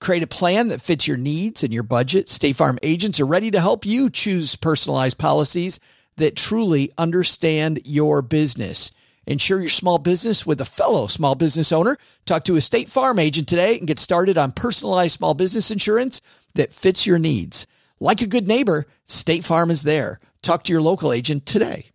[0.00, 2.28] Create a plan that fits your needs and your budget.
[2.28, 5.80] State Farm agents are ready to help you choose personalized policies
[6.16, 8.92] that truly understand your business.
[9.26, 11.98] Insure your small business with a fellow small business owner.
[12.24, 16.20] Talk to a State Farm agent today and get started on personalized small business insurance
[16.54, 17.66] that fits your needs.
[18.00, 20.20] Like a good neighbor, State Farm is there.
[20.42, 21.90] Talk to your local agent today.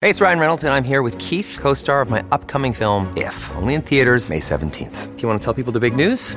[0.00, 3.12] Hey, it's Ryan Reynolds, and I'm here with Keith, co star of my upcoming film,
[3.16, 5.16] If, only in theaters, May 17th.
[5.16, 6.36] Do you want to tell people the big news?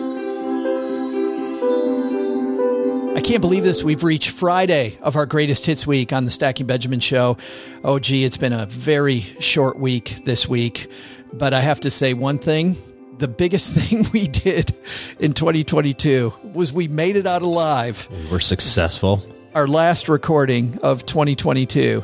[3.21, 3.83] I can't believe this.
[3.83, 7.37] We've reached Friday of our greatest hits week on the Stacking Benjamin show.
[7.83, 10.91] Oh, gee, it's been a very short week this week.
[11.31, 12.75] But I have to say one thing
[13.19, 14.73] the biggest thing we did
[15.19, 18.07] in 2022 was we made it out alive.
[18.31, 19.23] We're successful.
[19.53, 22.03] Our last recording of 2022.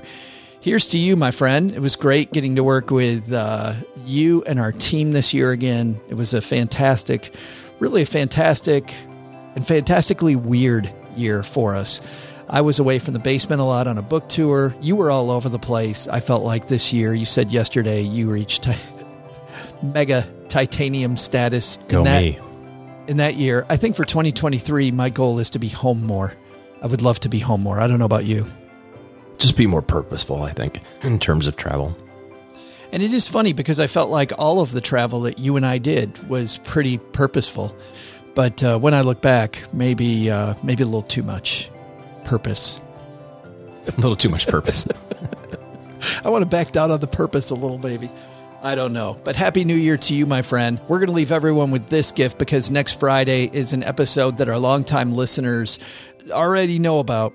[0.62, 1.72] Here's to you, my friend.
[1.72, 3.74] It was great getting to work with uh,
[4.06, 6.00] you and our team this year again.
[6.10, 7.34] It was a fantastic,
[7.80, 8.94] really a fantastic
[9.56, 12.02] and fantastically weird year for us.
[12.50, 14.74] I was away from the basement a lot on a book tour.
[14.82, 16.08] You were all over the place.
[16.08, 18.68] I felt like this year, you said yesterday you reached
[19.84, 21.78] mega titanium status.
[21.90, 22.40] Go in that, me.
[23.08, 26.34] In that year, I think for 2023, my goal is to be home more.
[26.82, 27.80] I would love to be home more.
[27.80, 28.46] I don't know about you.
[29.38, 31.96] Just be more purposeful, I think, in terms of travel.
[32.92, 35.66] And it is funny because I felt like all of the travel that you and
[35.66, 37.76] I did was pretty purposeful.
[38.38, 41.72] But uh, when I look back, maybe uh, maybe a little too much
[42.24, 42.80] purpose.
[43.88, 44.88] A little too much purpose.
[46.24, 48.12] I want to back down on the purpose a little, maybe.
[48.62, 49.16] I don't know.
[49.24, 50.82] But happy new year to you, my friend.
[50.88, 54.50] We're going to leave everyone with this gift because next Friday is an episode that
[54.50, 55.80] our longtime listeners
[56.32, 57.34] already know about,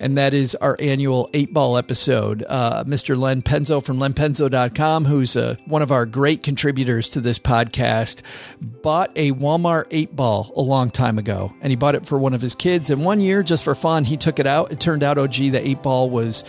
[0.00, 2.44] and that is our annual eight ball episode.
[2.48, 3.16] Uh, Mr.
[3.16, 8.22] Len Penzo from lenpenzo.com, who's uh, one of our great contributors to this podcast,
[8.60, 12.32] bought a Walmart eight ball a long time ago, and he bought it for one
[12.34, 12.88] of his kids.
[12.88, 14.72] And one year, just for fun, he took it out.
[14.72, 16.42] It turned out, oh, gee, the eight ball was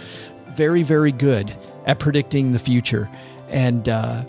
[0.55, 1.53] very, very good
[1.85, 3.09] at predicting the future.
[3.49, 4.25] And uh,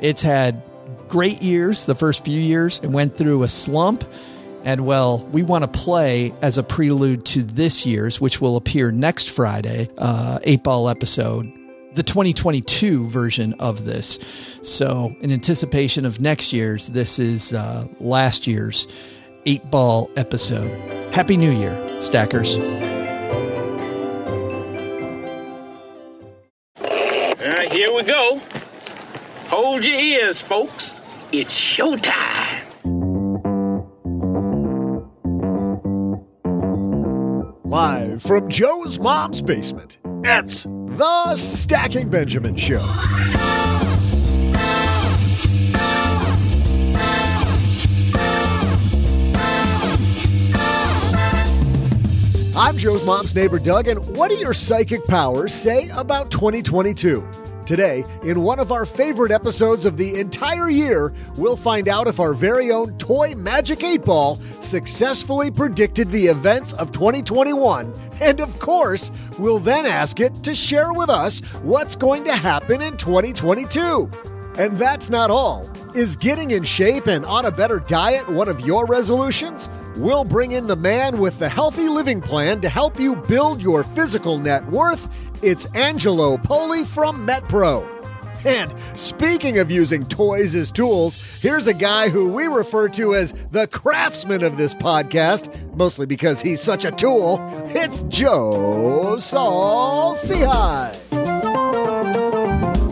[0.00, 0.62] it's had
[1.08, 2.80] great years the first few years.
[2.82, 4.04] It went through a slump
[4.64, 8.90] and well, we want to play as a prelude to this year's, which will appear
[8.90, 11.52] next Friday, uh, eight ball episode,
[11.94, 14.18] the 2022 version of this.
[14.62, 18.88] So, in anticipation of next year's, this is uh, last year's
[19.44, 20.72] eight ball episode.
[21.12, 22.56] Happy New Year, stackers.
[30.40, 31.00] Folks.
[31.32, 32.62] It's showtime.
[37.64, 42.80] Live from Joe's mom's basement, it's the Stacking Benjamin Show.
[52.56, 57.43] I'm Joe's mom's neighbor, Doug, and what do your psychic powers say about 2022?
[57.66, 62.20] Today, in one of our favorite episodes of the entire year, we'll find out if
[62.20, 67.94] our very own toy Magic 8 Ball successfully predicted the events of 2021.
[68.20, 72.82] And of course, we'll then ask it to share with us what's going to happen
[72.82, 74.10] in 2022.
[74.58, 75.70] And that's not all.
[75.94, 79.70] Is getting in shape and on a better diet one of your resolutions?
[79.96, 83.84] We'll bring in the man with the healthy living plan to help you build your
[83.84, 85.08] physical net worth.
[85.44, 87.86] It's Angelo Poli from MetPro.
[88.46, 93.34] And speaking of using toys as tools, here's a guy who we refer to as
[93.50, 97.46] the craftsman of this podcast, mostly because he's such a tool.
[97.66, 100.98] It's Joe Saul-Sehy.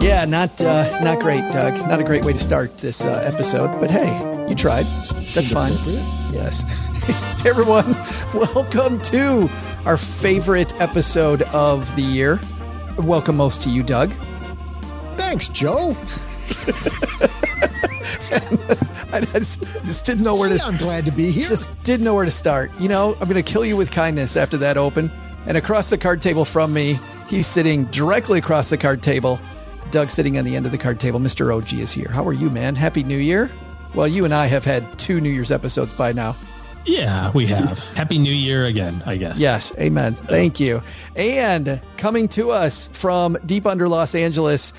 [0.02, 1.74] Yeah, not uh, not great, Doug.
[1.88, 4.84] Not a great way to start this uh, episode, but hey, you tried.
[5.34, 5.72] That's fine.
[6.34, 6.62] Yes.
[7.06, 7.96] Hey, everyone,
[8.34, 9.48] welcome to
[9.84, 12.40] our favorite episode of the year.
[12.98, 14.12] Welcome most to you, Doug.
[15.16, 15.90] Thanks, Joe.
[19.12, 20.64] I just, just didn't know where Gee, to.
[20.64, 21.48] I'm glad to be here.
[21.48, 22.70] Just didn't know where to start.
[22.78, 25.10] You know, I'm going to kill you with kindness after that open.
[25.46, 29.40] And across the card table from me, he's sitting directly across the card table.
[29.90, 31.18] Doug sitting on the end of the card table.
[31.18, 31.54] Mr.
[31.54, 32.08] OG is here.
[32.08, 32.76] How are you, man?
[32.76, 33.50] Happy New Year.
[33.94, 36.36] Well, you and I have had two New Year's episodes by now.
[36.84, 37.78] Yeah, we have.
[37.94, 39.38] Happy New Year again, I guess.
[39.38, 40.14] Yes, amen.
[40.14, 40.82] Thank you.
[41.14, 44.72] And coming to us from deep under Los Angeles,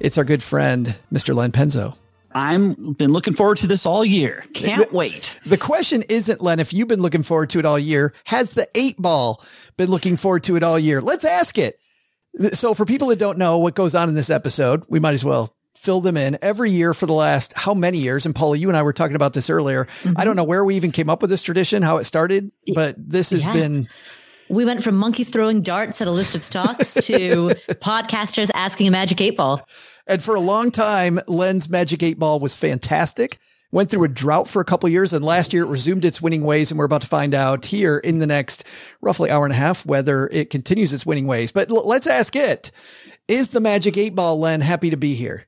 [0.00, 1.34] it's our good friend, Mr.
[1.34, 1.96] Len Penzo.
[2.34, 4.44] I'm been looking forward to this all year.
[4.54, 5.38] Can't wait.
[5.46, 8.68] The question isn't, Len, if you've been looking forward to it all year, has the
[8.74, 9.40] eight ball
[9.76, 11.00] been looking forward to it all year?
[11.00, 11.78] Let's ask it.
[12.52, 15.24] So, for people that don't know what goes on in this episode, we might as
[15.24, 18.26] well fill them in every year for the last how many years?
[18.26, 19.82] And Paula, you and I were talking about this earlier.
[19.82, 20.22] I mm-hmm.
[20.22, 23.30] don't know where we even came up with this tradition, how it started, but this
[23.30, 23.52] has Yeah.
[23.52, 23.88] been
[24.50, 27.48] We went from monkeys throwing darts at a list of stocks to
[27.80, 29.66] podcasters asking a magic eight ball.
[30.06, 33.38] And for a long time, Len's Magic 8 Ball was fantastic.
[33.72, 36.44] Went through a drought for a couple years, and last year it resumed its winning
[36.44, 36.70] ways.
[36.70, 38.64] And we're about to find out here in the next
[39.00, 41.50] roughly hour and a half whether it continues its winning ways.
[41.50, 42.70] But l- let's ask it
[43.26, 45.46] Is the Magic 8 Ball, Len, happy to be here?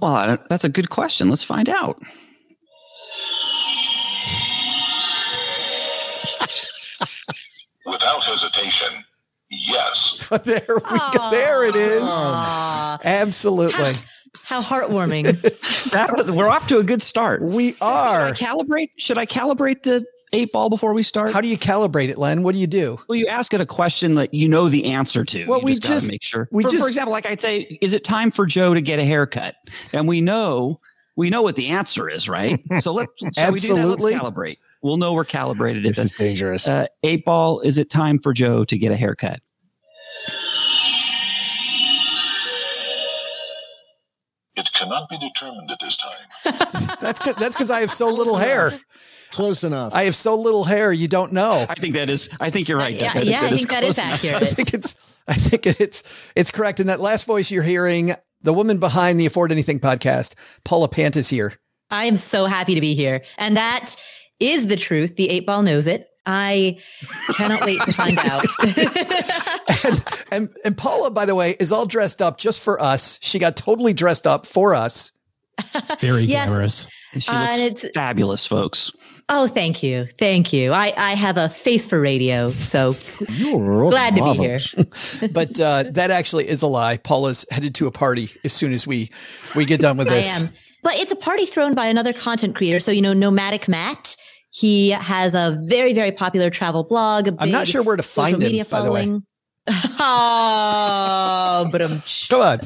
[0.00, 1.28] Well, I- that's a good question.
[1.30, 2.00] Let's find out.
[7.86, 9.04] Without hesitation,
[9.50, 10.28] yes.
[10.44, 11.30] there we go.
[11.30, 12.02] There it is.
[12.02, 13.92] Aw, Absolutely.
[14.42, 15.26] how heartwarming.
[15.92, 17.40] That was we're off to a good start.
[17.42, 18.34] We Should I are.
[18.34, 18.90] calibrate?
[18.98, 21.32] Should I calibrate the eight ball before we start?
[21.32, 22.42] How do you calibrate it, Len?
[22.42, 22.98] What do you do?
[23.08, 25.46] well, you ask it a question that you know the answer to.
[25.46, 26.48] Well, You we gotta just- make sure.
[26.52, 28.98] we for, just- for example, like I'd say, is it time for Joe to get
[28.98, 29.54] a haircut?
[29.92, 30.80] And we know
[31.16, 32.60] we know what the answer is, right?
[32.80, 33.78] So let's shall we do that?
[33.78, 34.12] Absolutely.
[34.12, 34.58] Let's calibrate.
[34.82, 35.82] We'll know we're calibrated.
[35.84, 36.68] this at is dangerous.
[36.68, 37.60] uh, eight ball.
[37.60, 39.40] Is it time for Joe to get a haircut?
[44.56, 46.12] It cannot be determined at this time.
[47.00, 48.72] That's 'cause- that's because I have so little hair.
[49.30, 49.92] Close enough.
[49.94, 51.66] I have so little hair, you don't know.
[51.68, 52.28] I think that is.
[52.40, 52.94] I think you're right.
[52.94, 54.42] yeah, That- yeah, I is think that is close enough.
[54.42, 56.02] I think it's I think it's
[56.36, 56.80] it's correct.
[56.80, 58.12] In that last voice you're hearing,
[58.42, 61.54] the woman behind the Afford Anything podcast, Paula Pant is here.
[61.90, 63.22] I am so happy to be here.
[63.38, 63.94] And that
[64.40, 65.16] is the truth.
[65.16, 66.08] The eight ball knows it.
[66.28, 66.78] I
[67.34, 68.44] cannot wait to find out.
[69.84, 73.18] And, and and Paula, by the way, is all dressed up just for us.
[73.22, 75.12] She got totally dressed up for us.
[76.00, 76.48] Very Yes.
[76.48, 76.88] glamorous.
[77.12, 78.90] And She Uh, looks and it's- fabulous, folks.
[79.28, 80.08] Oh, thank you.
[80.18, 80.72] Thank you.
[80.72, 82.50] I, I have a face for radio.
[82.50, 82.94] So
[83.28, 84.60] You're glad to be here.
[85.32, 86.98] But uh, that actually is a lie.
[86.98, 89.10] Paula's headed to a party as soon as we
[89.54, 90.26] we get done with this.
[90.36, 90.44] I this.
[90.44, 90.50] am.
[90.82, 92.78] But it's a party thrown by another content creator.
[92.78, 94.16] So, you know, Nomadic Matt,
[94.50, 97.28] he has a very, very popular travel blog.
[97.28, 99.20] i I'm not sure where to find him, by the way.
[99.68, 102.58] oh, but um, Come on.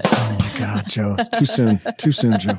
[0.59, 1.17] God, Joe.
[1.19, 1.81] It's too soon.
[1.97, 2.59] Too soon, Joe.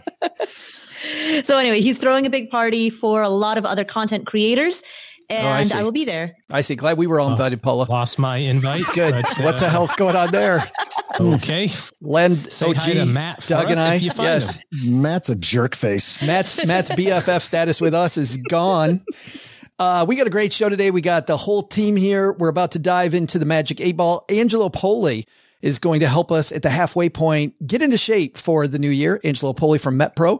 [1.43, 4.83] So anyway, he's throwing a big party for a lot of other content creators,
[5.29, 5.71] Oh, I and.
[5.73, 6.35] I, will be there.
[6.49, 6.75] I see.
[6.75, 7.85] Glad we were all invited, Paula.
[7.89, 8.81] Lost my invite.
[8.81, 9.13] It's good.
[9.13, 10.69] but, what the uh, hell's going on there?
[11.21, 11.71] Okay.
[12.01, 13.95] Len, Say OG, hi to Matt Doug, and I.
[13.95, 14.59] if you find Yes.
[14.73, 15.01] him.
[15.01, 16.21] Matt's a jerk face.
[16.21, 19.05] Matt's Matt's BFF status with us is gone.
[19.79, 20.91] Uh, we got a great show today.
[20.91, 22.33] We got the whole team here.
[22.33, 24.25] We're about to dive into the Magic Eight Ball.
[24.29, 25.25] Angelo Poli
[25.61, 28.89] is going to help us at the halfway point get into shape for the new
[28.89, 29.21] year.
[29.23, 30.39] Angelo Poli from MetPro.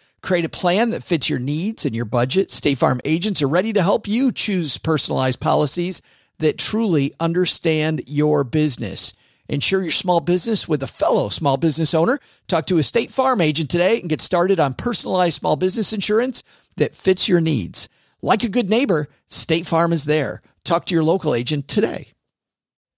[0.21, 2.51] Create a plan that fits your needs and your budget.
[2.51, 6.01] State Farm agents are ready to help you choose personalized policies
[6.37, 9.13] that truly understand your business.
[9.49, 12.19] Insure your small business with a fellow small business owner.
[12.47, 16.43] Talk to a State Farm agent today and get started on personalized small business insurance
[16.77, 17.89] that fits your needs.
[18.21, 20.41] Like a good neighbor, State Farm is there.
[20.63, 22.09] Talk to your local agent today.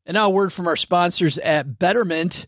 [0.06, 2.46] And now a word from our sponsors at Betterment.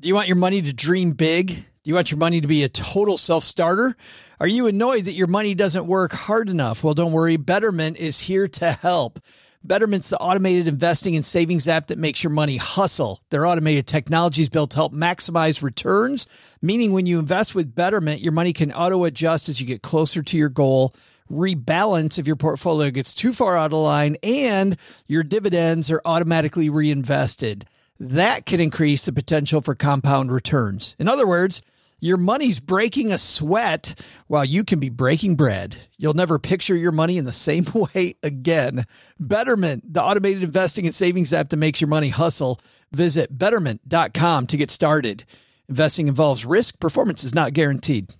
[0.00, 1.66] Do you want your money to dream big?
[1.84, 3.94] Do you want your money to be a total self starter?
[4.40, 6.82] Are you annoyed that your money doesn't work hard enough?
[6.82, 7.36] Well, don't worry.
[7.36, 9.20] Betterment is here to help.
[9.62, 13.20] Betterment's the automated investing and savings app that makes your money hustle.
[13.28, 16.26] Their automated technology is built to help maximize returns,
[16.62, 20.22] meaning when you invest with Betterment, your money can auto adjust as you get closer
[20.22, 20.94] to your goal,
[21.30, 26.70] rebalance if your portfolio gets too far out of line, and your dividends are automatically
[26.70, 27.66] reinvested.
[28.00, 30.96] That can increase the potential for compound returns.
[30.98, 31.60] In other words,
[32.00, 35.76] Your money's breaking a sweat while you can be breaking bread.
[35.96, 38.84] You'll never picture your money in the same way again.
[39.18, 42.60] Betterment, the automated investing and savings app that makes your money hustle.
[42.92, 45.24] Visit betterment.com to get started.
[45.68, 48.12] Investing involves risk, performance is not guaranteed.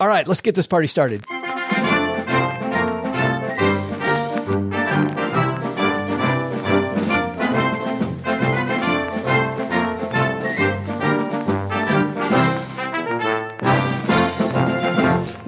[0.00, 1.24] All right, let's get this party started.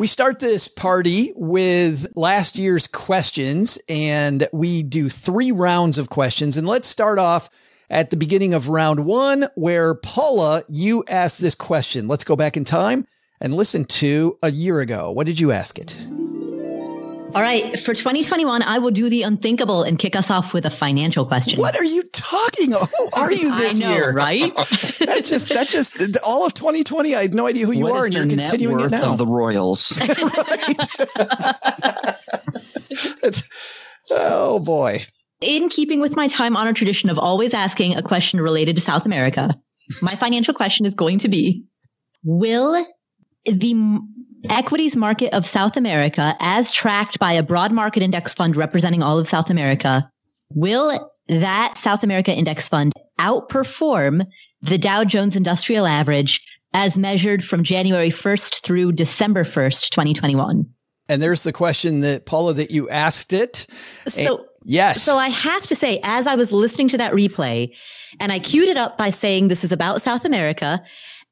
[0.02, 6.56] We start this party with last year's questions, and we do three rounds of questions.
[6.56, 7.48] And let's start off
[7.88, 12.08] at the beginning of round one, where Paula, you asked this question.
[12.08, 13.06] Let's go back in time
[13.40, 15.12] and listen to a year ago.
[15.12, 15.94] What did you ask it?
[17.34, 17.78] All right.
[17.80, 21.58] For 2021, I will do the unthinkable and kick us off with a financial question.
[21.58, 22.74] What are you talking?
[22.74, 22.90] Of?
[22.98, 24.12] Who are you this I know, year?
[24.12, 24.54] right?
[24.56, 27.14] that just that just all of 2020.
[27.14, 29.12] I had no idea who you What are, and you're net continuing it now.
[29.12, 29.92] of the Royals?
[34.10, 35.02] Oh boy.
[35.40, 39.06] In keeping with my time honored tradition of always asking a question related to South
[39.06, 39.54] America,
[40.02, 41.64] my financial question is going to be
[42.22, 42.84] Will
[43.46, 44.11] the m-
[44.48, 49.18] equities market of South America, as tracked by a broad market index fund representing all
[49.18, 50.08] of South America,
[50.54, 54.26] will that South America index fund outperform
[54.60, 56.40] the Dow Jones Industrial Average
[56.74, 60.66] as measured from January 1st through December 1st, 2021?
[61.08, 63.66] And there's the question that Paula that you asked it.
[64.08, 65.02] So, Yes.
[65.02, 67.74] So I have to say, as I was listening to that replay
[68.20, 70.82] and I queued it up by saying this is about South America.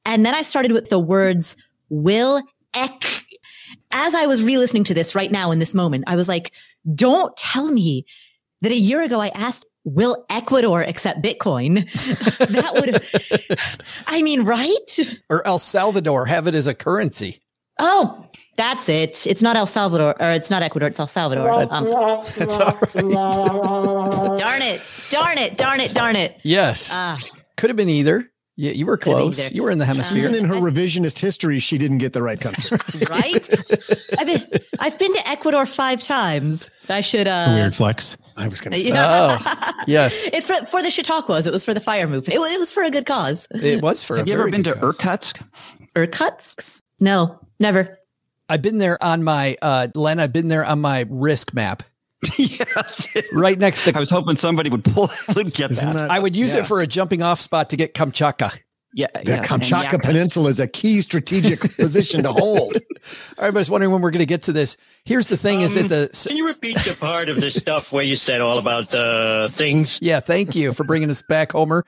[0.05, 1.57] And then I started with the words
[1.89, 2.43] will
[2.75, 3.25] ek.
[3.93, 6.53] As I was re-listening to this right now in this moment, I was like,
[6.95, 8.07] don't tell me
[8.63, 11.91] that a year ago I asked, will Ecuador accept Bitcoin?
[12.39, 14.99] that would have, I mean, right?
[15.29, 17.41] or El Salvador have it as a currency.
[17.79, 19.27] Oh, that's it.
[19.27, 20.89] It's not El Salvador or it's not Ecuador.
[20.89, 21.51] It's El Salvador.
[21.51, 21.87] Um,
[22.37, 24.39] That's all right.
[24.39, 24.83] darn it.
[25.11, 25.57] Darn it.
[25.57, 25.95] Darn it.
[25.95, 26.39] Darn it.
[26.45, 26.91] Yes.
[26.93, 27.19] Ah.
[27.57, 28.31] Could have been either.
[28.61, 29.51] Yeah, you were close.
[29.53, 30.19] You were in the hemisphere.
[30.25, 32.77] Even in her revisionist history, she didn't get the right country.
[33.09, 33.49] right?
[34.19, 34.43] I've been
[34.79, 36.69] I've been to Ecuador five times.
[36.91, 38.19] I should uh Weird flex.
[38.37, 38.91] I was going to you say.
[38.91, 40.25] know, Oh, yes.
[40.35, 41.47] it's for for the Chautauquas.
[41.47, 42.35] It was for the fire movement.
[42.35, 43.49] It was, it was for a good cause.
[43.51, 44.83] It was for Have a you ever been to cause.
[44.95, 45.41] Irkutsk?
[45.97, 46.83] Irkutsk?
[47.01, 47.99] No, never.
[48.51, 51.83] I've been there on my uh Len, I've been there on my risk map.
[52.37, 53.17] Yes.
[53.33, 55.95] Right next to I was hoping somebody would pull would get that.
[55.95, 56.61] that- I would use yeah.
[56.61, 58.59] it for a jumping off spot to get Kamchatka.
[58.93, 62.77] Yeah, The yeah, Kamchatka Peninsula is a key strategic position to hold.
[63.39, 64.77] I was wondering when we're going to get to this.
[65.05, 67.93] Here's the thing: is that um, the Can you repeat the part of this stuff
[67.93, 70.01] where you said all about the things?
[70.03, 71.85] Yeah, thank you for bringing us back, Homer.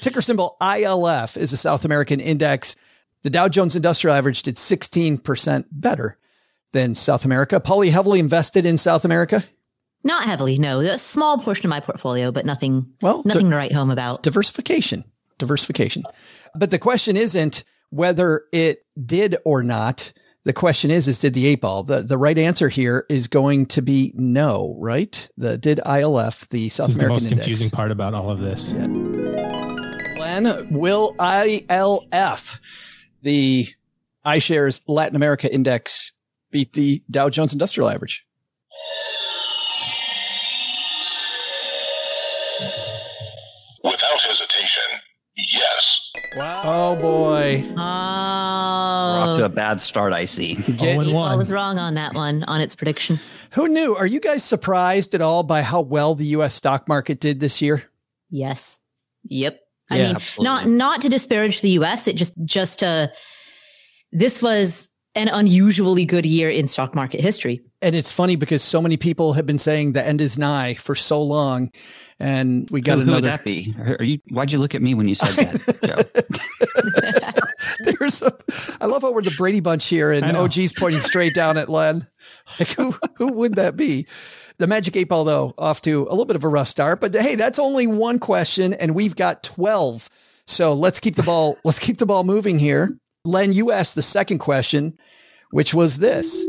[0.00, 2.74] Ticker symbol ILF is a South American index.
[3.22, 6.16] The Dow Jones Industrial Average did 16% better
[6.72, 7.58] than South America.
[7.60, 9.42] Paula heavily invested in South America.
[10.04, 10.80] Not heavily, no.
[10.80, 14.22] A small portion of my portfolio, but nothing Well, nothing di- to write home about.
[14.22, 15.04] diversification,
[15.38, 16.04] diversification.
[16.54, 20.12] But the question isn't whether it did or not.
[20.44, 21.82] The question is, is did the eight ball?
[21.82, 25.28] The, the right answer here is going to be no, right?
[25.36, 27.42] The did ILF, the South This is the most index.
[27.42, 28.72] confusing part about all of this.
[28.72, 32.60] Glenn, will ILF,
[33.22, 33.66] the
[34.24, 36.12] iShares Latin America Index,
[36.50, 38.25] beat the Dow Jones Industrial Average?
[43.86, 44.82] Without hesitation,
[45.36, 46.10] yes.
[46.36, 46.62] Wow.
[46.64, 47.64] Oh boy.
[47.70, 50.54] Oh, We're off to a bad start, I see.
[50.56, 53.20] Get- Oh, and I was wrong on that one on its prediction.
[53.52, 53.94] who knew?
[53.94, 56.54] Are you guys surprised at all by how well the U.S.
[56.54, 57.84] stock market did this year?
[58.30, 58.80] Yes.
[59.28, 59.60] Yep.
[59.90, 60.44] I Yeah, mean, absolutely.
[60.44, 62.08] not not to disparage the U.S.
[62.08, 63.06] It just just uh,
[64.12, 67.62] this was an unusually good year in stock market history.
[67.80, 70.94] And it's funny because so many people have been saying the end is nigh for
[70.94, 71.72] so long,
[72.20, 73.74] and we got who, who would that be?
[73.78, 74.18] Are you?
[74.30, 75.80] Why'd you look at me when you said that?
[77.84, 77.90] Joe?
[77.98, 78.32] There's a,
[78.80, 80.44] I love how we're the Brady Bunch here, and I know.
[80.44, 82.06] OG's pointing straight down at Len.
[82.58, 84.06] Like who who would that be?
[84.58, 87.14] The Magic Eight Ball, though, off to a little bit of a rough start, but
[87.14, 90.08] hey, that's only one question, and we've got twelve.
[90.46, 91.58] So let's keep the ball.
[91.64, 92.98] Let's keep the ball moving here.
[93.26, 94.96] Len, you asked the second question,
[95.50, 96.44] which was this.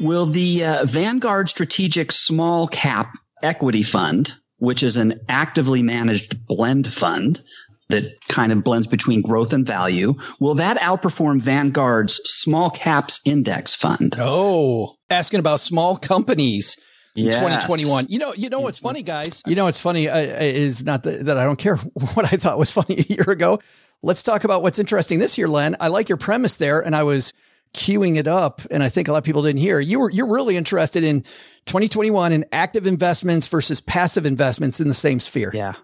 [0.00, 3.10] Will the uh, Vanguard Strategic Small Cap
[3.42, 7.42] Equity Fund, which is an actively managed blend fund
[7.88, 13.74] that kind of blends between growth and value, will that outperform Vanguard's Small Caps Index
[13.74, 14.16] Fund?
[14.18, 16.76] Oh, asking about small companies.
[17.16, 17.34] In Yes.
[17.34, 18.06] 2021.
[18.08, 19.42] You know, you know what's funny, guys?
[19.46, 21.76] You know what's funny uh, is not that, that I don't care
[22.14, 23.60] what I thought was funny a year ago.
[24.02, 25.76] Let's talk about what's interesting this year, Len.
[25.80, 27.32] I like your premise there, and I was
[27.74, 29.80] queuing it up, and I think a lot of people didn't hear.
[29.80, 31.22] You were you're really interested in
[31.66, 35.50] 2021 in active investments versus passive investments in the same sphere.
[35.52, 35.74] Yeah.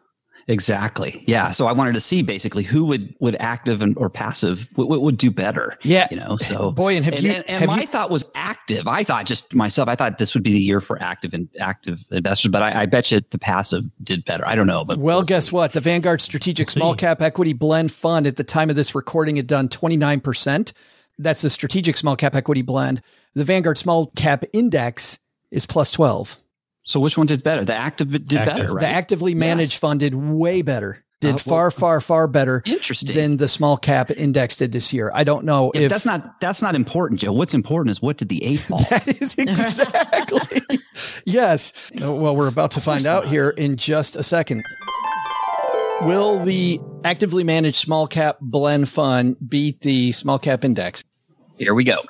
[0.46, 1.24] Exactly.
[1.26, 1.50] Yeah.
[1.52, 5.00] So I wanted to see basically who would would active and or passive what would,
[5.00, 5.78] would do better.
[5.82, 6.06] Yeah.
[6.10, 6.36] You know.
[6.36, 8.86] So Boy, and have you- and, and have my you- thought was active.
[8.86, 9.88] I thought just myself.
[9.88, 12.86] I thought this would be the year for active and active investors, but I, I
[12.86, 14.46] bet you the passive did better.
[14.46, 15.56] I don't know, but Well, we'll guess see.
[15.56, 15.72] what?
[15.72, 19.46] The Vanguard Strategic Small Cap Equity Blend Fund at the time of this recording had
[19.46, 20.72] done 29%.
[21.18, 23.00] That's the strategic small cap equity blend.
[23.34, 25.18] The Vanguard Small Cap Index
[25.52, 26.38] is plus 12.
[26.84, 27.64] So which one did better?
[27.64, 28.56] The active did Active.
[28.56, 28.80] better, right?
[28.80, 29.80] The actively managed Yes.
[29.80, 30.98] fund did way better.
[31.20, 33.14] Did Uh, far, well, far, far better Interesting.
[33.16, 35.10] than the small cap index did this year.
[35.14, 37.32] I don't know Yeah, if that's not that's not important, Joe.
[37.32, 38.84] What's important is what did the eight fall?
[38.90, 40.60] That is exactly.
[41.24, 41.72] yes.
[41.98, 44.62] Well, we're about to find out here in just a second.
[46.02, 51.02] Will the actively managed small cap blend fund beat the small cap index?
[51.56, 52.02] Here we go.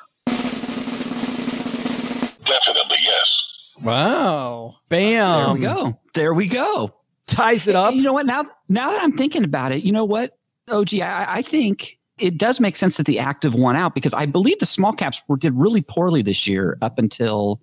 [3.77, 3.85] Yes.
[3.85, 4.75] Wow.
[4.89, 5.53] There Bam.
[5.55, 5.99] we go.
[6.13, 6.93] There we go.
[7.27, 7.93] Ties it up.
[7.93, 8.25] You know what?
[8.25, 10.37] Now, now that I'm thinking about it, you know what,
[10.69, 14.25] OG, I, I think it does make sense that the active won out because I
[14.25, 17.61] believe the small caps were, did really poorly this year up until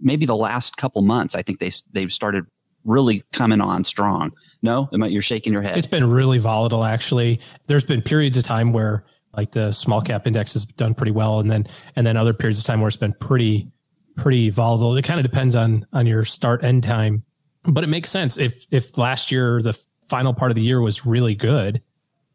[0.00, 1.34] maybe the last couple months.
[1.34, 2.44] I think they they've started
[2.84, 4.32] really coming on strong.
[4.62, 5.78] No, I- you're shaking your head.
[5.78, 7.40] It's been really volatile, actually.
[7.66, 9.04] There's been periods of time where
[9.36, 11.66] like the small cap index has done pretty well, and then
[11.96, 13.70] and then other periods of time where it's been pretty
[14.16, 14.96] pretty volatile.
[14.96, 17.24] It kind of depends on on your start end time,
[17.64, 19.78] but it makes sense if if last year the
[20.08, 21.82] final part of the year was really good.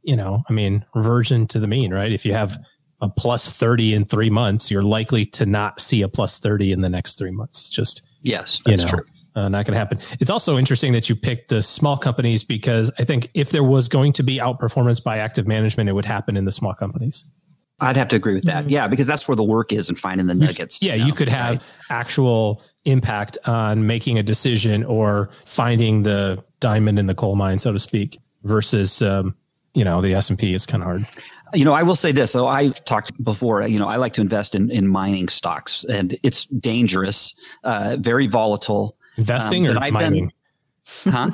[0.04, 2.12] You know, I mean, reversion to the mean, right?
[2.12, 2.58] If you have
[3.02, 6.82] a plus 30 in three months, you're likely to not see a plus 30 in
[6.82, 7.62] the next three months.
[7.62, 9.06] It's just yes, you that's know, true.
[9.36, 10.00] uh, not going to happen.
[10.20, 13.88] It's also interesting that you picked the small companies because I think if there was
[13.88, 17.26] going to be outperformance by active management, it would happen in the small companies.
[17.82, 18.70] I'd have to agree with that.
[18.70, 20.82] Yeah, because that's where the work is and finding the nuggets.
[20.82, 21.64] Yeah, know, you could have right?
[21.90, 27.72] actual impact on making a decision or finding the diamond in the coal mine, so
[27.72, 29.36] to speak, versus um,
[29.74, 31.08] you know the S and P is kind of hard.
[31.54, 32.32] You know, I will say this.
[32.32, 36.16] So I've talked before, you know, I like to invest in, in mining stocks and
[36.22, 38.96] it's dangerous, uh, very volatile.
[39.18, 40.32] Investing Um, or and I've done-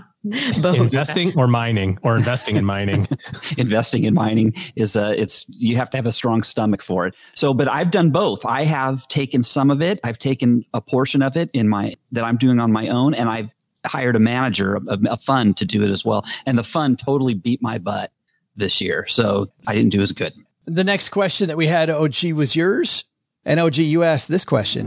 [0.61, 0.83] mining, Huh?
[0.83, 3.07] investing or mining, or investing in mining.
[3.57, 7.13] investing in mining is uh it's you have to have a strong stomach for it
[7.35, 11.21] so but i've done both i have taken some of it i've taken a portion
[11.21, 13.53] of it in my that i'm doing on my own and i've
[13.85, 17.33] hired a manager a, a fund to do it as well and the fund totally
[17.35, 18.11] beat my butt
[18.55, 20.33] this year so i didn't do as good
[20.65, 23.05] The next question that we had, OG, was yours.
[23.45, 24.85] And OG, you asked this question.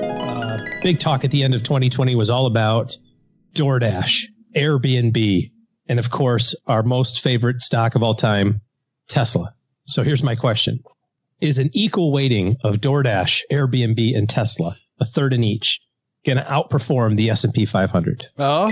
[0.00, 2.96] uh, big talk at the end of 2020 was all about
[3.54, 4.28] DoorDash,
[4.58, 5.50] Airbnb,
[5.88, 8.60] and of course, our most favorite stock of all time,
[9.08, 9.54] Tesla.
[9.86, 10.82] So here's my question
[11.40, 15.80] Is an equal weighting of DoorDash, Airbnb, and Tesla, a third in each,
[16.26, 18.26] going to outperform the S&P 500?
[18.38, 18.68] Oh,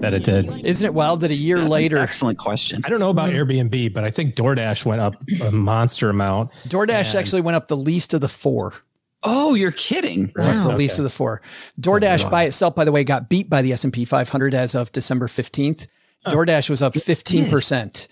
[0.00, 0.66] That it did.
[0.66, 3.30] isn't it wild that a year That's an later, excellent question I don't know about
[3.30, 3.36] hmm.
[3.36, 6.50] Airbnb, but I think DoorDash went up a monster amount.
[6.68, 8.74] DoorDash And- actually went up the least of the four.
[9.24, 10.76] Oh you're kidding Went up the Okay.
[10.76, 11.40] least of the four.
[11.80, 15.26] DoorDash by itself, by the way, got beat by the S&P 500 as of December
[15.28, 15.86] 15th.
[16.26, 18.08] DoorDash was up 15%.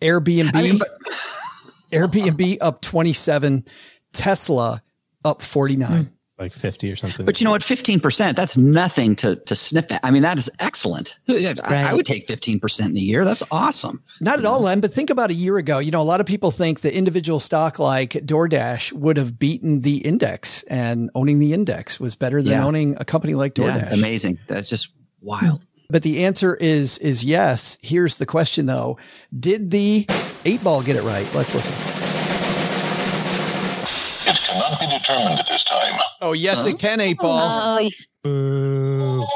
[0.00, 0.98] Airbnb, I mean, but-
[1.92, 3.64] Airbnb up 27,
[4.12, 4.82] Tesla
[5.24, 6.04] up 49.
[6.04, 6.12] Hmm.
[6.42, 7.24] Like 50 or something.
[7.24, 10.50] but you know what 15% that's nothing to to sniff at i mean that is
[10.58, 14.80] excellent I, I would take 15% in a year that's awesome Not at all, Len,
[14.80, 15.78] but think about a year ago.
[15.78, 19.80] You know, a lot of people think the individual stock like DoorDash would have beaten
[19.80, 22.64] the index and owning the index was better than Yeah.
[22.66, 23.90] owning a company like DoorDash.
[23.90, 24.88] yeah amazing that's just
[25.20, 27.78] wild But the answer is is yes.
[27.82, 28.98] Here's the question though.
[29.38, 30.06] Did the
[30.44, 31.32] eight ball get it right?
[31.34, 31.76] Let's listen.
[34.72, 36.00] It cannot be determined at this time.
[36.20, 37.78] Oh, yes, it can eight ball.
[37.78, 37.90] Oh,
[38.22, 39.26] Boo.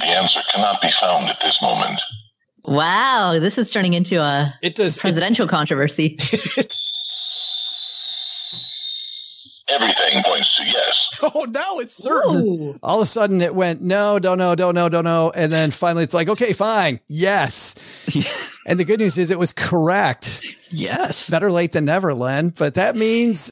[0.00, 2.00] The answer cannot be found at this moment.
[2.64, 3.38] wow.
[3.38, 4.96] This is turning into a It does.
[4.96, 6.18] It, presidential controversy.
[9.70, 11.08] Everything points to yes.
[11.22, 12.78] oh, now it's certain.
[12.82, 15.30] All of a sudden it went, no, don't know, don't know, don't know.
[15.34, 17.00] And then finally it's like, okay, fine.
[17.06, 17.74] Yes.
[18.66, 20.44] and the good news is it was correct.
[20.70, 22.50] yes Better late than never, Len.
[22.50, 23.50] But that means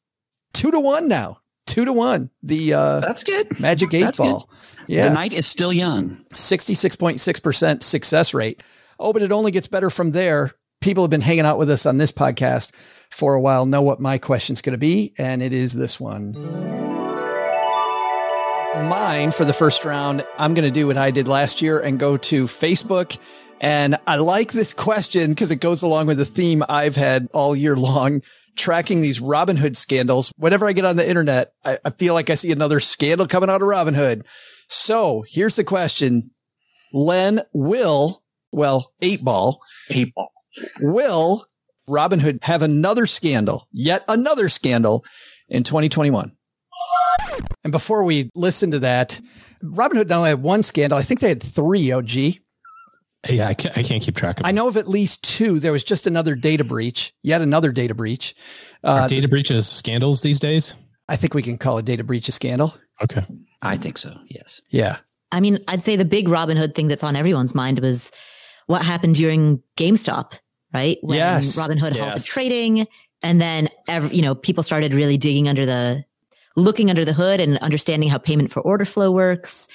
[0.52, 1.40] two to one now.
[1.66, 2.30] Two to one.
[2.42, 4.48] The uh, that's good magic eight That's ball.
[4.86, 5.08] the Yeah.
[5.08, 8.62] The night is still young 66.6% success rate.
[8.98, 10.52] Oh, but it only gets better from there.
[10.80, 12.74] People have been hanging out with us on this podcast
[13.10, 16.32] for a while know what my question's going to be, and it is this one.
[18.88, 21.98] Mine for the first round, I'm going to do what I did last year and
[21.98, 23.18] go to Facebook.
[23.60, 27.56] And I like this question because it goes along with the theme I've had all
[27.56, 28.22] year long,
[28.56, 30.32] tracking these Robinhood scandals.
[30.36, 33.50] Whenever I get on the internet, I, I feel like I see another scandal coming
[33.50, 34.22] out of Robinhood.
[34.68, 36.30] So here's the question.
[36.92, 39.60] Len will, well, eight ball,
[39.90, 40.30] Eight ball.
[40.80, 41.44] Will
[41.88, 45.04] Robinhood have another scandal, yet another scandal
[45.48, 46.32] in 2021?
[47.64, 49.20] And before we listen to that,
[49.62, 52.10] Robinhood not only had one scandal, I think they had three, OG.
[53.28, 54.46] Yeah, I can't, I can't keep track of.
[54.46, 54.48] it.
[54.48, 55.58] I know of at least two.
[55.58, 58.34] There was just another data breach, yet another data breach.
[58.84, 60.74] Uh, Are data breaches scandals these days.
[61.08, 62.74] I think we can call a data breach a scandal.
[63.02, 63.24] Okay.
[63.60, 64.14] I think so.
[64.28, 64.60] Yes.
[64.68, 64.98] Yeah.
[65.32, 68.12] I mean, I'd say the big Robinhood thing that's on everyone's mind was
[68.66, 70.38] what happened during GameStop,
[70.72, 70.98] right?
[71.02, 71.56] When Yes.
[71.58, 72.86] Robinhood halted trading
[73.22, 76.04] and then, ev- you know, people started really digging under the,
[76.56, 79.68] looking under the hood and understanding how payment for order flow works.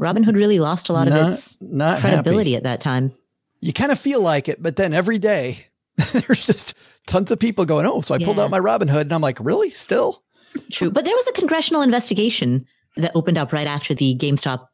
[0.00, 2.56] Robinhood really lost a lot Not- of its not credibility happy.
[2.56, 3.12] at that time.
[3.60, 5.66] You kind of feel like it, but then every day
[6.12, 9.20] there's just tons of people going, Oh, so I pulled out my Robinhood and I'm
[9.20, 9.70] like, really?
[9.70, 10.22] Still?
[10.72, 10.90] True.
[10.90, 14.66] But there was a congressional investigation that opened up right after the GameStop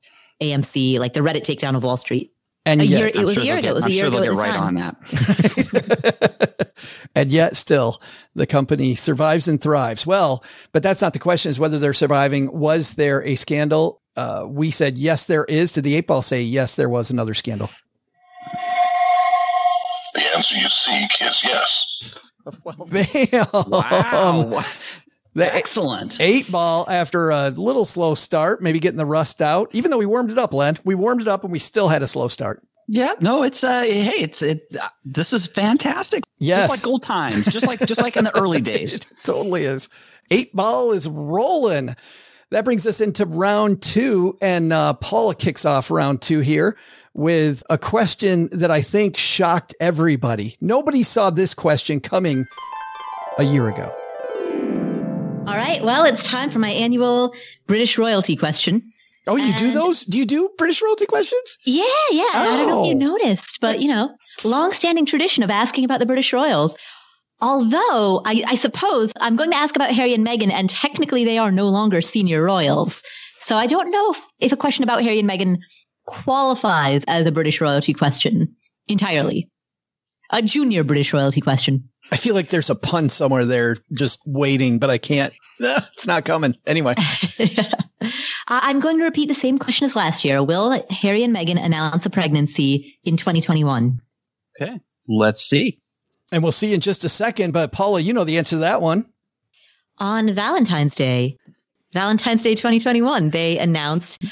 [0.42, 2.33] AMC, like the Reddit takedown of Wall Street.
[2.69, 3.69] And A yet, year- It I'm was a sure year they'll ago.
[3.71, 4.77] It was get- a I'm year sure ago they'll at get this right time.
[4.77, 6.15] on
[6.59, 6.73] that.
[7.15, 8.01] and yet still
[8.35, 10.07] the company survives and thrives.
[10.07, 12.53] Well, but that's not the question is whether they're surviving.
[12.53, 14.01] Was there a scandal?
[14.17, 15.73] Uh, we said, yes, there is.
[15.73, 17.71] Did the eight ball say, yes, there was another scandal?
[20.15, 22.21] The answer you seek is yes.
[22.91, 23.47] Bam.
[23.71, 24.65] Wow.
[25.38, 26.20] The Excellent.
[26.20, 30.05] eight ball after a little slow start, maybe getting the rust out, even though we
[30.07, 32.62] warmed it up, Len, we warmed it up and we still had a slow start.
[32.88, 34.74] Yeah, no, it's uh, hey, it's it.
[34.81, 36.24] Uh, this is fantastic.
[36.40, 36.68] Yes.
[36.68, 38.94] just like old times, just like just like in the early days.
[38.94, 39.88] It totally is.
[40.31, 41.94] Eight ball is rolling.
[42.51, 46.77] That brings us into round two, and uh, Paula kicks off round two here
[47.12, 50.57] with a question that I think shocked everybody.
[50.61, 52.46] Nobody saw this question coming
[53.37, 53.94] a year ago.
[55.49, 55.83] All right.
[55.83, 57.33] Well, it's time for my annual
[57.67, 58.83] British royalty question.
[59.27, 60.05] Oh, you do those?
[60.05, 61.59] Do you do British royalty questions?
[61.65, 62.25] Yeah, yeah.
[62.35, 62.99] I don't know if you Oh.
[63.17, 66.77] noticed, but you know, long-standing tradition of asking about the British royals.
[67.41, 71.39] Although I, I suppose I'm going to ask about Harry and Meghan, and technically they
[71.39, 73.03] are no longer senior royals.
[73.41, 75.59] So I don't know if, if a question about Harry and Meghan
[76.07, 78.55] qualifies as a British royalty question
[78.89, 79.49] entirely.
[80.31, 81.88] A junior British royalty question.
[82.12, 85.33] I feel like there's a pun somewhere there just waiting, but I can't.
[85.61, 86.55] It's not coming.
[86.67, 88.11] Anyway, I- uh,
[88.49, 90.41] I'm going to repeat the same question as last year.
[90.43, 94.01] Will Harry and Meghan announce a pregnancy in 2021?
[94.61, 95.81] Okay, let's see.
[96.31, 97.53] and we'll see in just a second.
[97.53, 99.07] But Paula, you know the answer to that one.
[99.99, 101.37] on Valentine's Day,
[101.93, 104.23] Valentine's Day 2021, they announced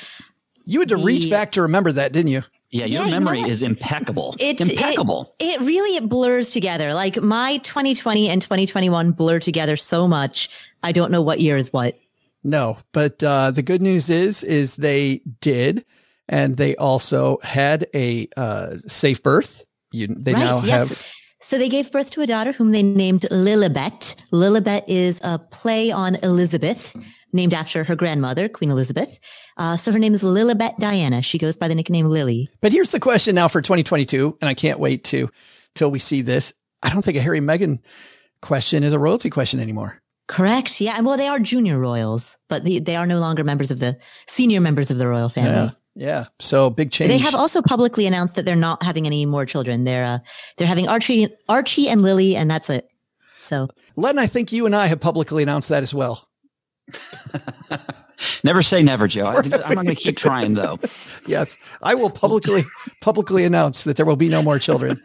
[0.65, 2.43] You had to reach back to remember that, didn't you?
[2.77, 3.51] Yeah, your Yeah, you know memory what?
[3.51, 4.37] is impeccable.
[4.39, 5.35] it's impeccable.
[5.39, 6.95] It, it really it blurs together.
[6.95, 10.49] Like my 2020 and 2021 blur together so much.
[10.83, 11.99] I don't know what year is what.
[12.45, 15.85] No, but uh, the good news is, is they did,
[16.29, 19.65] and they also had a uh, safe birth.
[19.91, 20.41] You, they right?
[20.41, 20.89] now yes.
[20.89, 21.07] have.
[21.41, 24.15] So they gave birth to a daughter whom they named Lilibet.
[24.33, 26.97] Lilibet is a play on Elizabeth,
[27.37, 29.19] named after her grandmother, Queen Elizabeth.
[29.57, 31.23] Uh, so her name is Lilibet Diana.
[31.23, 32.49] She goes by the nickname Lily.
[32.61, 35.31] But here's the question now for 2022, and I can't wait to
[35.75, 36.55] till we see this.
[36.83, 37.79] I don't think a Harry Meghan
[38.43, 40.03] question is a royalty question anymore.
[40.29, 40.81] Correct.
[40.81, 41.01] Yeah.
[41.01, 43.97] Well, they are junior royals, but they, they are no longer members of the
[44.27, 45.73] senior members of the royal family.
[45.95, 46.25] Yeah, yeah.
[46.41, 47.11] So big change.
[47.11, 49.85] They have also publicly announced that they're not having any more children.
[49.85, 50.19] They're uh,
[50.57, 52.89] they're having Archie, Archie and Lily, and that's it.
[53.39, 56.29] So Len, I think you and I have publicly announced that as well.
[58.45, 59.25] Never say never, Joe.
[59.25, 60.79] I, am not going to keep trying though.
[61.29, 62.63] Yes, I will publicly
[63.01, 65.03] publicly announce that there will be no more children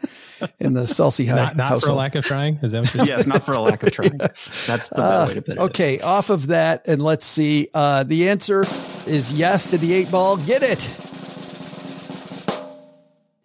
[0.60, 2.60] in the Saul-Sehy Not, not for a lack of trying.
[2.62, 4.18] Is that what Yes, not for a lack of trying.
[4.18, 5.58] That's the better Uh, way to put it.
[5.58, 7.68] okay, off of that, and let's see.
[7.74, 8.64] Uh, the answer
[9.08, 9.66] is yes.
[9.66, 10.88] to the eight ball get it?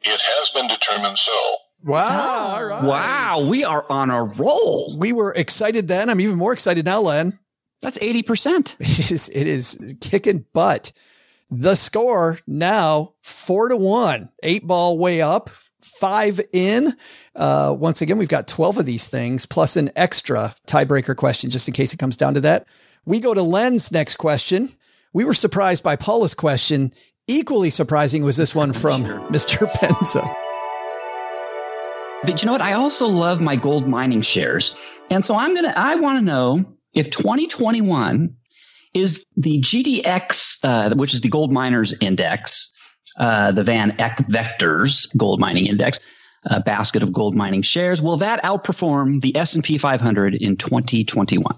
[0.03, 1.55] It has been determined so.
[1.83, 2.53] Wow!
[2.57, 2.83] All right.
[2.83, 4.95] Wow, we are on a roll.
[4.99, 6.11] We were excited then.
[6.11, 7.39] I'm even more excited now, Len.
[7.81, 8.75] That's eighty percent.
[8.79, 9.29] It is.
[9.29, 10.91] It is kicking butt.
[11.49, 14.29] The score now four to one.
[14.43, 15.49] Eight ball way up.
[15.81, 16.95] Five in.
[17.35, 21.67] Uh, once again, we've got 12 of these things plus an extra tiebreaker question just
[21.67, 22.67] in case it comes down to that.
[23.05, 24.69] We go to Len's next question.
[25.13, 26.93] We were surprised by Paula's question.
[27.25, 29.65] Equally surprising was this one from Mr.
[29.71, 30.21] Penzo.
[32.23, 32.61] But you know what?
[32.61, 34.75] I also love my gold mining shares.
[35.09, 36.65] And so I'm going to, I want to know
[36.97, 38.35] if 2021
[38.93, 42.71] is the GDX, uh, which is the gold miners index,
[43.19, 45.99] uh, the Van Eck Vectors gold mining index,
[46.45, 48.01] a basket of gold mining shares.
[48.01, 51.57] Will that outperform the S&P 500 in 2021?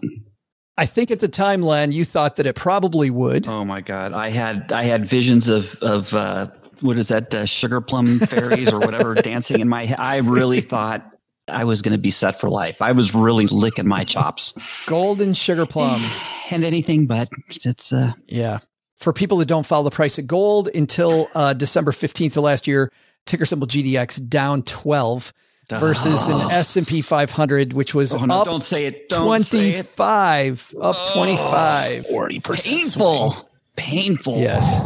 [0.77, 3.47] I think at the time, Len, you thought that it probably would.
[3.47, 4.13] Oh my God.
[4.13, 6.47] I had, I had visions of, of, uh,
[6.81, 9.99] what is that, uh, sugar plum fairies or whatever dancing in my head.
[9.99, 11.05] I really thought
[11.49, 12.81] I was going to be set for life.
[12.81, 14.53] I was really licking my chops.
[14.85, 16.27] Golden sugar plums.
[16.51, 17.29] and anything but
[17.65, 18.59] it's, uh, yeah.
[18.99, 22.67] For people that don't follow the price of gold until uh, December 15th of last
[22.67, 22.91] year,
[23.25, 25.33] ticker symbol GDX down 12
[25.77, 29.09] versus an S&P 500 which was oh, no, up don't say it.
[29.09, 30.81] Don't 25 say it.
[30.81, 33.45] up 25 oh, 40% painful swing.
[33.75, 34.79] painful yes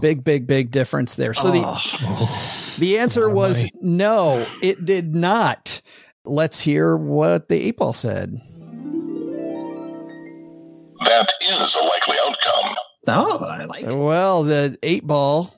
[0.00, 2.72] big big big difference there so oh.
[2.76, 5.80] the the answer was no it did not
[6.24, 8.40] let's hear what the eight ball said
[11.04, 12.74] that is a likely outcome
[13.08, 13.94] oh i like it.
[13.94, 15.54] well the eight ball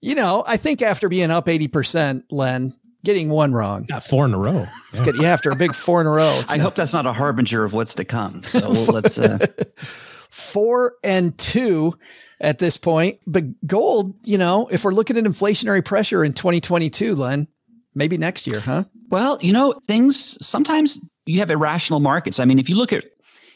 [0.00, 2.74] you know i think after being up 80% len
[3.04, 3.84] getting one wrong.
[3.84, 4.66] Got four in a row.
[4.88, 5.04] It's yeah.
[5.04, 5.16] good.
[5.20, 6.42] Yeah, after a big four in a row.
[6.48, 8.42] I not, hope that's not a harbinger of what's to come.
[8.42, 9.18] So let's.
[9.18, 9.46] Uh...
[9.76, 11.94] four and two
[12.40, 13.20] at this point.
[13.26, 17.46] But gold, you know, if we're looking at inflationary pressure in 2022, Len,
[17.94, 18.84] maybe next year, huh?
[19.10, 22.40] Well, you know, things sometimes you have irrational markets.
[22.40, 23.04] I mean, if you look at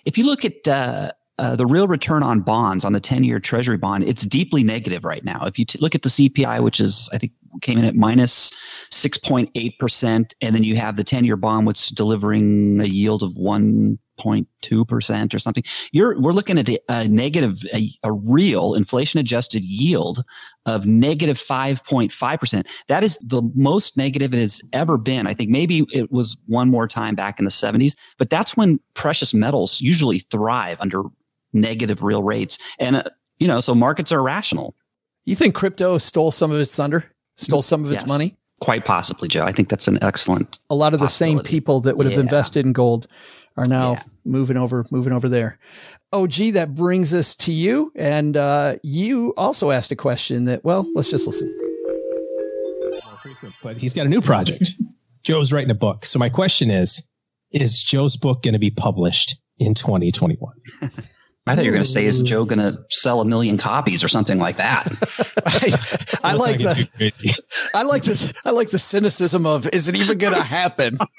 [0.05, 3.39] if you look at uh, uh, the real return on bonds on the 10 year
[3.41, 5.47] treasury bond, it's deeply negative right now.
[5.47, 7.33] If you t- look at the CPI, which is, I think,
[7.63, 8.53] came in at minus
[8.91, 13.35] 6.8%, and then you have the 10 year bond, which is delivering a yield of
[13.35, 19.65] 1.2% or something, you're, we're looking at a, a negative, a, a real inflation adjusted
[19.65, 20.25] yield
[20.67, 22.67] of negative 5.5%.
[22.89, 25.27] That is the most negative it has ever been.
[25.27, 28.81] I think maybe it was one more time back in the 70s, but that's when
[28.95, 31.05] precious metals usually thrive under
[31.53, 32.59] negative real rates.
[32.79, 33.05] And, uh,
[33.39, 34.75] you know, so markets are rational.
[35.25, 38.37] You think crypto stole some of its thunder, stole some of its yes, money?
[38.61, 39.45] Quite possibly, Joe.
[39.45, 40.59] I think that's an excellent.
[40.69, 42.21] A lot of the same people that would have yeah.
[42.21, 43.07] invested in gold
[43.57, 44.03] are now yeah.
[44.25, 45.59] moving over, moving over there.
[46.13, 47.93] Oh, gee, that brings us to you.
[47.95, 51.55] And uh, you also asked a question that, well, let's just listen.
[53.63, 54.73] But he's got a new project.
[55.23, 56.05] Joe's writing a book.
[56.07, 57.03] So my question is,
[57.53, 60.53] is Joe's book going to be published in 2021?
[61.49, 64.05] I thought you were going to say, "Is Joe going to sell a million copies
[64.05, 64.87] or something like that?"
[66.23, 67.43] I, I like the,
[67.75, 68.33] I like this.
[68.45, 70.99] I like the cynicism of, "Is it even going to happen?"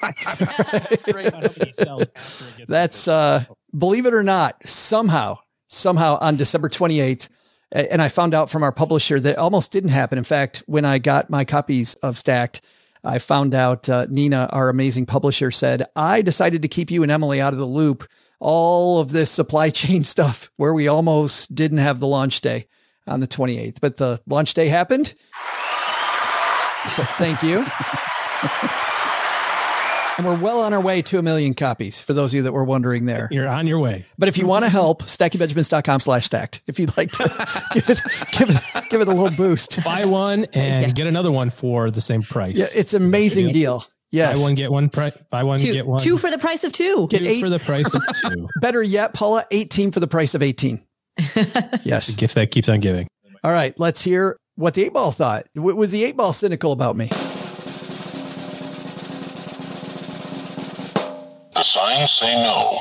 [2.68, 3.44] That's uh,
[3.76, 7.28] believe it or not, somehow, somehow on December twenty eighth,
[7.72, 10.18] and I found out from our publisher that almost didn't happen.
[10.18, 12.60] In fact, when I got my copies of Stacked.
[13.02, 17.10] I found out uh, Nina, our amazing publisher, said, I decided to keep you and
[17.10, 18.06] Emily out of the loop
[18.40, 22.66] all of this supply chain stuff where we almost didn't have the launch day
[23.06, 25.14] on the 28th, but the launch day happened.
[27.18, 27.64] Thank you.
[30.16, 32.52] and we're well on our way to a million copies for those of you that
[32.52, 33.28] were wondering there.
[33.30, 34.04] You're on your way.
[34.18, 36.62] But if you want to help, stackingbenjamins.com slash stacked.
[36.66, 37.24] If you'd like to
[37.74, 38.00] give it,
[38.32, 39.82] give it, give it a little boost.
[39.84, 40.92] Buy one and yeah.
[40.92, 42.56] get another one for the same price.
[42.56, 43.84] Yeah, it's an amazing deal.
[44.12, 44.38] Yes.
[44.38, 44.88] Buy one, get one.
[44.90, 45.72] Pri- buy one, two.
[45.72, 46.00] get one.
[46.00, 47.06] Two for the price of two.
[47.10, 48.48] Get two eight for the price of two.
[48.60, 50.80] Better yet, Paula, 18 for the price of 18.
[51.84, 52.08] yes.
[52.08, 53.06] The gift that keeps on giving.
[53.44, 53.72] All right.
[53.78, 55.46] Let's hear what the eight ball thought.
[55.54, 57.06] Was the eight ball cynical about me?
[61.52, 62.78] The signs say no.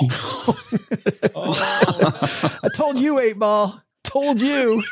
[1.35, 2.59] oh.
[2.63, 3.81] I told you, eight ball.
[4.03, 4.83] Told you.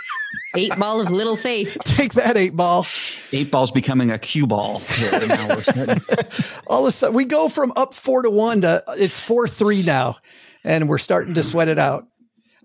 [0.56, 1.78] Eight ball of little faith.
[1.84, 2.86] Take that eight ball.
[3.32, 4.82] Eight ball's becoming a cue ball.
[6.68, 9.84] All of a sudden, we go from up four to one to it's four three
[9.84, 10.18] now,
[10.64, 12.08] and we're starting to sweat it out.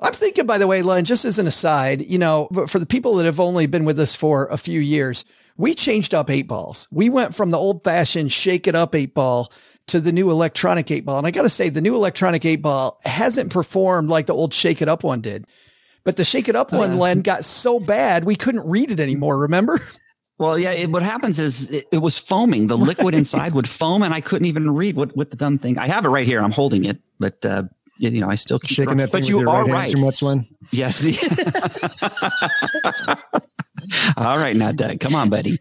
[0.01, 3.15] I'm thinking, by the way, Len, just as an aside, you know, for the people
[3.17, 5.25] that have only been with us for a few years,
[5.57, 6.89] we changed up eight balls.
[6.91, 9.53] We went from the old fashioned shake it up eight ball
[9.87, 11.19] to the new electronic eight ball.
[11.19, 14.55] And I got to say, the new electronic eight ball hasn't performed like the old
[14.55, 15.47] shake it up one did.
[16.05, 19.39] But the Shake It Up one, Len, got so bad we couldn't read it anymore.
[19.39, 19.79] Remember?
[20.39, 20.73] Well, yeah.
[20.73, 22.67] It, what happens is it, it, was foaming.
[22.67, 25.79] The liquid inside would foam, and I couldn't even read what what the dumb thing.
[25.79, 26.43] I have it right here.
[26.43, 27.63] I'm holding it, but uh,
[27.99, 29.13] you know, I still keep shaking that.
[29.13, 29.93] But you are right.
[29.93, 30.49] Too much, Len.
[30.73, 31.05] Yes.
[34.17, 35.59] All right, now, Doug, come on, buddy.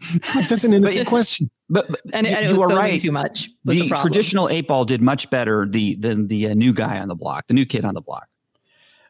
[0.48, 1.50] That's an innocent but, question.
[1.68, 3.00] But, but and, and you, you are right.
[3.00, 3.48] Too much.
[3.64, 7.08] The, the traditional eight ball did much better the than the uh, new guy on
[7.08, 8.26] the block, the new kid on the block.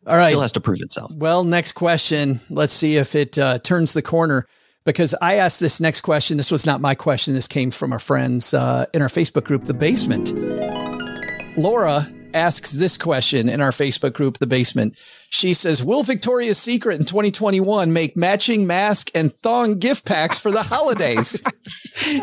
[0.07, 0.31] All right.
[0.31, 1.13] Still has to prove itself.
[1.15, 2.41] Well, next question.
[2.51, 4.47] Let's see if it uh, turns the corner.
[4.85, 6.37] because I asked this next question.
[6.37, 7.35] This was not my question.
[7.35, 10.33] This came from our friends uh, in our Facebook group, The Basement.
[11.57, 14.97] Laura asks this question in our Facebook group, The Basement.
[15.31, 20.51] She says, Will Victoria's Secret in 2021 make matching mask and thong gift packs for
[20.51, 21.43] the holidays?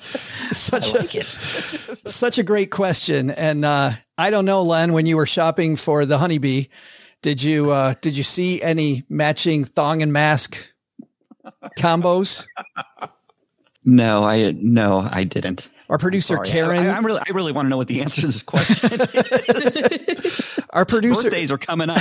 [0.52, 3.30] such like a such a great question.
[3.30, 6.66] And uh, I don't know, Len, when you were shopping for the honeybee,
[7.22, 10.72] did you uh, did you see any matching thong and mask
[11.78, 12.46] combos?
[13.84, 15.68] No, I no, I didn't.
[15.90, 18.26] Our producer Karen, I, I, really, I really want to know what the answer to
[18.26, 19.00] this question.
[20.18, 20.60] is.
[20.70, 21.96] our producer, Birthdays are coming up.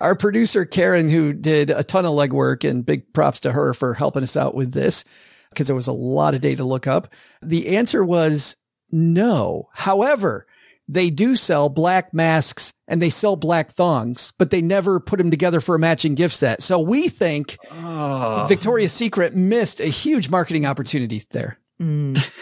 [0.00, 3.92] our producer Karen, who did a ton of legwork, and big props to her for
[3.92, 5.04] helping us out with this
[5.50, 7.12] because there was a lot of data to look up.
[7.42, 8.56] The answer was
[8.90, 9.68] no.
[9.74, 10.46] However,
[10.88, 15.30] they do sell black masks and they sell black thongs, but they never put them
[15.30, 16.62] together for a matching gift set.
[16.62, 18.46] So we think Oh.
[18.48, 21.58] Victoria's Secret missed a huge marketing opportunity there.
[21.80, 22.20] Mm.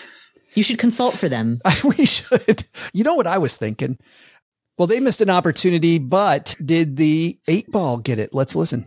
[0.54, 1.58] You should consult for them.
[1.84, 2.64] we should.
[2.94, 3.98] You know what I was thinking?
[4.78, 8.32] Well, they missed an opportunity, but did the eight ball get it?
[8.32, 8.86] Let's listen.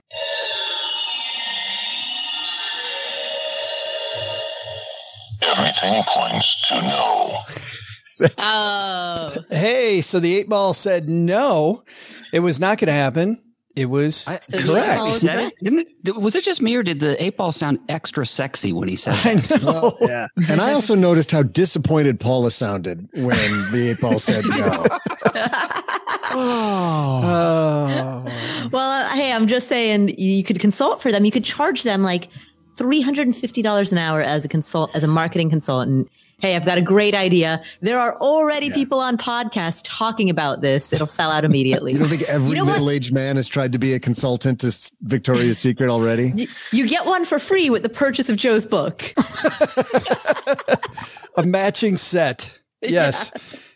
[5.58, 7.38] Everything points to no.
[8.40, 9.36] Oh.
[9.50, 11.84] Hey, so the eight ball said no,
[12.32, 13.42] it was not going to happen.
[13.76, 15.02] It was I- So the eight ball correct.
[15.02, 15.54] was Said it?
[15.64, 18.88] Didn't it, was it just me or did the eight ball sound extra sexy when
[18.90, 19.62] he said I that?
[19.64, 19.98] know.
[20.02, 20.28] Yeah.
[20.50, 23.38] And I also noticed how disappointed Paula sounded when
[23.72, 24.84] the eight ball said no.
[26.34, 27.22] Oh.
[27.24, 28.70] Oh.
[28.72, 31.26] Well, uh, hey, I'm just saying you could consult for them.
[31.26, 32.30] You could charge them like
[32.78, 36.10] $350 an hour as a consult, as a marketing consultant.
[36.40, 37.62] Hey, I've got a great idea.
[37.82, 40.92] There are already people on podcasts talking about this.
[40.92, 41.92] It'll sell out immediately.
[41.94, 44.76] You don't think every You know middle-aged man has tried to be a consultant to
[45.02, 46.34] Victoria's Secret already?
[46.36, 49.14] Y- you get one for free with the purchase of Joe's book.
[51.38, 52.60] A matching set.
[52.82, 53.32] Yes.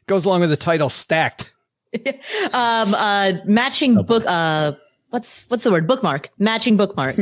[0.08, 1.54] Goes along with the title stacked.
[2.52, 4.72] um, uh, matching book, uh,
[5.12, 5.86] what's, what's the word?
[5.88, 6.30] Bookmark.
[6.40, 7.16] Matching bookmark.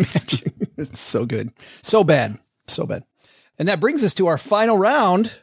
[0.77, 1.51] It's so good.
[1.81, 2.39] So bad.
[2.67, 3.03] So bad.
[3.59, 5.39] And that brings us to our final round.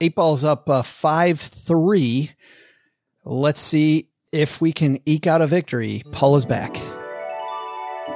[0.00, 2.30] Eight balls up uh, 5 3.
[3.24, 6.02] Let's see if we can eke out a victory.
[6.12, 6.76] Paula's back.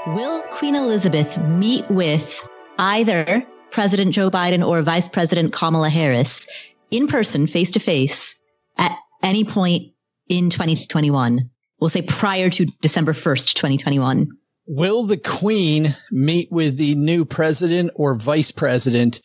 [0.09, 2.47] Will Queen Elizabeth meet with
[2.79, 6.47] either President Joe Biden or Vice President Kamala Harris
[6.91, 8.35] in person, face to face,
[8.79, 8.93] at
[9.23, 9.93] any point
[10.29, 11.51] in 2021?
[11.81, 14.29] We'll say prior to December 1st, 2021.
[14.73, 19.21] Will the Queen meet with the new president or vice president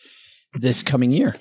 [0.56, 1.36] this coming year?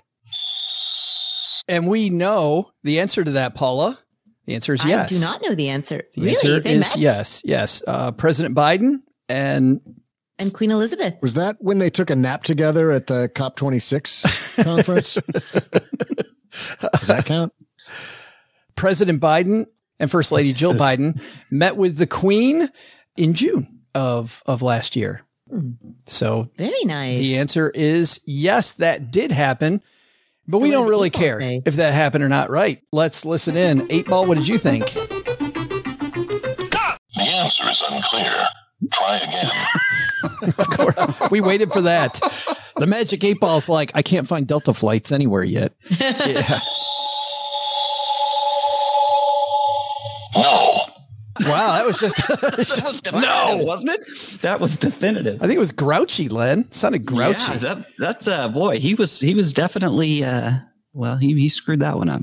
[1.69, 3.99] And we know the answer to that, Paula.
[4.45, 5.11] The answer is yes.
[5.11, 6.03] I do not know the answer.
[6.13, 6.31] The really?
[6.33, 6.97] answer They is met?
[6.99, 7.41] yes.
[7.47, 7.83] Yes.
[7.87, 8.99] Uh, president Biden
[9.31, 9.81] and
[10.39, 11.15] And Queen Elizabeth.
[11.23, 15.15] Was that when they took a nap together at the COP26 conference?
[15.15, 17.55] Does that count?
[18.77, 19.65] President Biden
[19.99, 22.69] and First Lady Jill Biden met with the Queen
[23.17, 25.23] in June of of last year.
[25.51, 25.73] Hmm.
[26.07, 27.19] So Very nice.
[27.19, 29.83] the answer is yes, that did happen.
[30.47, 31.63] But we So what don't really care say?
[31.65, 32.51] if that happened or not.
[32.51, 32.83] Right.
[32.93, 33.87] Let's listen in.
[33.91, 34.93] Eight ball, what did you think?
[34.93, 35.09] The
[37.23, 38.31] answer is unclear.
[38.93, 39.51] Try again.
[40.59, 41.31] Of course.
[41.31, 42.15] We waited for that.
[42.79, 45.73] The magic eight ball's like, I can't find Delta flights anywhere yet.
[46.01, 46.59] yeah.
[50.37, 50.74] No.
[51.41, 54.41] Wow, that was just That was definitive, wasn't it?
[54.43, 55.43] That was definitive.
[55.43, 56.71] I think it was grouchy, Len.
[56.71, 57.53] Sounded grouchy.
[57.53, 60.53] Yeah, that, that's uh boy, he was he was definitely uh
[60.93, 62.23] well, he he screwed that one up.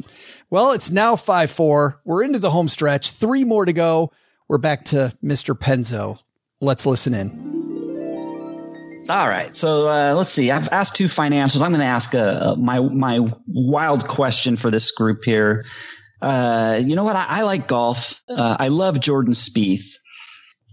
[0.49, 2.01] Well, it's now 5 4.
[2.05, 3.11] We're into the home stretch.
[3.11, 4.11] Three more to go.
[4.47, 5.57] We're back to Mr.
[5.57, 6.21] Penzo.
[6.59, 7.51] Let's listen in.
[9.09, 10.51] All right, so uh, let's see.
[10.51, 11.61] I've asked two financials.
[11.61, 15.65] I'm going to ask uh, my my wild question for this group here.
[16.21, 17.15] Uh, you know what?
[17.15, 18.21] I, I like golf.
[18.29, 19.95] Uh, I love Jordan Spieth,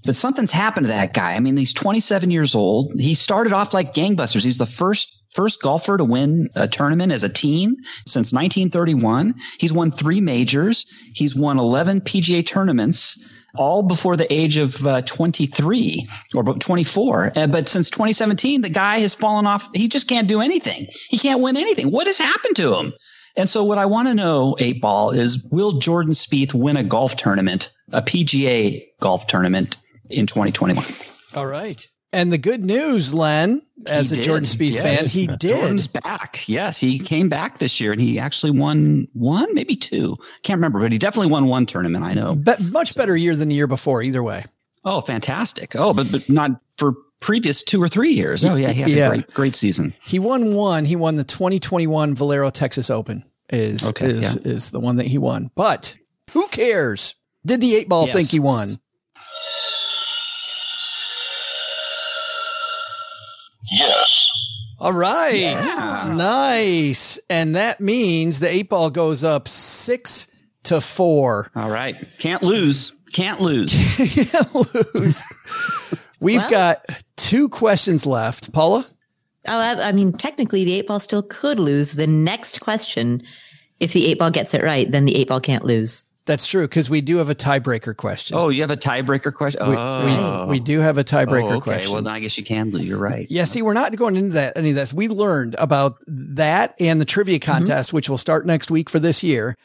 [0.05, 1.33] but something's happened to that guy.
[1.33, 2.99] I mean, he's 27 years old.
[2.99, 4.45] He started off like gangbusters.
[4.45, 9.35] He's the first first golfer to win a tournament as a teen since 1931.
[9.59, 10.87] He's won three majors.
[11.15, 13.19] He's won 11 PGA tournaments
[13.55, 17.33] all before the age of uh, 23 or about 24.
[17.35, 19.69] Uh, but since 2017, the guy has fallen off.
[19.75, 20.87] He just can't do anything.
[21.09, 21.91] He can't win anything.
[21.91, 22.93] What has happened to him?
[23.39, 26.85] And so what I want to know, eight ball, is will Jordan Spieth win a
[26.85, 29.79] golf tournament, a PGA golf tournament
[30.11, 30.85] in 2021?
[31.35, 31.87] All right.
[32.13, 34.59] And the good news, Len, as He a Jordan did.
[34.59, 34.83] Spieth Yes.
[34.83, 35.41] fan, he did.
[35.57, 36.49] Jordan's back.
[36.49, 40.17] Yes, he came back this year and he actually won one, maybe two.
[40.43, 42.05] Can't remember, but he definitely won one tournament.
[42.07, 42.35] I know.
[42.35, 44.45] But much better year than the year before, either way.
[44.85, 45.77] Oh, fantastic.
[45.77, 48.43] Oh, but, but not for previous two or three years.
[48.45, 49.07] Oh yeah, he had Yeah.
[49.07, 49.93] a great, great season.
[50.03, 50.85] He won one.
[50.87, 53.25] He won the 2021 Valero Texas Open.
[53.51, 55.51] Is Okay, is is the one that he won.
[55.55, 55.97] But
[56.33, 57.15] who cares?
[57.47, 58.17] Did the eight ball Yes.
[58.17, 58.81] think he won?
[63.71, 64.29] Yes.
[64.79, 65.35] All right.
[65.35, 66.13] Yeah.
[66.15, 67.19] Nice.
[67.29, 70.29] And that means the eight ball goes up six
[70.65, 71.51] to four.
[71.57, 72.93] All right, can't lose.
[73.13, 73.73] Can't lose.
[74.31, 74.55] Can't
[74.95, 75.23] lose.
[76.21, 76.85] We've Well- got
[77.17, 78.53] two questions left.
[78.53, 78.87] Paula?
[79.49, 81.93] Oh, I, I mean, technically, the eight ball still could lose.
[81.93, 83.23] The next question,
[83.81, 86.05] if the eight ball gets it right, then the eight ball can't lose.
[86.27, 88.37] That's true because we do have a tiebreaker question.
[88.37, 89.67] Oh, you have a tiebreaker question.
[89.67, 90.45] we, oh.
[90.45, 91.61] we, we do have a tiebreaker Oh, okay.
[91.61, 91.93] question.
[91.95, 92.85] Well, then I guess you can lose.
[92.87, 93.27] You're right.
[93.31, 94.93] Yeah, see, we're not going into that any of this.
[94.93, 97.51] We learned about that and the trivia Mm-hmm.
[97.51, 99.57] contest, which will start next week for this year.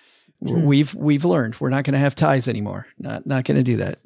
[0.41, 0.63] Hmm.
[0.63, 2.87] We've we've learned we're not going to have ties anymore.
[2.97, 3.99] Not not going to do that.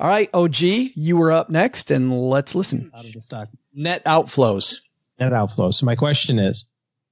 [0.00, 2.90] All right, OG, you were up next, and let's listen.
[2.96, 4.80] Out of the stock Net outflows.
[5.18, 5.74] Net outflows.
[5.74, 6.66] So my question is,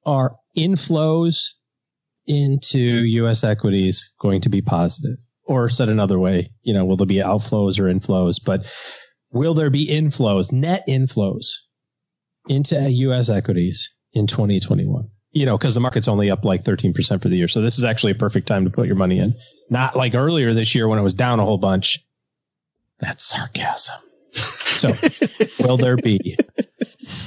[0.06, 1.50] are inflows
[2.26, 3.44] into U.S.
[3.44, 5.16] equities going to be positive?
[5.44, 8.36] Or said another way, you know, will there be outflows or inflows?
[8.44, 8.66] But
[9.32, 11.48] will there be inflows, net inflows
[12.48, 13.30] into U.S.
[13.30, 15.08] equities in 2021?
[15.32, 17.48] You know, because the market's only up like 13% for the year.
[17.48, 19.34] So this is actually a perfect time to put your money in.
[19.70, 21.98] Not like earlier this year when it was down a whole bunch.
[23.00, 24.00] That's sarcasm.
[24.30, 24.88] So
[25.60, 26.36] will there be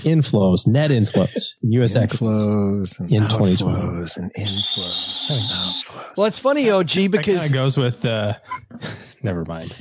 [0.04, 1.96] inflows, net inflows, in U.S.
[1.96, 2.28] equities?
[2.28, 3.60] Inflows and in 2020.
[3.60, 6.18] outflows and inflows and outflows.
[6.18, 8.06] Well, it's funny, OG, because kind of goes with.
[8.06, 8.34] Uh,
[9.24, 9.72] never mind.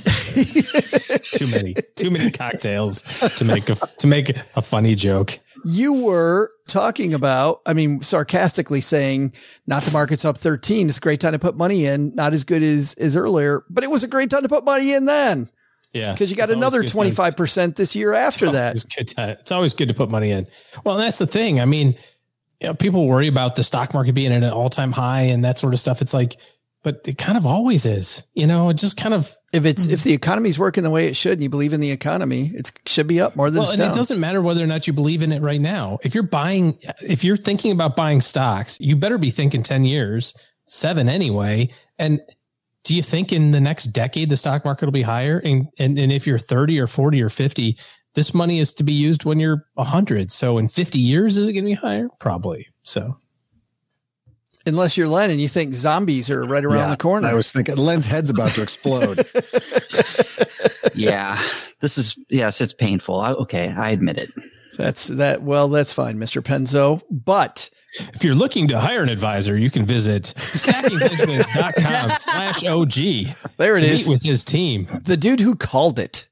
[1.33, 3.01] too many, too many cocktails
[3.37, 5.39] to make a to make a funny joke.
[5.65, 9.33] you were talking about, I mean, sarcastically saying,
[9.67, 10.87] not the market's up 13.
[10.87, 12.15] It's a great time to put money in.
[12.15, 14.93] Not as good as, as earlier, but it was a great time to put money
[14.93, 15.49] in then
[15.93, 18.75] Yeah, because you got another 25% this year after that.
[18.75, 19.29] It's, time.
[19.29, 20.47] it's always good to put money in.
[20.83, 21.59] Well, that's the thing.
[21.59, 21.95] I mean,
[22.59, 25.43] you know, people worry about the stock market being at an all time high and
[25.45, 26.01] that sort of stuff.
[26.01, 26.37] It's like,
[26.81, 28.23] but it kind of always is.
[28.33, 29.91] You know, it just kind of If it's, hmm.
[29.91, 32.71] if the economy's working the way it should and you believe in the economy, it
[32.85, 33.91] should be up more than well, and down.
[33.91, 35.99] it doesn't matter whether or not you believe in it right now.
[36.03, 40.33] If you're buying, if you're thinking about buying stocks, you better be thinking 10 years,
[40.65, 41.69] seven anyway.
[41.99, 42.21] And
[42.83, 45.39] do you think in the next decade, the stock market will be higher?
[45.39, 47.77] And, and, and if you're 30 or 40 or 50,
[48.15, 50.31] this money is to be used when you're 100.
[50.31, 52.09] So in 50 years, is it going to be higher?
[52.19, 52.67] Probably.
[52.83, 53.15] So
[54.65, 57.27] Unless you're Len and you think zombies are right around Yeah, the corner.
[57.27, 59.17] I was thinking Len's head's about to explode.
[60.95, 61.43] yeah,
[61.81, 63.19] this is yes, it's painful.
[63.19, 64.31] I, okay, I admit it.
[64.77, 65.43] that's that.
[65.43, 66.41] Well, that's fine, Mr.
[66.41, 67.01] Penzo.
[67.11, 67.69] But
[68.13, 73.35] if you're looking to hire an advisor, you can visit stackingbenjamins.com slash OG.
[73.57, 74.07] There it to is.
[74.07, 74.87] Meet with his team.
[75.03, 76.27] the dude who called it.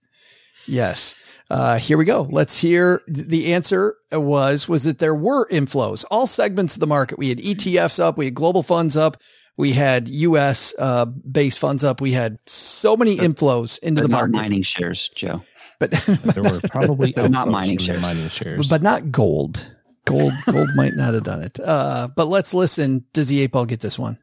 [0.68, 1.16] Yes.
[1.49, 2.28] Uh, here we go.
[2.32, 7.18] Let's hear the answer was, was that there were inflows, all segments of the market.
[7.18, 8.18] We had ETFs up.
[8.18, 9.18] We had global funds up.
[9.57, 11.99] We had US, uh, based funds up.
[11.99, 15.43] We had so many inflows into But the not market, mining shares, Joe.
[15.78, 18.01] but, There were probably not mining shares.
[18.01, 18.70] mining shares.
[18.70, 19.70] but not gold.
[20.06, 21.60] Gold, gold might not have done it.
[21.60, 23.06] Uh, but let's listen.
[23.14, 24.18] Does the eight ball get this one?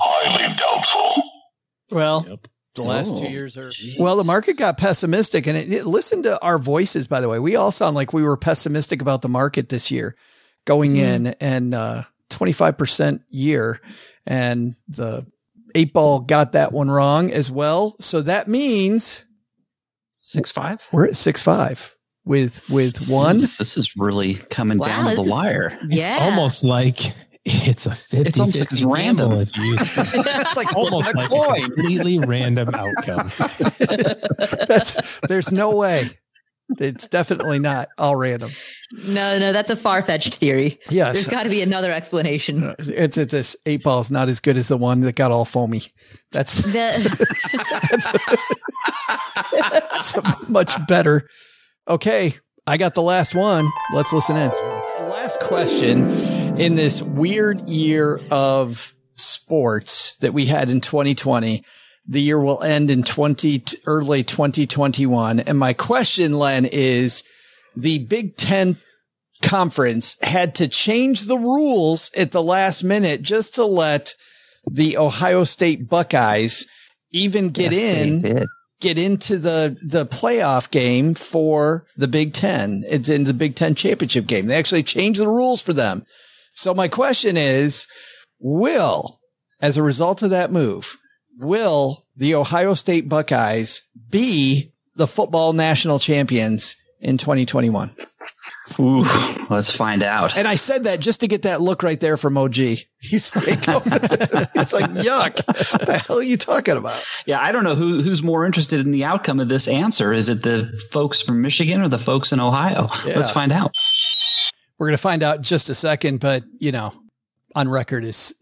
[0.00, 1.22] Highly doubtful.
[1.90, 2.48] Well, Yep.
[2.74, 3.72] the last two Oh, years are.
[3.98, 7.06] Well, the market got pessimistic, and it, it, listen to our voices.
[7.08, 10.16] By the way, we all sound like we were pessimistic about the market this year,
[10.64, 11.74] going in and
[12.28, 13.80] twenty five percent year,
[14.26, 15.26] and the
[15.74, 17.96] eight ball got that one wrong as well.
[18.00, 19.24] So that means
[20.20, 20.80] Six five.
[20.92, 23.48] we're at six five with with one.
[23.58, 25.78] This is really coming Wow, down to the this is- wire.
[25.88, 26.18] Yeah.
[26.20, 27.14] almost like
[27.44, 29.32] it's a 50 It's almost like it's random.
[29.40, 33.30] If you, it's like almost flipping a like a completely random outcome.
[34.68, 36.10] That's there's no way.
[36.78, 38.52] It's definitely not all random.
[39.06, 40.78] No, no, that's a far fetched theory.
[40.88, 41.14] Yes.
[41.14, 42.62] There's got to be another explanation.
[42.62, 45.32] Uh, it's it's this eight ball is not as good as the one that got
[45.32, 45.82] all foamy.
[46.30, 48.28] That's The,
[49.94, 50.16] It's
[50.48, 51.28] much better.
[51.88, 52.34] Okay,
[52.66, 53.70] I got the last one.
[53.92, 54.50] Let's listen in.
[55.00, 56.08] Last question
[56.58, 61.62] in this weird year of sports that we had in 2020.
[62.06, 65.40] The year will end in 20 early 2021.
[65.40, 67.22] And my question, Len, is
[67.76, 68.76] the Big Ten
[69.42, 74.14] conference had to change the rules at the last minute just to let
[74.70, 76.66] the Ohio State Buckeyes
[77.12, 78.46] even get Yes, in.
[78.80, 82.82] Get into the the playoff game for the Big Ten.
[82.88, 84.46] It's in the Big Ten championship game.
[84.46, 86.04] They actually changed the rules for them.
[86.54, 87.86] So my question is,
[88.38, 89.20] will,
[89.60, 90.96] as a result of that move,
[91.38, 97.94] will the Ohio State Buckeyes be the football national champions in 2021?
[98.78, 99.04] Ooh,
[99.50, 100.36] let's find out.
[100.36, 102.54] And I said that just to get that look right there from OG.
[102.54, 103.82] He's like, oh,
[104.54, 105.46] it's like, yuck.
[105.72, 107.04] What the hell are you talking about?
[107.26, 110.12] Yeah, I don't know who who's more interested in the outcome of this answer.
[110.12, 112.88] Is it the folks from Michigan or the folks in Ohio?
[113.06, 113.16] Yeah.
[113.16, 113.74] Let's find out.
[114.78, 116.92] We're going to find out in just a second, but you know,
[117.54, 118.34] on record is,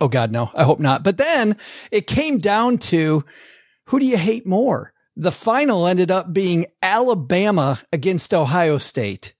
[0.00, 1.04] oh God, no, I hope not.
[1.04, 1.56] But then
[1.92, 3.24] it came down to
[3.86, 4.92] who do you hate more?
[5.16, 9.34] The final ended up being Alabama against Ohio State.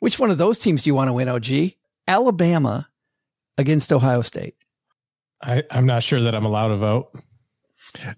[0.00, 1.74] Which one of those teams do you want to win, OG?
[2.06, 2.88] Alabama
[3.56, 4.54] against Ohio State.
[5.42, 7.10] I, I'm not sure that I'm allowed to vote.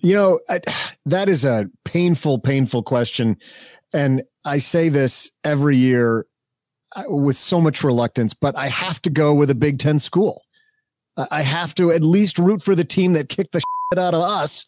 [0.01, 0.61] You know, I,
[1.07, 3.37] that is a painful, painful question.
[3.93, 6.27] And I say this every year
[6.97, 10.43] uh, with so much reluctance, but I have to go with a Big Ten school.
[11.17, 13.65] I I have to at least root for the team that kicked the shit
[13.99, 14.67] out of us.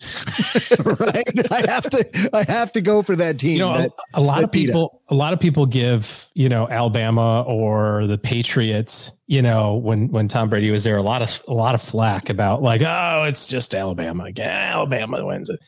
[1.00, 1.52] right?
[1.52, 3.52] I have to, I have to go for that team.
[3.52, 4.72] You know, a, that, a lot of beat us.
[4.74, 10.08] people, a lot of people give, you know, Alabama or the Patriots, you know, when,
[10.08, 13.24] when Tom Brady was there, a lot of, a lot of flack about like, oh,
[13.28, 14.50] it's just Alabama again.
[14.50, 15.60] Alabama wins it.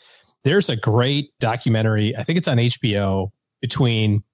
[0.43, 2.17] There's a great documentary.
[2.17, 3.31] I think it's on HBO
[3.63, 4.25] between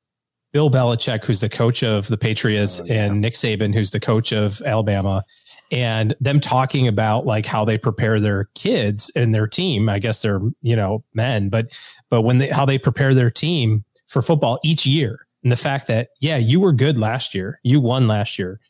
[0.53, 3.05] Bill Belichick, who's the coach of the Patriots, Oh, yeah.
[3.05, 5.25] and Nick Saban, who's the coach of Alabama,
[5.71, 9.89] and them talking about like how they prepare their kids and their team.
[9.89, 11.77] I guess they're you know men, but
[12.09, 15.87] but when they how they prepare their team for football each year, and the fact
[15.87, 18.61] that yeah, you were good last year, you won last year.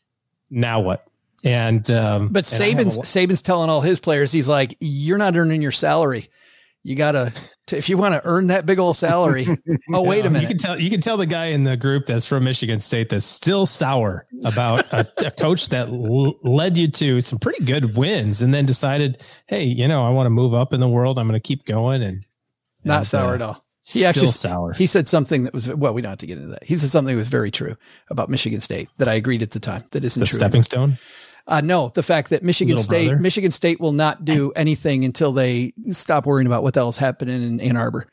[0.51, 1.07] Now what?
[1.42, 5.18] And um, But and I a Saban's Saban's telling all his players, he's like, "You're
[5.18, 6.28] not earning your salary.
[6.82, 7.32] You gotta
[7.66, 9.46] to, if you want to earn that big old salary.
[9.92, 10.42] oh, wait a minute.
[10.42, 13.08] You can tell you can tell the guy in the group that's from Michigan State
[13.08, 17.96] that's still sour about a, a coach that l- led you to some pretty good
[17.96, 21.18] wins and then decided, hey, you know, I want to move up in the world.
[21.18, 22.24] I'm going to keep going and
[22.84, 23.64] not and, sour uh, at all.
[23.82, 24.72] He Still actually sour.
[24.72, 25.94] He said something that was well.
[25.94, 26.64] We don't have to get into that.
[26.64, 27.76] He said something that was very true
[28.10, 29.84] about Michigan State that I agreed at the time.
[29.92, 30.38] That isn't the true.
[30.38, 30.98] stepping stone.
[31.47, 33.22] Uh, no, the fact that Michigan Little State, brother?
[33.22, 37.43] Michigan State will not do anything until they stop worrying about what the hell's happening
[37.43, 38.07] in Ann Arbor.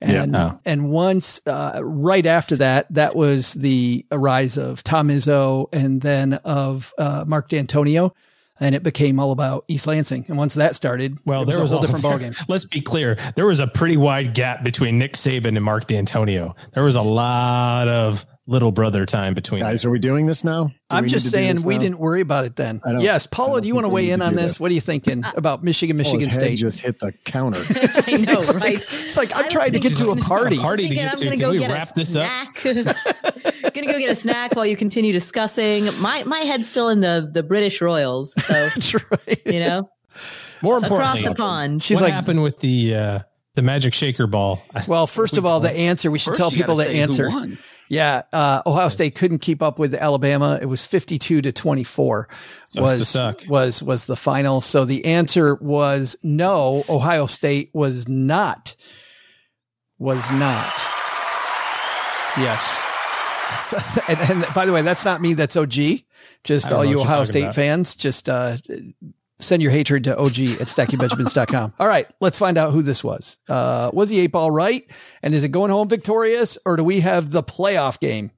[0.00, 0.52] And, Yeah.
[0.52, 0.58] Oh.
[0.64, 6.34] and once, uh, right after that, that was the rise of Tom Izzo and then
[6.44, 8.12] of, uh, Mark Dantonio.
[8.60, 10.24] And it became all about East Lansing.
[10.28, 12.04] And once that started, Well, it was there a was whole a- different
[12.36, 12.44] ballgame.
[12.48, 13.16] Let's be clear.
[13.36, 16.54] There was a pretty wide gap between Nick Saban and Mark Dantonio.
[16.74, 19.60] There was a lot of little brother time between.
[19.60, 20.68] Guys, are we doing this now?
[20.68, 21.80] Do I'm just saying we now?
[21.82, 22.80] didn't worry about it then.
[22.98, 23.26] Yes.
[23.26, 24.44] Paula, don't you want to weigh in to on this?
[24.44, 24.60] this.
[24.60, 26.56] What are you thinking about Michigan, his Michigan head State?
[26.58, 27.60] just hit the counter.
[28.06, 28.72] I know, right?
[28.74, 30.56] It's like I I'm was trying to get to a thinking- party.
[30.58, 31.36] Party to get to.
[31.36, 32.30] Can we wrap a this up?
[33.78, 33.94] snack.
[33.94, 35.86] gonna go get a snack while you continue discussing.
[36.00, 39.42] My my head's still in the the British Royals, so That's right.
[39.46, 39.90] you know
[40.62, 41.82] More across importantly, the pond.
[41.82, 43.18] She's what like, happened with the uh,
[43.58, 44.62] the magic shaker ball?
[44.86, 47.28] well, first of all, the answer, we should First, tell people the answer.
[47.88, 48.22] Yeah.
[48.32, 50.60] Uh, Ohio State couldn't keep up with Alabama.
[50.62, 52.28] It was 52 to 24
[52.66, 54.60] Sucks was, was, was the final.
[54.60, 58.76] So the answer was no, Ohio State was not,
[59.98, 60.72] was not.
[62.36, 62.87] Yes.
[63.64, 63.78] So,
[64.08, 65.34] and, and by the way, that's not me.
[65.34, 65.74] That's OG.
[66.44, 67.54] Just all you Ohio State about.
[67.54, 68.56] fans, just, uh,
[69.40, 70.26] send your hatred to OG
[70.60, 71.74] at stackingbenjamins.com.
[71.78, 73.36] All right, let's find out who this was.
[73.48, 74.82] Uh, was the eight ball right?
[75.22, 78.30] And is it going home victorious or do we have the playoff game?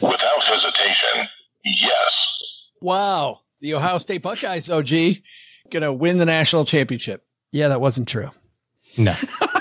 [0.00, 1.28] Without hesitation,
[1.64, 2.42] yes.
[2.80, 3.38] Wow.
[3.60, 4.88] The Ohio State Buckeyes, OG,
[5.70, 7.24] going to win the national championship.
[7.52, 8.30] Yeah, that wasn't true.
[8.96, 9.14] No.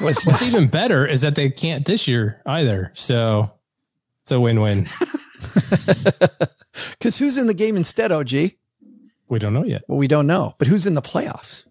[0.00, 2.92] Was What's even better is that they can't this year either.
[2.94, 3.52] So
[4.22, 4.86] it's a win-win.
[6.90, 8.30] Because who's in the game instead, OG?
[9.28, 9.82] We don't know yet.
[9.88, 10.54] Well, we don't know.
[10.58, 11.64] But who's in the playoffs?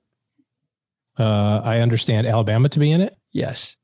[1.17, 3.17] Uh, I understand Alabama to be in it.
[3.31, 3.75] Yes.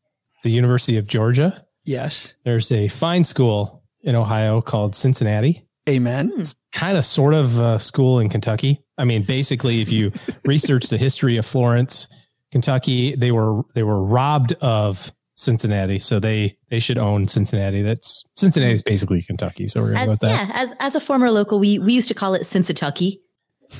[0.43, 1.65] The University of Georgia.
[1.83, 2.35] Yes.
[2.45, 5.65] There's a fine school in Ohio called Cincinnati.
[5.87, 6.31] Amen.
[6.37, 8.83] It's Kind of sort of a school in Kentucky.
[8.97, 10.11] I mean, basically, if you
[10.45, 12.07] research the history of Florence,
[12.51, 17.81] Kentucky, they were they were robbed of Cincinnati, so they they should own Cincinnati.
[17.81, 19.67] That's Cincinnati is basically Kentucky.
[19.67, 20.47] So we're gonna go with that.
[20.47, 23.21] yeah, as as a former local, we we used to call it Cincinnati.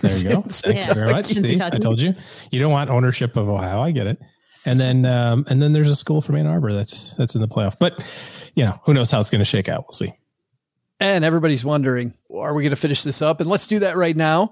[0.02, 0.42] There you go.
[0.48, 1.26] Thank you very much.
[1.28, 2.14] See, I told you.
[2.52, 3.82] You don't want ownership of Ohio.
[3.82, 4.20] I get it.
[4.66, 7.48] And then um, and then there's a school from Ann Arbor that's that's in the
[7.48, 7.78] playoff.
[7.80, 8.06] But
[8.56, 9.86] you know, who knows how it's going to shake out?
[9.88, 10.14] We'll see.
[11.00, 13.40] And everybody's wondering, are we going to finish this up?
[13.40, 14.52] And let's do that right now.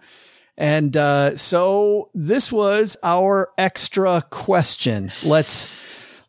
[0.58, 5.12] And uh, so this was our extra question.
[5.22, 5.70] Let's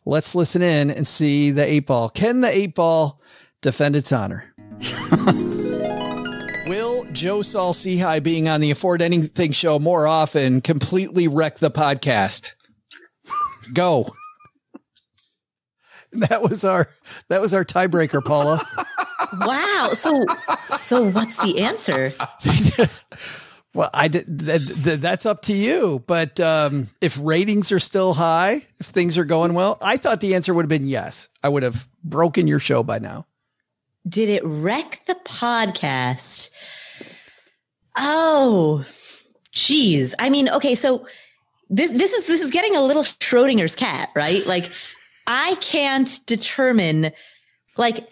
[0.05, 2.09] let's listen in and see the eight ball.
[2.09, 3.19] Can the eight ball
[3.61, 4.53] defend its honor?
[6.67, 12.53] Will Joe Saul-Sehy being on the Afford Anything show more often completely wreck the podcast.
[13.73, 14.13] Go.
[16.11, 16.87] That was our
[17.27, 18.67] that was our tiebreaker, Paula.
[19.41, 19.91] Wow.
[19.93, 20.25] So,
[20.81, 22.13] so what's the answer?
[23.73, 24.39] Well, I did.
[24.39, 26.03] Th- th- that's up to you.
[26.07, 30.35] But um, if ratings are still high, if things are going well, I thought the
[30.35, 31.29] answer would have been yes.
[31.43, 33.27] I would have broken your show by now.
[34.07, 36.49] Did it wreck the podcast?
[37.95, 38.85] Oh,
[39.51, 40.15] geez.
[40.17, 41.05] I mean, okay, so
[41.69, 44.45] this this is this is getting a little Schrodinger's cat, right?
[44.47, 44.65] Like,
[45.27, 47.11] I can't determine,
[47.77, 48.07] like,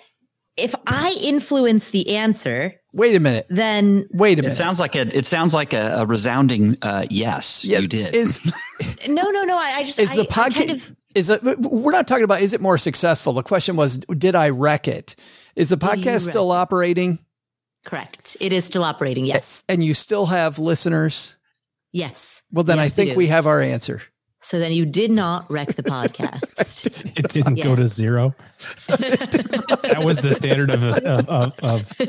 [0.57, 2.73] if I influence the answer.
[2.93, 3.45] Wait a minute.
[3.49, 4.53] Then wait a minute.
[4.55, 7.63] It sounds like a it sounds like a, a resounding uh, yes.
[7.63, 8.15] Yeah, you did.
[8.15, 8.41] Is
[9.07, 9.57] no, no, no.
[9.57, 11.41] I, I just is the I- I podcast kind of- is it?
[11.43, 13.33] We're not talking about is it more successful.
[13.33, 15.15] The question was, did I wreck it?
[15.55, 17.19] Is the podcast still operating?
[17.87, 18.35] correct.
[18.41, 19.23] It is still operating.
[19.25, 21.37] Yes, And you still have listeners?
[21.93, 22.43] yes.
[22.51, 23.15] Well, then I think do.
[23.17, 24.01] we have our answer.
[24.47, 26.87] So then you did not wreck the podcast.
[27.17, 28.33] It didn't go to zero.
[28.87, 32.01] that was the standard of of, of, of,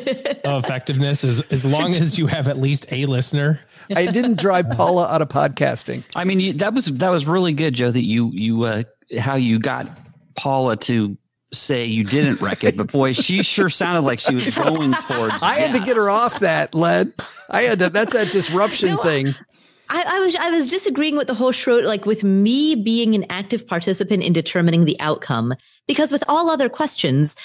[0.44, 1.24] of effectiveness.
[1.24, 3.58] As as long as you have at least a listener.
[3.94, 6.04] I didn't drive Paula out of podcasting.
[6.14, 7.90] I mean, you, that was that was really good, Joe.
[7.90, 8.84] That you you uh,
[9.18, 9.88] how you got
[10.36, 11.18] Paula to
[11.52, 15.42] say you didn't wreck it, but boy, she sure sounded like she was going towards.
[15.42, 17.12] I had to get her off that lead.
[17.50, 17.88] I had to.
[17.88, 19.34] That's that disruption thing.
[19.90, 23.26] I, I was I was disagreeing with the whole Schroeder, like with me being an
[23.30, 25.54] active participant in determining the outcome,
[25.86, 27.36] because with all other questions,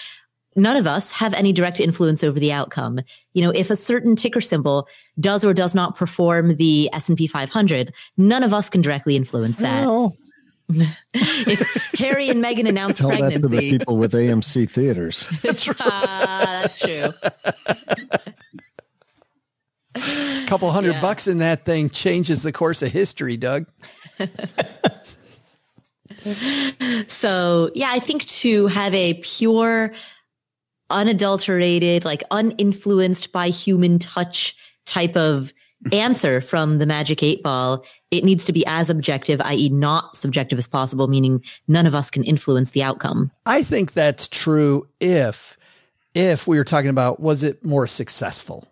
[0.56, 3.00] none of us have any direct influence over the outcome.
[3.34, 4.88] You know, if a certain ticker symbol
[5.20, 9.16] does or does not perform the S and P 500, none of us can directly
[9.16, 9.88] influence that.
[11.14, 15.26] if Harry and Meghan announce Tell that to the people with AMC theaters.
[15.80, 17.10] Ah, that's true.
[19.96, 23.68] A couple hundred bucks in that thing changes the course of history, Doug.
[27.08, 29.94] So yeah, I think to have a pure,
[30.90, 35.54] unadulterated, like uninfluenced by human touch type of
[35.92, 39.70] answer from the magic eight ball, it needs to be as objective, i.e.
[39.70, 43.32] not subjective as possible, meaning none of us can influence the outcome.
[43.46, 45.58] I think that's true if
[46.14, 48.68] if we were talking about was it more successful?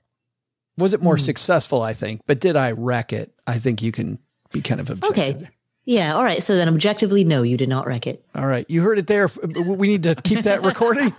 [0.82, 3.34] Was it more successful, I think, but did I wreck it?
[3.48, 4.20] I think you can
[4.52, 5.38] be kind of objective.
[5.38, 5.48] Okay.
[5.86, 6.16] Yeah.
[6.16, 6.44] All right.
[6.44, 8.24] So then objectively, no, you did not wreck it.
[8.36, 8.66] All right.
[8.70, 9.30] You heard it there.
[9.44, 11.14] We need to keep that recording.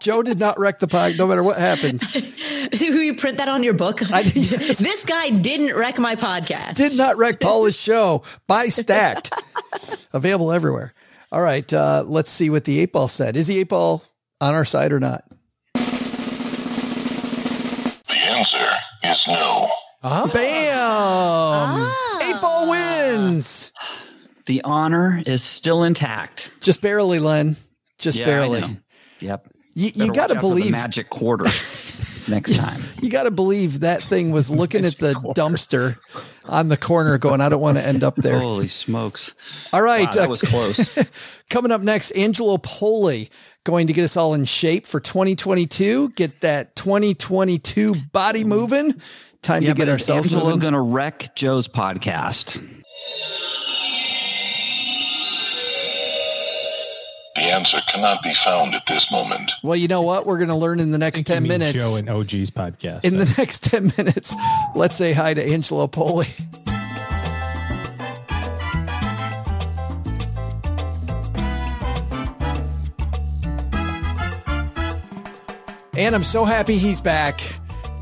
[0.00, 2.10] Joe did not wreck the pod, no matter what happens.
[2.78, 4.00] Who you print that on your book?
[4.24, 6.74] this guy didn't wreck my podcast.
[6.74, 8.22] Did not wreck Paula's show.
[8.46, 9.32] Buy stacked.
[10.12, 10.94] Available everywhere.
[11.32, 11.70] All right.
[11.72, 13.36] Uh, let's see what the eight ball said.
[13.36, 14.02] Is the eight ball
[14.40, 15.24] on our side or not?
[15.74, 15.80] The
[18.16, 18.66] answer
[19.10, 19.70] is no.
[20.02, 20.30] Ah.
[20.32, 20.72] Bam!
[20.74, 22.18] Ah.
[22.22, 23.72] Eight ball wins.
[24.46, 26.50] The honor is still intact.
[26.60, 27.56] Just barely, Len.
[27.98, 28.62] Just Yeah, barely.
[29.20, 29.48] Yep.
[29.74, 31.44] You, you got to watch the believe magic quarter
[32.30, 32.80] next time.
[33.02, 35.98] You got to believe that thing was looking at the dumpster
[36.44, 39.34] on the corner, going, "I don't want to end up there." Holy smokes!
[39.72, 41.10] All right, Wow, that uh, was close.
[41.50, 43.28] Coming up next, Angelo Poli
[43.64, 46.10] going to get us all in shape for 2022.
[46.10, 48.94] Get that 2022 body moving.
[49.42, 52.62] Time yeah, to get ourselves Angelo going to wreck Joe's podcast?
[57.50, 59.50] Answer cannot be found at this moment.
[59.62, 60.26] well, you know what?
[60.26, 61.78] We're going to learn in the next 10 minutes.
[61.84, 63.04] Joe and OG's podcast.
[63.04, 64.34] in the next 10 minutes,
[64.74, 66.26] let's say hi to Angelo Poli.
[75.96, 77.40] And I'm so happy he's back.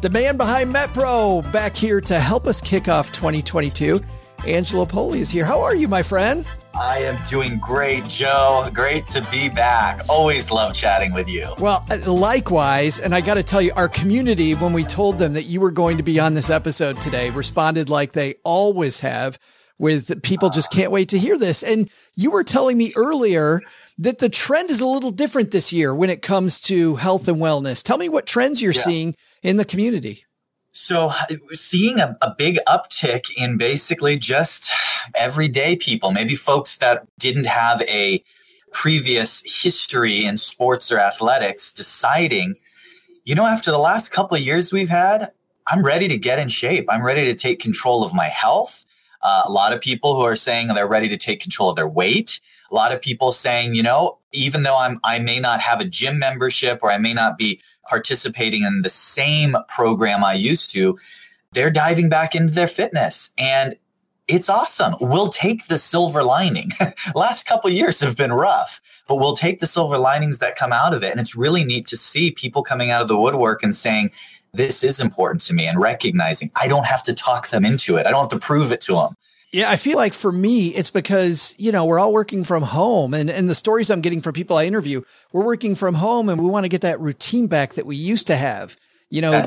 [0.03, 4.01] The man behind MetPro back here to help us kick off 2022.
[4.47, 5.45] Angelo Poli is here.
[5.45, 6.47] How are you, my friend?
[6.79, 8.71] I am doing great, Joe.
[8.73, 10.03] Great to be back.
[10.09, 11.53] Always love chatting with you.
[11.59, 13.01] Well, uh, likewise.
[13.01, 15.73] And I got to tell you, our community, when we told them that you were
[15.73, 19.39] going to be on this episode today, responded like they always have
[19.79, 21.65] with people just can't wait to hear this.
[21.65, 23.61] And you were telling me earlier
[23.99, 27.39] that the trend is a little different this year when it comes to health and
[27.39, 27.83] wellness.
[27.83, 28.83] Tell me what trends you're Yeah.
[28.83, 30.25] seeing in the community.
[30.71, 31.13] So,
[31.53, 34.71] seeing a, a big uptick in basically just
[35.15, 38.23] everyday people, maybe folks that didn't have a
[38.73, 42.55] previous history in sports or athletics, deciding,
[43.25, 45.33] you know, after the last couple of years we've had,
[45.67, 46.87] I'm ready to get in shape.
[46.89, 48.85] I'm ready to take control of my health.
[49.23, 51.89] Uh, a lot of people who are saying they're ready to take control of their
[51.89, 52.41] weight.
[52.71, 55.85] A lot of people saying, you know, even though I'm, I may not have a
[55.85, 60.99] gym membership or I may not be participating in the same program I used to,
[61.53, 63.31] they're diving back into their fitness.
[63.39, 63.77] And
[64.29, 64.95] it's awesome.
[65.01, 66.73] We'll take the silver lining.
[67.15, 70.93] Last couple years have been rough, but we'll take the silver linings that come out
[70.93, 71.11] of it.
[71.11, 74.11] And it's really neat to see people coming out of the woodwork and saying,
[74.53, 78.07] this is important to me and recognizing I don't have to talk them into it.
[78.07, 79.17] I don't have to prove it to them.
[79.53, 83.15] Yeah, I feel like for me, it's because, you know, we're all working from home
[83.15, 86.43] and, and the stories I'm getting from people I interview, we're working from home and
[86.43, 88.77] we want to get that routine back that we used to have.
[89.11, 89.43] You know,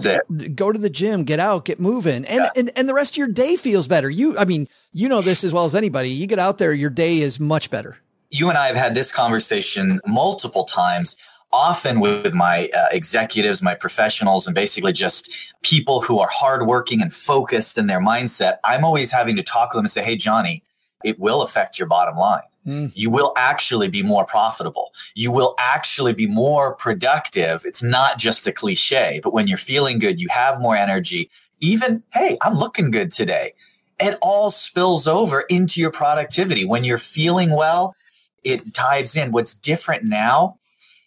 [0.55, 2.25] go to the gym, get out, get moving.
[2.25, 2.49] And, yeah.
[2.55, 4.09] and and the rest of your day feels better.
[4.09, 6.09] You I mean, you know this as well as anybody.
[6.09, 7.99] You get out there, your day is much better.
[8.31, 11.15] You and I have had this conversation multiple times
[11.53, 17.13] often with my uh, executives, my professionals, and basically just people who are hardworking and
[17.13, 20.63] focused in their mindset, I'm always having to talk to them and say, Hey, Johnny,
[21.03, 22.43] it will affect your bottom line.
[22.65, 22.91] Mm.
[22.95, 24.91] You will actually be more profitable.
[25.15, 27.63] You will actually be more productive.
[27.65, 31.29] It's not just a cliche, but when you're feeling good, you have more energy.
[31.59, 33.53] Even, hey, I'm looking good today.
[33.99, 36.65] It all spills over into your productivity.
[36.65, 37.95] When you're feeling well,
[38.43, 39.31] it dives in.
[39.31, 40.59] What's different now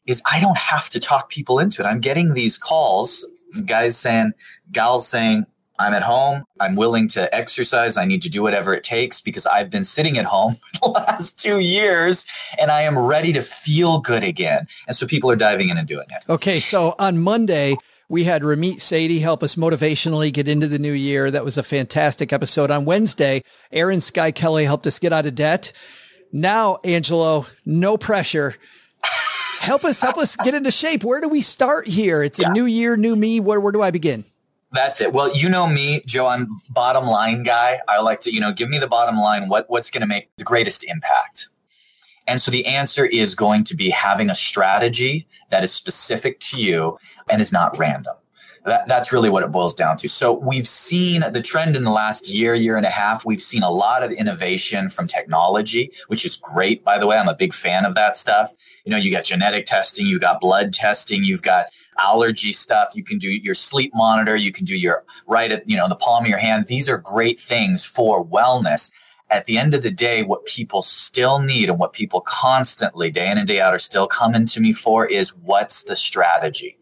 [0.07, 1.87] is I don't have to talk people into it.
[1.87, 3.27] I'm getting these calls,
[3.67, 4.33] guys saying,
[4.73, 5.47] gals saying,
[5.79, 6.45] I'm at home.
[6.61, 7.97] I'm willing to exercise.
[7.97, 10.89] I need to do whatever it takes because I've been sitting at home for the
[10.93, 12.27] last two years
[12.61, 14.67] and I am ready to feel good again.
[14.87, 16.25] And so people are diving in and doing it.
[16.29, 16.61] Okay.
[16.61, 17.77] So on Monday,
[18.09, 21.31] we had Ramit Sethi help us motivationally get into the new year.
[21.31, 22.71] That was a fantastic episode.
[22.71, 23.43] On Wednesday,
[23.73, 25.73] Erin Skye Kelly helped us get out of debt.
[26.31, 28.55] Now, Angelo, no pressure
[29.61, 31.05] help us, help us get into shape.
[31.05, 32.23] Where do we start here?
[32.23, 33.41] It's a new year, new me.
[33.41, 34.25] Where, where do I begin?
[34.73, 35.13] That's it.
[35.13, 36.27] Well, you know me, Joe.
[36.27, 37.81] I'm bottom line guy.
[37.87, 39.49] I like to, you know, give me the bottom line.
[39.49, 41.49] What what's going to make the greatest impact?
[42.27, 46.57] And so the answer is going to be having a strategy that is specific to
[46.57, 46.99] you
[47.29, 48.15] and is not random.
[48.65, 50.09] That, that's really what it boils down to.
[50.09, 53.25] So we've seen the trend in the last year, year and a half.
[53.25, 56.83] We've seen a lot of innovation from technology, which is great.
[56.83, 58.55] By the way, I'm a big fan of that stuff.
[58.85, 61.67] You know, you got genetic testing, you got blood testing, you've got
[61.99, 62.93] allergy stuff.
[62.95, 64.37] You can do your sleep monitor.
[64.37, 66.67] You can do your right at, you know, the palm of your hand.
[66.67, 68.91] These are great things for wellness.
[69.31, 73.31] At the end of the day, what people still need and what people constantly day
[73.31, 76.79] in and day out are still coming to me for is what's the strategy?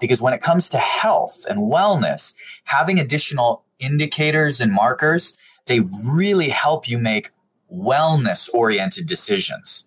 [0.00, 2.34] Because when it comes to health and wellness,
[2.64, 5.36] having additional indicators and markers,
[5.66, 7.30] they really help you make
[7.72, 9.86] wellness oriented decisions.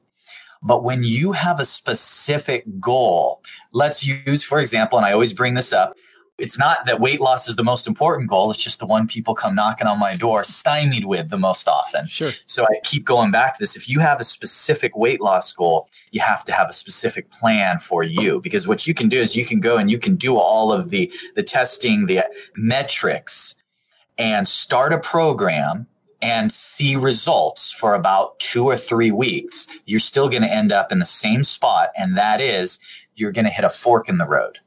[0.65, 3.41] But when you have a specific goal,
[3.71, 5.95] let's use, for example, and I always bring this up,
[6.37, 8.49] it's not that weight loss is the most important goal.
[8.49, 12.07] It's just the one people come knocking on my door stymied with the most often.
[12.07, 12.31] Sure.
[12.47, 13.77] So I keep going back to this.
[13.77, 17.77] If you have a specific weight loss goal, you have to have a specific plan
[17.77, 20.37] for you because what you can do is you can go and you can do
[20.37, 22.25] all of the, the testing, the
[22.57, 23.55] metrics
[24.17, 25.87] and start a program
[26.25, 29.67] and see results for about two or three weeks.
[29.85, 31.91] You're still going to end up in the same spot.
[31.97, 32.79] And that is
[33.15, 34.59] you're going to hit a fork in the road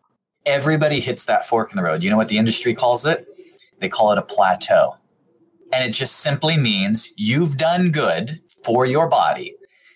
[0.48, 2.02] everybody hits that fork in the road.
[2.02, 3.28] You know what the industry calls it?
[3.80, 4.96] They call it a plateau.
[5.72, 9.54] And it just simply means you've done good for your body.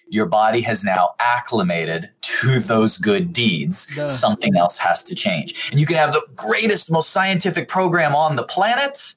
[0.09, 3.87] Your body has now acclimated to those good deeds.
[3.97, 4.09] Duh.
[4.09, 5.71] Something else has to change.
[5.71, 9.15] And you can have the greatest, most scientific program on the planet,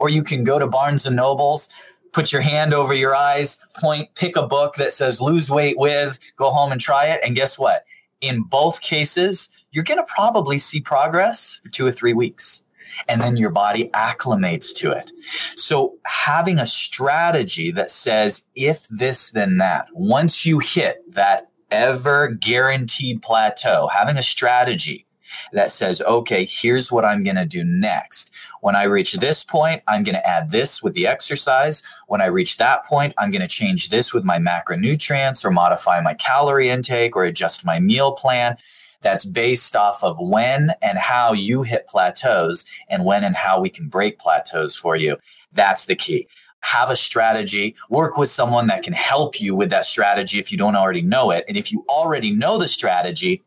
[0.00, 1.68] or you can go to Barnes and Nobles,
[2.12, 6.18] put your hand over your eyes, point, pick a book that says lose weight with,
[6.36, 7.20] go home and try it.
[7.22, 7.84] And guess what?
[8.20, 12.64] In both cases, you're going to probably see progress for two or three weeks.
[13.08, 15.12] And then your body acclimates to it.
[15.56, 22.28] So having a strategy that says, if this, then that, once you hit that ever
[22.28, 25.06] guaranteed plateau, having a strategy
[25.52, 28.30] that says, okay, here's what I'm going to do next.
[28.66, 31.84] When I reach this point, I'm going to add this with the exercise.
[32.08, 36.00] When I reach that point, I'm going to change this with my macronutrients or modify
[36.00, 38.56] my calorie intake or adjust my meal plan
[39.02, 43.70] that's based off of when and how you hit plateaus and when and how we
[43.70, 45.16] can break plateaus for you.
[45.52, 46.26] That's the key.
[46.62, 50.58] Have a strategy, work with someone that can help you with that strategy if you
[50.58, 51.44] don't already know it.
[51.46, 53.44] And if you already know the strategy,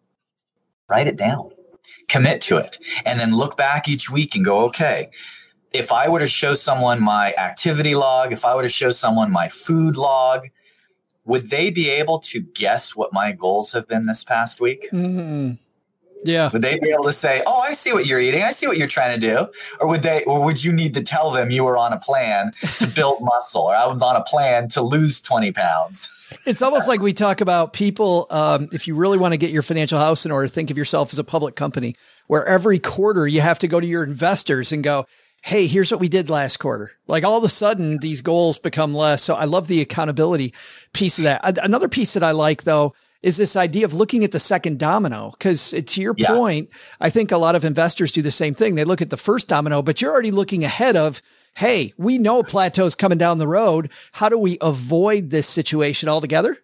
[0.87, 1.51] write it down,
[2.09, 5.09] commit to it, and then look back each week and go, okay,
[5.71, 9.31] if I were to show someone my activity log, if I were to show someone
[9.31, 10.47] my food log,
[11.25, 14.89] would they be able to guess what my goals have been this past week?
[14.91, 15.53] Mm-hmm.
[16.23, 16.49] Yeah.
[16.51, 18.43] Would they be able to say, "Oh, I see what you're eating.
[18.43, 19.47] I see what you're trying to do,"
[19.79, 22.51] or would they, or would you need to tell them you were on a plan
[22.79, 26.09] to build muscle, or I was on a plan to lose twenty pounds?
[26.45, 28.27] It's almost like we talk about people.
[28.29, 31.13] Um, if you really want to get your financial house in order, think of yourself
[31.13, 31.95] as a public company.
[32.27, 35.05] where every quarter you have to go to your investors and go,
[35.41, 36.91] Hey, here's what we did last quarter.
[37.07, 39.23] Like all of a sudden these goals become less.
[39.23, 40.53] So I love the accountability
[40.93, 41.57] piece of that.
[41.63, 45.33] Another piece that I like though is this idea of looking at the second domino.
[45.39, 46.27] Cause to your yeah.
[46.27, 46.69] point,
[46.99, 48.75] I think a lot of investors do the same thing.
[48.75, 51.21] They look at the first domino, but you're already looking ahead of,
[51.55, 53.91] Hey, we know plateau's coming down the road.
[54.13, 56.57] How do we avoid this situation altogether?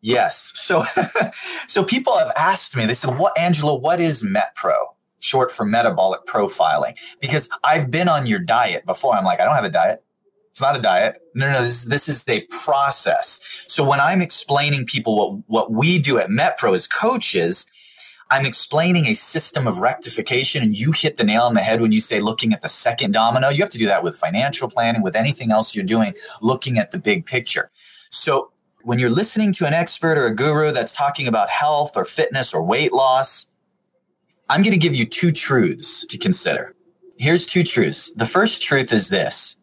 [0.00, 0.52] Yes.
[0.54, 0.84] So,
[1.68, 4.74] so people have asked me, they said, what, Angela, what is MetPro?
[5.20, 6.96] Short for metabolic profiling.
[7.20, 9.14] Because I've been on your diet before.
[9.14, 10.04] I'm like, I don't have a diet.
[10.50, 11.20] It's not a diet.
[11.34, 13.40] No, no, this, this is a process.
[13.68, 17.70] So when I'm explaining people what, what we do at MetPro as coaches,
[18.30, 21.92] I'm explaining a system of rectification and you hit the nail on the head when
[21.92, 23.48] you say looking at the second domino.
[23.48, 26.90] You have to do that with financial planning, with anything else you're doing, looking at
[26.90, 27.70] the big picture.
[28.10, 28.52] So
[28.82, 32.52] when you're listening to an expert or a guru that's talking about health or fitness
[32.52, 33.50] or weight loss,
[34.50, 36.74] I'm going to give you two truths to consider.
[37.16, 38.12] Here's two truths.
[38.12, 39.56] The first truth is this.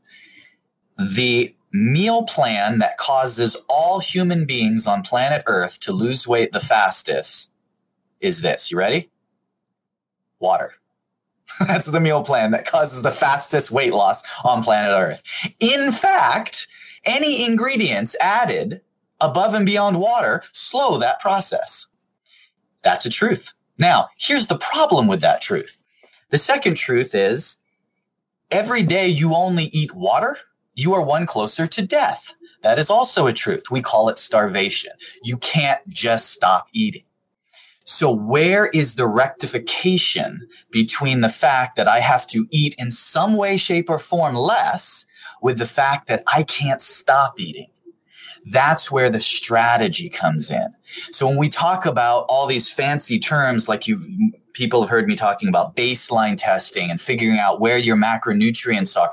[0.97, 6.59] The meal plan that causes all human beings on planet Earth to lose weight the
[6.59, 7.51] fastest
[8.20, 8.72] is this.
[8.72, 9.09] You ready?
[10.39, 10.74] Water.
[11.59, 15.24] That's the meal plan that causes the fastest weight loss on planet Earth.
[15.59, 16.68] In fact,
[17.05, 18.82] any ingredients added
[19.22, 21.88] above and beyond water slow that process.
[22.82, 23.53] That's a truth.
[23.78, 25.84] Now, here's the problem with that truth.
[26.30, 27.59] The second truth is
[28.51, 30.38] every day you only eat water,
[30.74, 32.34] you are one closer to death.
[32.61, 33.72] That is also a truth.
[33.72, 34.91] We call it starvation.
[35.24, 37.05] You can't just stop eating.
[37.86, 43.38] So where is the rectification between the fact that I have to eat in some
[43.38, 45.06] way, shape or form less
[45.42, 47.70] with the fact that I can't stop eating?
[48.48, 50.68] That's where the strategy comes in.
[51.12, 54.08] So when we talk about all these fancy terms, like you've,
[54.54, 59.12] people have heard me talking about baseline testing and figuring out where your macronutrients are.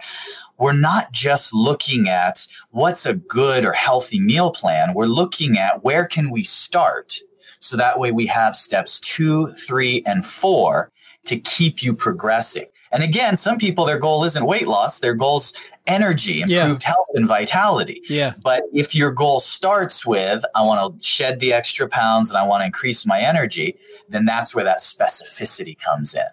[0.59, 4.95] We're not just looking at what's a good or healthy meal plan.
[4.95, 7.19] We're looking at where can we start?
[7.63, 10.91] So that way we have steps two, three, and four
[11.27, 12.67] to keep you progressing.
[12.91, 14.99] And again, some people, their goal isn't weight loss.
[14.99, 15.55] Their goal's
[15.87, 16.89] energy, improved yeah.
[16.89, 18.03] health and vitality.
[18.09, 18.35] Yeah.
[18.43, 22.45] But if your goal starts with, I want to shed the extra pounds and I
[22.47, 26.27] want to increase my energy, then that's where that specificity comes in.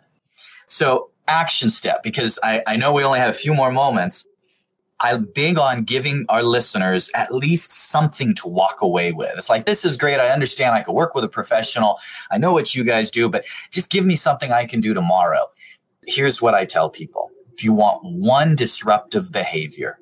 [0.67, 4.25] So action step, because I, I know we only have a few more moments.
[5.01, 9.31] I'm big on giving our listeners at least something to walk away with.
[9.37, 10.19] It's like, this is great.
[10.19, 11.99] I understand I could work with a professional.
[12.29, 15.47] I know what you guys do, but just give me something I can do tomorrow.
[16.05, 19.99] Here's what I tell people if you want one disruptive behavior,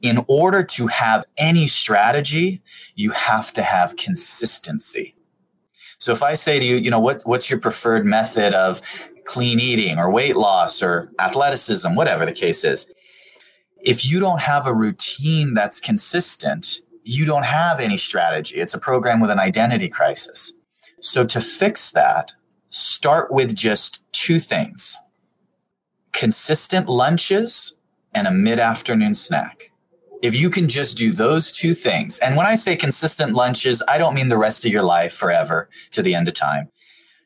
[0.00, 2.62] in order to have any strategy,
[2.94, 5.14] you have to have consistency.
[5.98, 8.82] So if I say to you, you know, what, what's your preferred method of
[9.24, 12.92] clean eating or weight loss or athleticism, whatever the case is,
[13.84, 18.56] if you don't have a routine that's consistent, you don't have any strategy.
[18.56, 20.54] It's a program with an identity crisis.
[21.00, 22.32] So to fix that,
[22.70, 24.96] start with just two things
[26.12, 27.74] consistent lunches
[28.14, 29.70] and a mid afternoon snack.
[30.22, 33.98] If you can just do those two things, and when I say consistent lunches, I
[33.98, 36.70] don't mean the rest of your life forever to the end of time.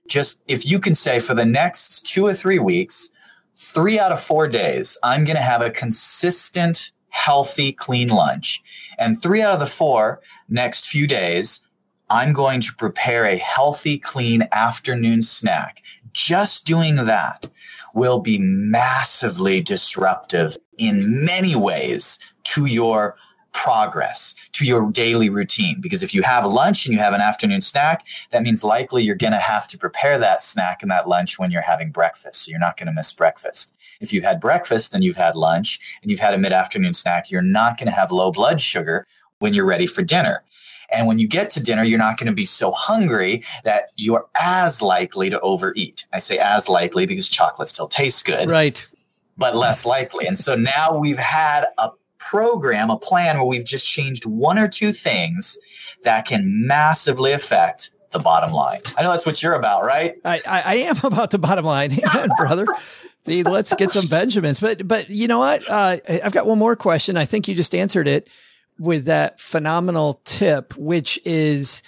[0.09, 3.11] Just if you can say for the next two or three weeks,
[3.59, 8.63] three out of four days, I'm going to have a consistent, healthy, clean lunch.
[8.99, 11.67] And three out of the four next few days,
[12.09, 15.83] I'm going to prepare a healthy, clean afternoon snack.
[16.13, 17.51] Just doing that
[17.95, 23.17] will be massively disruptive in many ways to your
[23.65, 25.81] progress to your daily routine.
[25.81, 29.17] Because if you have lunch and you have an afternoon snack, that means likely you're
[29.17, 32.45] going to have to prepare that snack and that lunch when you're having breakfast.
[32.45, 33.75] So you're not going to miss breakfast.
[34.01, 37.33] If you've had breakfast and you've had lunch and you've had a mid afternoon snack,
[37.33, 39.07] you're not going to have low blood sugar
[39.41, 40.45] when you're ready for dinner.
[40.91, 44.29] And when you get to dinner, you're not going to be so hungry that you're
[44.41, 46.07] as likely to overeat.
[46.13, 48.49] I say as likely because chocolate still tastes good.
[48.49, 48.87] Right.
[49.37, 50.27] But less likely.
[50.27, 54.69] And so now we've had a program, a plan where we've just changed one or
[54.69, 55.59] two things
[56.03, 58.81] that can massively affect the bottom line.
[58.97, 60.17] I know that's what you're about, right?
[60.25, 62.67] I, I, I am about the bottom line, Amen, brother.
[63.25, 64.61] The, let's get some Benjamins.
[64.61, 65.69] But but you know what?
[65.69, 67.17] Uh, I've got one more question.
[67.17, 68.29] I think you just answered it
[68.79, 71.83] with that phenomenal tip, which is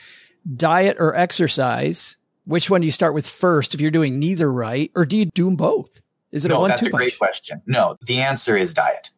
[0.56, 2.16] diet or exercise.
[2.44, 5.26] Which one do you start with first if you're doing neither right, or do you
[5.26, 6.02] do them both?
[6.32, 6.68] Is it no, a one?
[6.68, 7.62] That's a great question.
[7.66, 9.10] No, the answer is diet,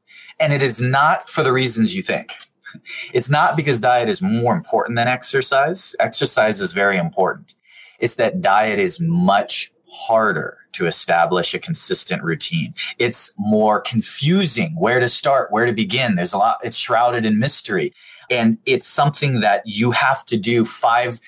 [0.43, 2.35] and it is not for the reasons you think.
[3.15, 5.95] It's not because diet is more important than exercise.
[6.01, 7.55] Exercise is very important.
[8.01, 12.75] It's that diet is much harder to establish a consistent routine.
[12.99, 16.17] It's more confusing where to start, where to begin.
[16.17, 17.93] There's a lot, it's shrouded in mystery.
[18.29, 21.21] And it's something that you have to do five,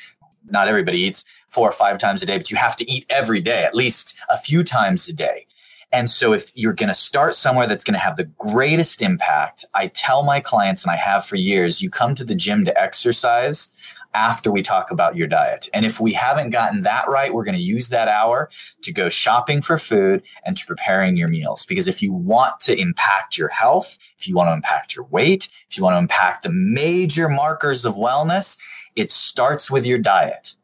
[0.50, 3.40] not everybody eats four or five times a day, but you have to eat every
[3.40, 5.46] day, at least a few times a day.
[5.94, 9.64] And so if you're going to start somewhere that's going to have the greatest impact,
[9.74, 12.82] I tell my clients and I have for years, you come to the gym to
[12.82, 13.72] exercise
[14.12, 15.68] after we talk about your diet.
[15.72, 18.50] And if we haven't gotten that right, we're going to use that hour
[18.82, 21.64] to go shopping for food and to preparing your meals.
[21.64, 25.48] Because if you want to impact your health, if you want to impact your weight,
[25.70, 28.58] if you want to impact the major markers of wellness,
[28.96, 30.56] it starts with your diet.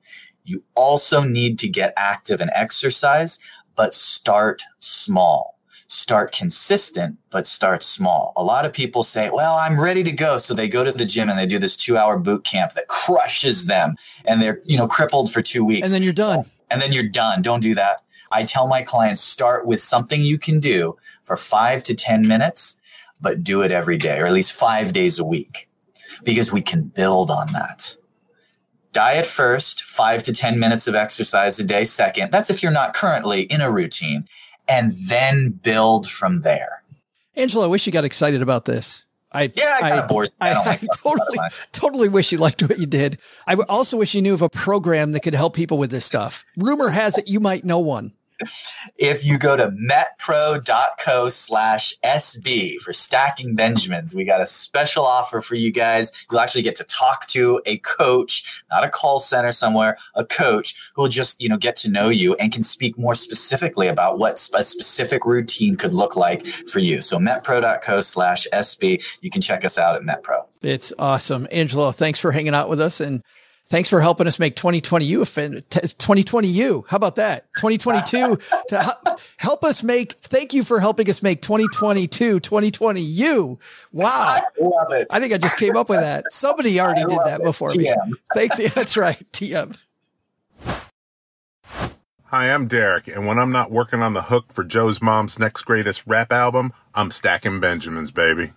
[0.42, 3.38] You also need to get active and exercise,
[3.76, 5.58] but start small.
[5.88, 8.32] Start consistent, but start small.
[8.36, 10.38] A lot of people say, well, I'm ready to go.
[10.38, 12.86] So they go to the gym and they do this two hour boot camp that
[12.86, 15.84] crushes them and they're, you know, crippled for two weeks.
[15.84, 16.44] And then you're done.
[16.70, 17.42] And then you're done.
[17.42, 18.04] Don't do that.
[18.30, 22.78] I tell my clients start with something you can do for five to 10 minutes,
[23.20, 25.68] but do it every day or at least five days a week
[26.22, 27.96] because we can build on that.
[28.92, 32.32] Diet first, five to 10 minutes of exercise a day second.
[32.32, 34.26] That's if you're not currently in a routine
[34.68, 36.82] and then build from there.
[37.36, 39.04] Angelo, I wish you got excited about this.
[39.32, 41.38] I yeah, I, I, I, I, I totally,
[41.70, 43.20] totally wish you liked what you did.
[43.46, 46.44] I also wish you knew of a program that could help people with this stuff.
[46.56, 48.12] Rumor has it you might know one
[48.96, 55.40] if you go to metpro.co slash SB for stacking Benjamins, we got a special offer
[55.40, 56.12] for you guys.
[56.30, 60.90] You'll actually get to talk to a coach, not a call center somewhere, a coach
[60.94, 64.18] who will just, you know, get to know you and can speak more specifically about
[64.18, 67.00] what a specific routine could look like for you.
[67.00, 69.02] So metpro.co slash SB.
[69.20, 70.44] You can check us out at MetPro.
[70.62, 71.46] It's awesome.
[71.50, 73.22] Angelo, thanks for hanging out with us and
[73.70, 76.84] Thanks for helping us make 2020 you 2020 you.
[76.88, 77.46] How about that?
[77.54, 78.36] 2022
[78.68, 83.60] to help us make thank you for helping us make 2022 2020 you.
[83.92, 84.10] Wow.
[84.10, 85.06] I love it.
[85.12, 86.24] I think I just came up with that.
[86.32, 87.94] Somebody already did that before me.
[88.34, 88.58] Thanks.
[88.58, 89.22] Yeah, that's right.
[89.32, 89.78] TM.
[92.24, 95.62] Hi, I'm Derek, and when I'm not working on the hook for Joe's mom's next
[95.62, 98.52] greatest rap album, I'm stacking Benjamins, baby.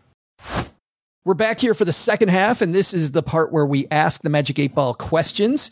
[1.25, 4.21] We're back here for the second half, and this is the part where we ask
[4.23, 5.71] the Magic 8 Ball questions.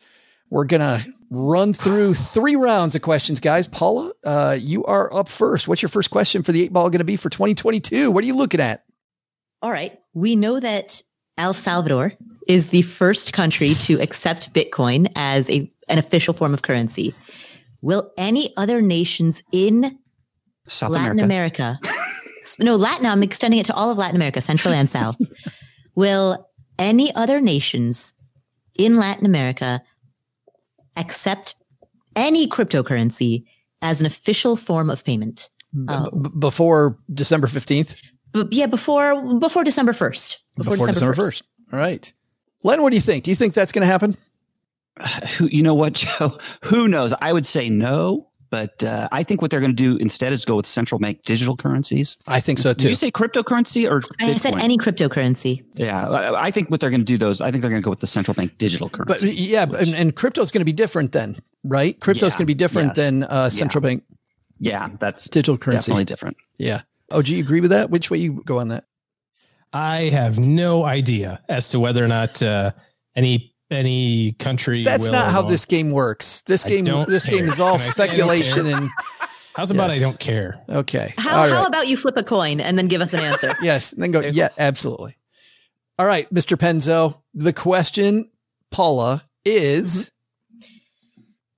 [0.50, 3.68] We're going to run through three rounds of questions, guys.
[3.68, 5.68] Paula, uh, you are up first.
[5.68, 8.12] What's your first question for the 8 Ball going to be for 2022?
[8.12, 8.86] What are you looking at?
[9.62, 10.00] All right.
[10.14, 11.02] We know that
[11.38, 12.14] El Salvador
[12.48, 17.14] is the first country to accept Bitcoin as a, an official form of currency.
[17.82, 20.00] Will any other nations in
[20.70, 21.91] South Latin America, America
[22.60, 25.18] no, Latin, I'm extending it to all of Latin America, Central and South.
[25.96, 26.50] Will
[26.80, 28.14] any other nations
[28.78, 29.82] in Latin America
[30.96, 31.56] accept
[32.16, 33.46] any cryptocurrency
[33.82, 35.50] as an official form of payment?
[35.88, 37.96] Uh, B- before December 15th?
[38.34, 40.38] B- yeah, before, before December 1st.
[40.58, 41.42] Before, before December, December 1st.
[41.42, 41.44] 1st.
[41.74, 42.14] All right.
[42.64, 43.24] Len, what do you think?
[43.24, 44.18] Do you think that's going to happen?
[45.38, 46.38] who, you know what, Joe?
[46.64, 47.14] Who knows?
[47.22, 48.28] I would say no.
[48.52, 51.24] But uh, I think what they're going to do instead is go with central bank
[51.24, 52.18] digital currencies.
[52.28, 52.84] I think so too.
[52.84, 54.04] Did you say cryptocurrency or?
[54.20, 55.64] I said any cryptocurrency.
[55.76, 57.40] Yeah, I think what they're going to do those.
[57.40, 59.28] I think they're going to go with the central bank digital currency.
[59.28, 61.98] But yeah, which, and, and crypto is going to be different then, right?
[62.02, 63.90] Crypto is yeah, going to be different yeah, than uh, central yeah.
[63.90, 64.04] bank.
[64.60, 65.92] Yeah, that's digital currency.
[65.92, 66.38] Definitely different.
[66.58, 66.82] Yeah.
[67.10, 67.90] Oh, do you agree with that?
[67.90, 68.84] Which way you go on that?
[69.72, 72.72] I have no idea as to whether or not uh,
[73.16, 74.84] any any country.
[74.84, 76.42] That's not how this game works.
[76.44, 77.36] This game, this care.
[77.36, 78.90] game is all speculation and.
[79.54, 79.98] How's about yes.
[79.98, 80.62] I don't care?
[80.70, 81.14] Okay.
[81.18, 83.54] How, how about you flip a coin and then give us an answer?
[83.62, 83.92] yes.
[83.92, 85.18] And then go, yeah, absolutely.
[86.00, 86.56] All right, Mr.
[86.56, 87.20] Penzo.
[87.34, 88.30] The question,
[88.70, 90.12] Paula, is mm-hmm.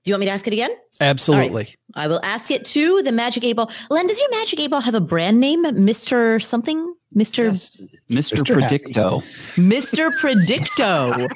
[0.04, 0.72] Do you want me to ask it again?
[1.00, 1.64] Absolutely.
[1.64, 1.78] Right.
[1.96, 3.72] I will ask it to the Magic 8 Ball.
[3.90, 5.64] Len, does your Magic 8 Ball have a brand name?
[5.64, 6.44] Mr.
[6.44, 6.94] something?
[7.16, 7.46] Mr.
[7.50, 7.78] Yes.
[8.10, 8.42] Mr.
[8.42, 8.56] Mr.
[8.56, 9.24] Predicto.
[9.56, 10.12] Mr.
[10.18, 11.30] Predicto.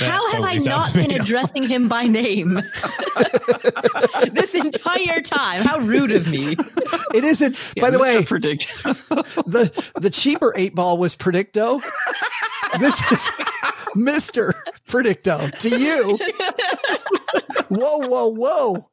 [0.00, 2.54] How have I not been addressing him by name
[4.32, 5.62] this entire time?
[5.62, 6.56] How rude of me.
[7.14, 7.56] It isn't.
[7.76, 8.00] Yeah, by the Mr.
[8.00, 9.44] way, Predicto.
[9.46, 11.82] the the cheaper eight ball was Predicto.
[12.80, 13.28] This is
[13.94, 14.52] Mr.
[14.88, 16.18] Predicto to you.
[17.68, 18.86] Whoa, whoa, whoa.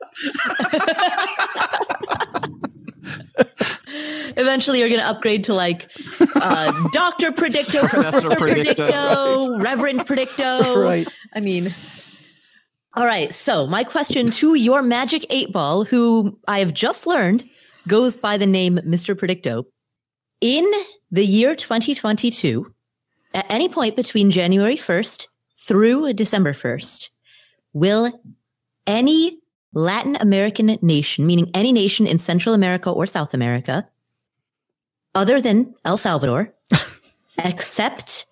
[4.35, 5.87] Eventually, you're going to upgrade to like
[6.35, 10.83] uh, Doctor Predicto, Professor Predicto, Predicto, Reverend Predicto.
[10.83, 11.07] Right.
[11.33, 11.73] I mean,
[12.95, 13.33] all right.
[13.33, 17.43] So, my question to your Magic Eight Ball, who I have just learned
[17.87, 19.15] goes by the name Mr.
[19.15, 19.65] Predicto,
[20.41, 20.69] in
[21.11, 22.73] the year 2022,
[23.33, 27.09] at any point between January 1st through December 1st,
[27.73, 28.11] will
[28.85, 29.39] any
[29.73, 33.87] Latin American nation, meaning any nation in Central America or South America,
[35.15, 36.53] other than El Salvador,
[37.43, 38.25] accept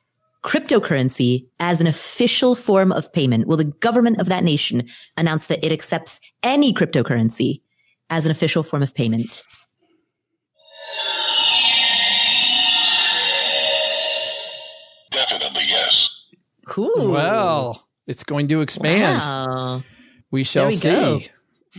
[0.43, 3.47] cryptocurrency as an official form of payment?
[3.47, 4.87] Will the government of that nation
[5.17, 7.61] announce that it accepts any cryptocurrency
[8.09, 9.43] as an official form of payment?
[15.11, 16.09] Definitely yes.
[16.65, 17.11] Cool.
[17.11, 19.19] Well, it's going to expand.
[19.19, 19.83] Wow.
[20.31, 20.89] We shall we see.
[20.89, 21.19] go.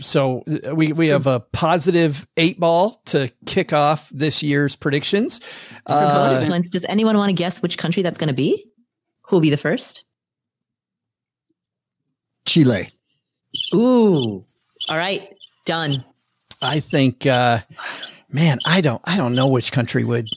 [0.00, 5.40] So uh, we we have a positive eight ball to kick off this year's predictions.
[5.86, 6.40] Uh,
[6.70, 8.66] does anyone want to guess which country that's going to be?
[9.22, 10.04] Who will be the first?
[12.46, 12.90] Chile.
[13.74, 14.44] Ooh.
[14.88, 15.28] All right.
[15.64, 16.04] Done.
[16.60, 17.58] I think, uh,
[18.32, 20.28] man, I don't, I don't know which country would.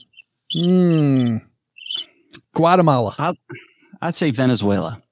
[0.52, 1.38] Hmm.
[2.54, 3.14] Guatemala.
[3.18, 3.36] I'd,
[4.00, 5.02] I'd say Venezuela.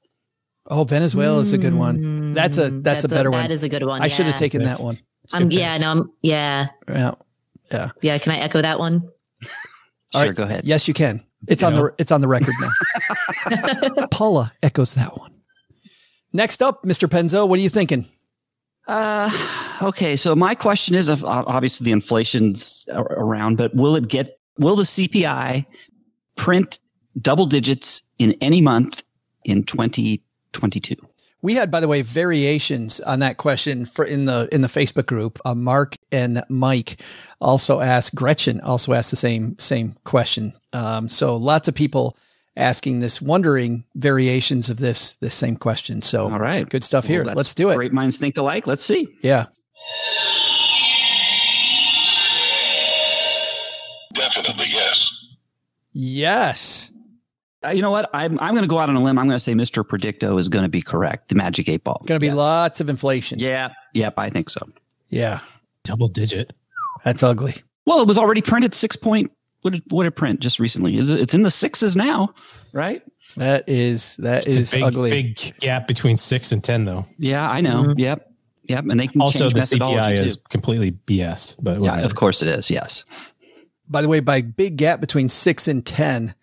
[0.67, 2.24] Oh, Venezuela is a good one.
[2.35, 3.43] That's a that's, a better one.
[3.43, 4.03] That is a good one.
[4.03, 4.99] I should have taken that one.
[5.33, 7.15] Um, yeah, no, I'm, yeah, Yeah.
[7.73, 7.91] Yeah.
[8.03, 8.19] yeah.
[8.19, 9.09] Can I echo that one?
[10.13, 10.35] Sure, right.
[10.35, 10.65] go ahead.
[10.65, 11.25] Yes, you can.
[11.49, 14.07] It's on the it's on the record now.
[14.11, 15.33] Paula echoes that one.
[16.33, 17.09] Next up, Mr.
[17.09, 18.07] Penzo, what are you thinking?
[18.87, 19.31] Uh,
[19.83, 20.17] okay.
[20.17, 24.39] So my question is, obviously the inflation's around, but will it get?
[24.59, 25.67] Will the CPI
[26.37, 26.79] print
[27.21, 29.03] double digits in any month
[29.45, 30.95] in 2022?
[31.45, 35.05] We had, by the way, variations on that question for in the in the Facebook
[35.05, 35.39] group.
[35.45, 37.03] Uh, Mark and Mike
[37.39, 38.15] also asked.
[38.15, 40.55] Gretchen also asked the same same question.
[40.73, 42.17] Um, so lots of people
[42.57, 46.01] asking this, wondering variations of this this same question.
[46.01, 46.67] So All right.
[46.67, 47.25] good stuff Well, here.
[47.25, 47.75] Let's do it.
[47.75, 48.67] Great minds think alike.
[48.67, 49.15] Let's see.
[49.21, 49.45] Yeah.
[54.15, 55.27] Definitely yes.
[55.93, 56.91] Yes.
[57.65, 58.11] Uh, you know what?
[58.13, 59.19] I'm I'm going to go out on a limb.
[59.19, 59.83] I'm going to say Mr.
[59.87, 61.29] Predicto is going to be correct.
[61.29, 62.03] The Magic Eight Ball.
[62.07, 63.39] Going to be lots of inflation.
[63.39, 63.71] Yeah.
[63.95, 64.15] Yep.
[64.19, 64.61] I think so.
[65.09, 65.41] Yeah.
[65.85, 66.53] Double digit.
[67.05, 67.55] That's ugly.
[67.87, 69.31] Well, it was already printed six point.
[69.63, 70.97] What did what did it print just recently?
[70.99, 72.35] Is it- It's in the sixes now,
[72.73, 73.03] right?
[73.37, 75.11] That is that It's is a big, ugly.
[75.11, 77.07] big gap between six and ten, though.
[77.19, 77.83] Yeah, I know.
[77.85, 77.99] Mm-hmm.
[77.99, 78.31] Yep.
[78.65, 78.85] Yep.
[78.91, 80.23] And they can Also, change the methodology CPI too.
[80.23, 81.57] is completely BS.
[81.63, 82.71] But yeah, of course it is.
[82.71, 83.05] Yes.
[83.89, 86.35] By the way, by big gap between six and ten,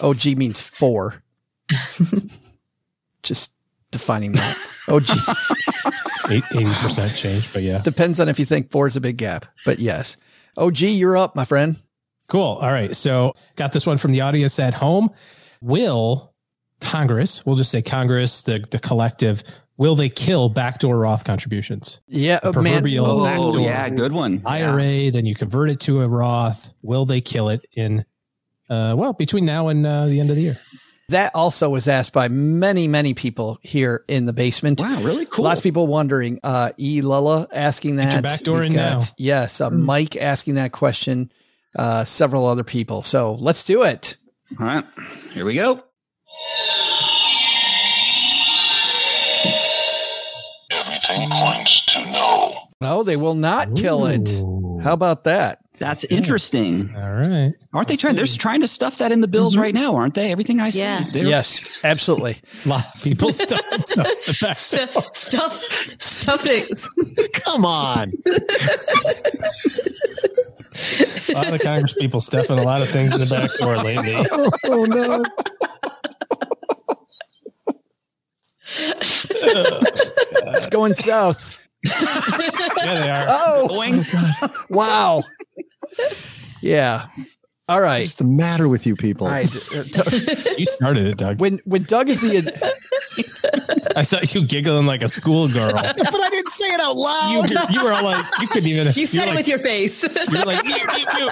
[0.00, 1.22] OG means four.
[3.22, 3.52] Just
[3.90, 4.56] defining that.
[4.88, 7.52] OG eighty percent change.
[7.52, 10.16] But yeah, depends on if you think four is a big gap, but yes.
[10.56, 11.76] OG, you're up, my friend.
[12.28, 12.58] Cool.
[12.60, 12.94] All right.
[12.96, 15.10] So got this one from the audience at home.
[15.60, 16.32] Will
[16.80, 19.42] Congress, we'll just say Congress, the, the collective,
[19.76, 22.00] will they kill backdoor Roth contributions?
[22.08, 22.72] Yeah, The oh, man.
[22.72, 24.42] proverbial Oh, backdoor yeah, good one.
[24.46, 26.72] IRA, then you convert it to a Roth.
[26.82, 28.04] Will they kill it in,
[28.68, 30.60] uh, well, between now and uh, the end of the year?
[31.08, 34.80] That also was asked by many, many people here in the basement.
[34.80, 35.44] Wow, really cool.
[35.44, 36.40] Lots of people wondering.
[36.42, 37.00] Uh, E.
[37.00, 38.22] Lulla asking Get your that.
[38.24, 38.98] back door We've in now.
[39.16, 41.30] Yes, uh, Mike asking that question.
[41.76, 43.02] Uh, several other people.
[43.02, 44.16] So let's do it.
[44.58, 44.84] All right.
[45.32, 45.82] Here we go.
[50.70, 52.54] Everything points to no.
[52.80, 54.28] Oh, they will not kill it.
[54.82, 55.60] How about that?
[55.78, 56.94] That's interesting.
[56.96, 57.52] All right.
[57.72, 58.16] Aren't they trying?
[58.16, 59.62] They're trying to stuff that in the bills mm-hmm.
[59.62, 60.32] right now, aren't they?
[60.32, 60.78] Everything I see.
[60.80, 61.04] Yeah.
[61.12, 62.36] they're- Yes, absolutely.
[62.64, 65.62] A lot of people stuff, stuff the back St- stuff,
[65.98, 66.86] stuffings.
[67.34, 68.12] Come on.
[71.28, 74.14] A lot of Congress people stuffing a lot of things in the back door lately.
[74.30, 75.24] Oh, oh no.
[80.54, 81.58] It's going south.
[81.84, 83.24] Yeah, they are.
[83.28, 85.22] Oh, oh wow.
[86.60, 87.06] Yeah.
[87.68, 88.02] All right.
[88.02, 89.26] What's the matter with you people?
[89.26, 89.42] I,
[89.74, 89.84] uh,
[90.56, 91.40] You started it, Doug.
[91.40, 92.36] when when Doug is the
[93.96, 95.72] I saw you giggling like a schoolgirl.
[95.72, 97.50] but I didn't say it out loud.
[97.72, 98.92] you were all like, you couldn't even.
[98.94, 100.02] You said were it like, with your face.
[100.30, 101.30] You're like, "Ew, ew, ew."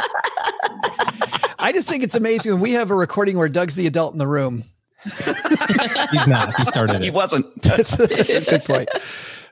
[1.59, 4.19] I just think it's amazing when we have a recording where Doug's the adult in
[4.19, 4.65] the room.
[5.05, 6.57] he's not.
[6.57, 7.03] He started It.
[7.03, 7.63] He wasn't.
[7.63, 8.07] That's a
[8.45, 8.89] good point.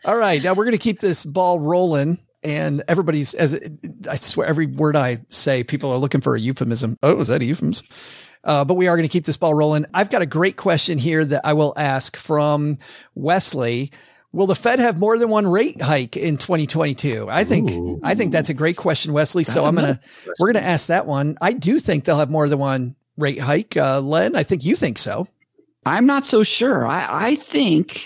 [0.05, 3.59] All right, now we're going to keep this ball rolling, and everybody's as
[4.09, 6.97] I swear every word I say, people are looking for a euphemism.
[7.03, 7.87] Oh, is that a euphemism?
[8.45, 9.87] Uh, but we are going to keep this ball rolling.
[9.95, 12.79] I've got a great question here that I will ask from
[13.15, 13.93] Wesley.
[14.33, 17.29] Will the Fed have more than one rate hike in 2022?
[17.31, 18.01] I think Ooh.
[18.03, 19.45] I think that's a great question, Wesley.
[19.45, 20.01] So I'm gonna
[20.39, 21.37] we're gonna ask that one.
[21.41, 23.77] I do think they'll have more than one rate hike.
[23.77, 25.29] Uh, Len, I think you think so.
[25.85, 26.87] I'm not so sure.
[26.87, 28.01] I, I think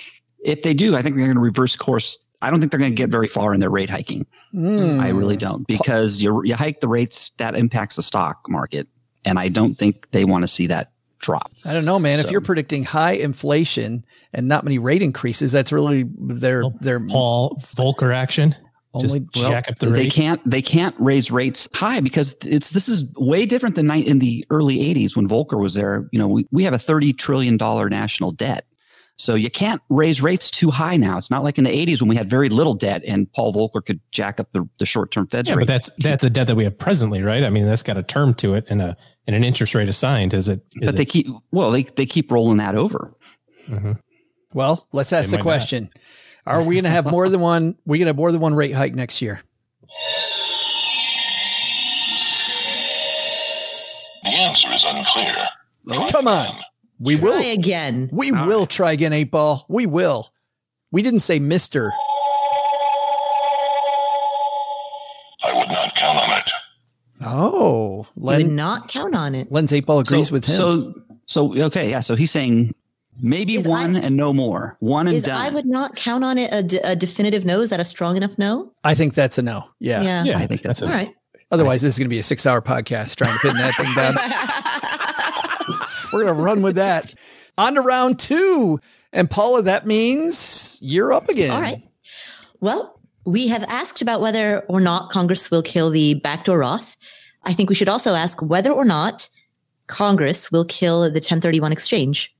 [0.44, 2.18] if they do, I think they're going to reverse course.
[2.42, 4.26] I don't think they're going to get very far in their rate hiking.
[4.52, 5.00] Hmm.
[5.00, 8.88] I really don't because you you hike the rates that impacts the stock market,
[9.24, 11.50] and I don't think they want to see that drop.
[11.64, 12.20] I don't know, man.
[12.20, 17.56] If you're predicting high inflation and not many rate increases, that's really their their Paul
[17.60, 18.54] Volcker action.
[18.94, 22.88] Only Just jack up the they can't they can't raise rates high because it's this
[22.88, 26.08] is way different than in the early 80s when Volcker was there.
[26.12, 28.64] You know, we, we have a 30 trillion dollar national debt.
[29.18, 31.16] So you can't raise rates too high now.
[31.16, 33.84] It's not like in the 80s when we had very little debt and Paul Volcker
[33.84, 35.62] could jack up the, the short-term Fed's Yeah, rate.
[35.62, 37.42] but that's that's the debt that we have presently, right?
[37.42, 38.94] I mean, that's got a term to it and a
[39.26, 40.34] and an interest rate assigned.
[40.34, 40.60] Is it?
[40.74, 43.14] Is but they it, keep well they they keep rolling that over.
[43.68, 43.92] Mm-hmm.
[44.52, 45.56] Well, let's ask They the might not.
[45.58, 45.90] question.
[46.46, 47.76] Are we going to have more than one?
[47.86, 49.40] We going to have more than one rate hike next year?
[54.24, 55.34] The answer is unclear.
[56.10, 56.60] Come on.
[56.98, 57.32] We will.
[57.34, 58.08] Try again.
[58.12, 59.66] We will try again, eight ball.
[59.68, 60.30] We will.
[60.92, 61.92] We didn't say Mister.
[65.42, 66.50] I would not count on it.
[67.22, 68.54] Oh, You would Len.
[68.56, 69.50] not count on it.
[69.50, 70.56] Len's eight ball agrees so, with him.
[70.56, 70.94] So
[71.26, 72.00] so okay, yeah.
[72.00, 72.74] So he's saying
[73.20, 74.76] maybe Is one I- and no more.
[74.80, 75.40] One and Is done.
[75.40, 77.60] I would not count on it a, d- a definitive no.
[77.60, 78.72] Is that a strong enough no?
[78.84, 79.68] I think that's a no.
[79.80, 80.02] Yeah.
[80.02, 80.24] Yeah.
[80.24, 81.14] yeah, I think that's All right.
[81.52, 84.16] Otherwise, this is going to be a six-hour podcast trying to pin that thing down.
[86.12, 87.14] We're going to run with that.
[87.58, 88.78] On to round two,
[89.14, 91.50] and Paula, that means you're up again.
[91.52, 91.82] All right.
[92.60, 96.96] Well, we have asked about whether or not Congress will kill the backdoor Roth.
[97.44, 99.30] I think we should also ask whether or not
[99.86, 102.34] Congress will kill the 1031 exchange.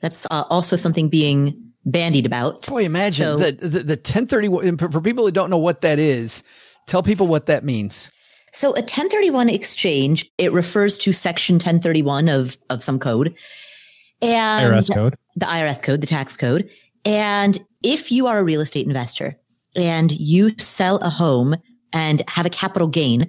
[0.00, 2.66] That's uh, also something being bandied about.
[2.66, 4.78] Boy, imagine So- the, the the 1031.
[4.78, 6.42] For people who don't know what that is,
[6.86, 8.10] tell people what that means.
[8.52, 13.34] So a 1031 exchange, it refers to section 1031 of, of some code.
[14.20, 15.16] And IRS code.
[15.36, 16.68] the IRS code, the tax code.
[17.04, 19.36] And if you are a real estate investor
[19.74, 21.56] and you sell a home
[21.92, 23.28] and have a capital gain,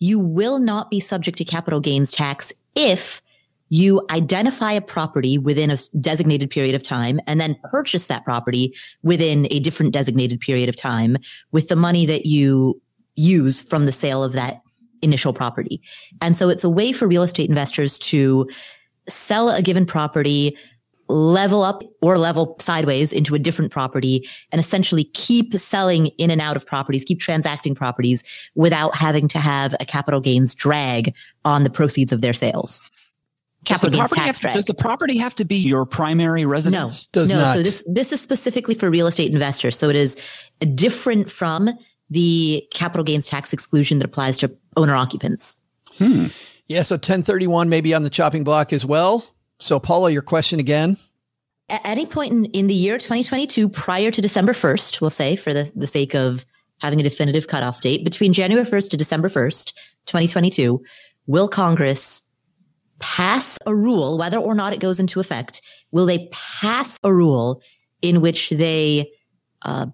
[0.00, 3.22] you will not be subject to capital gains tax if
[3.68, 8.74] you identify a property within a designated period of time and then purchase that property
[9.02, 11.16] within a different designated period of time
[11.50, 12.80] with the money that you
[13.16, 14.60] use from the sale of that
[15.02, 15.80] initial property.
[16.20, 18.48] And so it's a way for real estate investors to
[19.08, 20.56] sell a given property,
[21.08, 26.40] level up or level sideways into a different property and essentially keep selling in and
[26.40, 28.22] out of properties, keep transacting properties
[28.54, 31.14] without having to have a capital gains drag
[31.44, 32.80] on the proceeds of their sales.
[33.64, 34.54] Does the Capital gains property tax have to- drag.
[34.54, 37.06] does the property have to be your primary No, residence?
[37.08, 37.38] Does no.
[37.38, 37.54] not.
[37.56, 39.78] So this this is specifically for real estate investors.
[39.78, 40.16] So it is
[40.74, 41.70] different from
[42.10, 45.56] the capital gains tax exclusion that applies to owner occupants.
[46.66, 49.26] Yeah, so 1031 may be on the chopping block as well.
[49.58, 50.96] So, Paula, your question again.
[51.68, 55.54] At any point in, in the year 2022, prior to December 1st, we'll say for
[55.54, 56.44] the, the sake of
[56.78, 59.72] having a definitive cutoff date, between January 1st to December 1st,
[60.06, 60.82] 2022,
[61.26, 62.22] will Congress
[62.98, 65.62] pass a rule, whether or not it goes into effect?
[65.92, 67.62] Will they pass a rule
[68.02, 69.10] in which they
[69.62, 69.86] uh,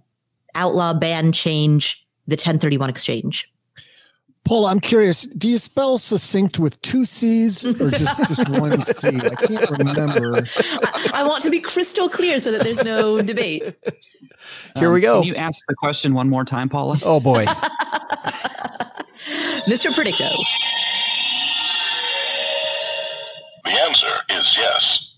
[0.55, 3.51] outlaw, ban, change the 1031 exchange?
[4.45, 5.23] Paul, I'm curious.
[5.23, 9.09] Do you spell succinct with two C's or just, just one C?
[9.09, 10.45] I can't remember.
[10.57, 13.77] I, I want to be crystal clear so that there's no debate.
[14.77, 15.19] Here we go.
[15.19, 16.99] Um, Can you ask the question one more time, Paula?
[17.03, 17.45] Oh, boy.
[19.67, 19.93] Mr.
[19.93, 20.33] Predicto.
[23.65, 25.10] The answer is yes.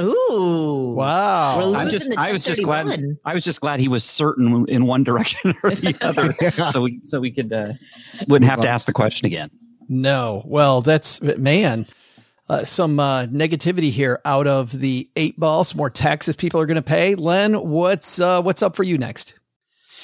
[0.00, 0.94] Ooh.
[0.96, 1.74] Wow.
[1.74, 3.18] I'm just, I was just glad.
[3.24, 6.32] I was just glad he was certain in one direction or the other,
[6.72, 7.72] so we so we could uh,
[8.28, 9.50] wouldn't have to ask the question again.
[9.88, 10.42] No.
[10.44, 11.86] Well, that's, man,
[12.48, 16.66] uh, some uh, negativity here out of the eight ball, some more taxes people are
[16.66, 17.14] going to pay.
[17.14, 19.34] Len, what's uh, what's up for you next?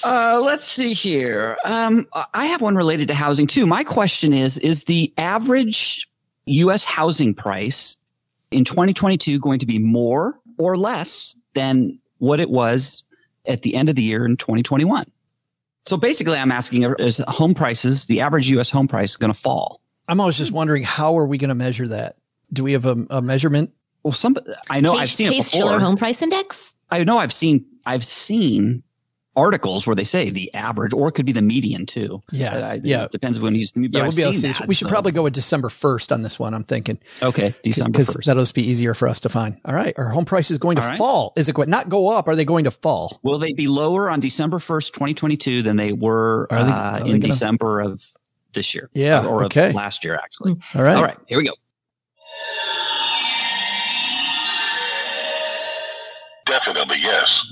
[0.02, 1.56] Uh, let's see here.
[1.64, 3.66] Um, I have one related to housing too.
[3.66, 6.08] My question is: Is the average
[6.46, 6.84] U.S.
[6.84, 7.96] housing price
[8.54, 13.04] in 2022 going to be more or less than what it was
[13.46, 15.10] at the end of the year in 2021?
[15.86, 18.70] So basically, I'm asking: Is home prices, the average U.S.
[18.70, 19.80] home price, going to fall?
[20.08, 22.16] I'm always just wondering how are we going to measure that?
[22.52, 23.70] Do we have a, a measurement?
[24.02, 24.36] Well, some
[24.70, 25.68] I know Case, I've seen Case it before.
[25.70, 26.74] Shiller Home Price Index?
[26.90, 28.82] I know I've seen I've seen
[29.36, 32.22] articles where they say the average, or it could be the median too.
[32.32, 33.04] Yeah, Uh, yeah.
[33.04, 33.64] It depends when you.
[33.74, 34.48] But Yeah, we'll be able to see.
[34.52, 36.54] that, we should so- probably go with December 1st on this one.
[36.54, 36.98] I'm thinking.
[37.22, 38.26] Okay, December Because first.
[38.26, 39.56] that'll just be easier for us to find.
[39.64, 39.94] All right.
[39.98, 40.98] Our home price is going to All right.
[40.98, 41.32] fall.
[41.36, 42.28] Is it going not go up?
[42.28, 43.18] Are they going to fall?
[43.22, 47.10] Will they be lower on December first, 2022, than they were Are they- uh, they
[47.10, 48.04] in gonna- December of
[48.52, 48.88] this year?
[48.94, 49.70] Yeah, or okay.
[49.70, 50.56] of last year actually.
[50.74, 50.96] All right.
[50.96, 51.54] All right, here we go.
[56.46, 57.44] Definitely yes.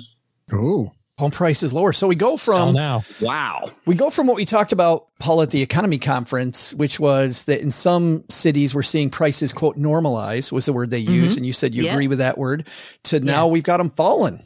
[0.53, 0.93] Oh,
[1.23, 1.93] home price is lower.
[1.93, 3.03] So we go Sell from now.
[3.21, 3.71] Wow.
[3.87, 7.61] we go from what we talked about, Paul, at the economy conference, which was that
[7.61, 11.39] in some cities we're seeing prices quote normalize was the word they used, Mhm.
[11.39, 11.93] and you said you Yeah.
[11.93, 12.67] agree with that word.
[13.05, 14.43] To now we've got them falling.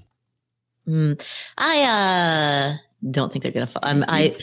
[0.86, 1.20] Mm,
[1.58, 2.76] I uh
[3.10, 3.66] don't think they're gonna.
[3.66, 3.80] Fall.
[3.82, 4.36] I'm, I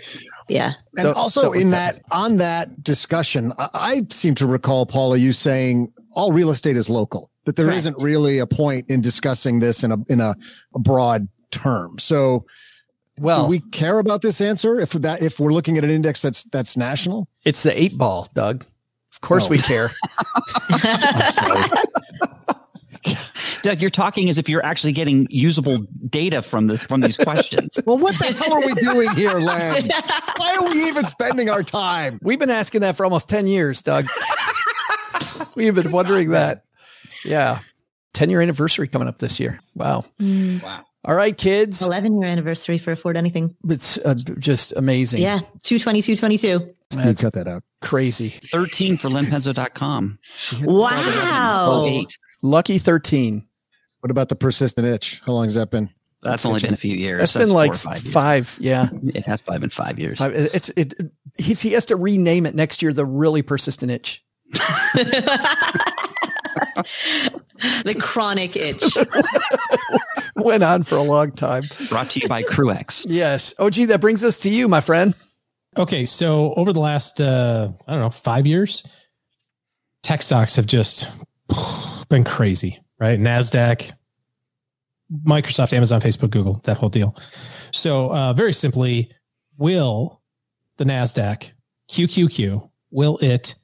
[0.49, 0.73] yeah.
[0.97, 4.85] And So- also so in with that, on that discussion, I, I seem to recall
[4.85, 7.29] Paula you saying all real estate is local.
[7.45, 7.85] That there Correct.
[7.85, 10.35] not really a point in discussing this in a in a,
[10.73, 11.97] a broad term.
[11.99, 12.45] So,
[13.17, 16.21] Well, do we care about this answer if that if we're looking at an index
[16.21, 17.27] that's that's national?
[17.45, 18.65] it's the eight ball, Doug.
[19.13, 19.49] Of course Oh.
[19.49, 19.91] we care.
[23.61, 25.77] Doug, you're talking as if you're actually getting usable
[26.09, 27.77] data from this from these questions.
[27.85, 29.89] well, what the hell are we doing here, Len?
[30.37, 32.19] Why are we even spending our time?
[32.21, 34.07] We've been asking that for almost 10 years, Doug.
[35.55, 36.63] We've been wondering that.
[37.25, 37.59] Yeah.
[38.13, 39.59] 10 year anniversary coming up this year.
[39.75, 40.05] Wow.
[40.19, 40.61] Mm.
[40.63, 40.85] wow.
[41.05, 41.81] All right, kids.
[41.81, 43.55] 11 year anniversary for Afford Anything.
[43.67, 45.21] It's uh, just amazing.
[45.21, 45.39] Yeah.
[45.63, 46.73] 222, 22.
[46.91, 47.63] That's cut that out.
[47.81, 48.29] crazy.
[48.29, 50.19] 13 for lenpenzo.com.
[50.61, 51.85] Wow.
[51.87, 52.17] Eight.
[52.41, 53.45] Lucky 13.
[53.99, 55.21] What about the persistent itch?
[55.25, 55.89] How long has that been?
[56.21, 57.19] That's only been a few years.
[57.19, 57.99] That's been like five.
[57.99, 58.57] five.
[58.61, 58.87] Yeah.
[59.03, 60.19] It has probably been five years.
[60.19, 60.33] Five.
[60.35, 60.93] It's, it,
[61.37, 64.23] he's, he has to rename it next year, the really persistent itch.
[67.83, 68.83] the chronic itch.
[70.35, 71.63] Went on for a long time.
[71.89, 73.05] Brought to you by Cruex.
[73.07, 73.53] Yes.
[73.59, 75.13] Oh, gee, that brings us to you, my friend.
[75.77, 78.83] Okay, so over the last uh, I don't know five years,
[80.03, 81.09] tech stocks have just
[82.09, 83.19] been crazy, right?
[83.19, 83.91] Nasdaq,
[85.25, 87.15] Microsoft, Amazon, Facebook, Google, that whole deal.
[87.71, 89.11] So uh, very simply,
[89.57, 90.21] will
[90.77, 91.51] the Nasdaq
[91.89, 93.55] QQQ will it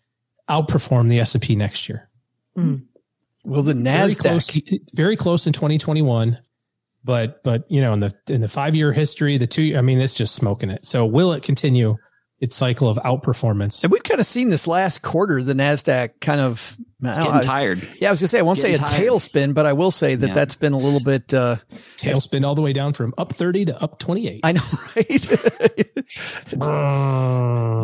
[0.50, 2.09] outperform the S and P next year?
[2.58, 2.86] Mm.
[3.46, 4.20] Will the Very NASDAQ.
[4.20, 6.40] close, very close in 2021,
[7.04, 10.00] but but you know in the in the five year history, the two I mean
[10.00, 10.86] it's just smoking it.
[10.86, 11.98] So will it continue
[12.40, 13.84] its cycle of outperformance?
[13.84, 16.78] And we've kind of seen this last quarter, the NASDAQ kind of.
[17.02, 17.80] It's getting tired.
[18.00, 19.04] Yeah, I was going to say, I won't say a tired.
[19.08, 20.34] tailspin, but I will say that Yeah.
[20.34, 21.34] that's been a little bit.
[21.34, 21.56] Uh,
[21.98, 24.42] Tailspin all the way down from up 30 to up 28.
[24.44, 24.62] I know,
[24.98, 25.26] right?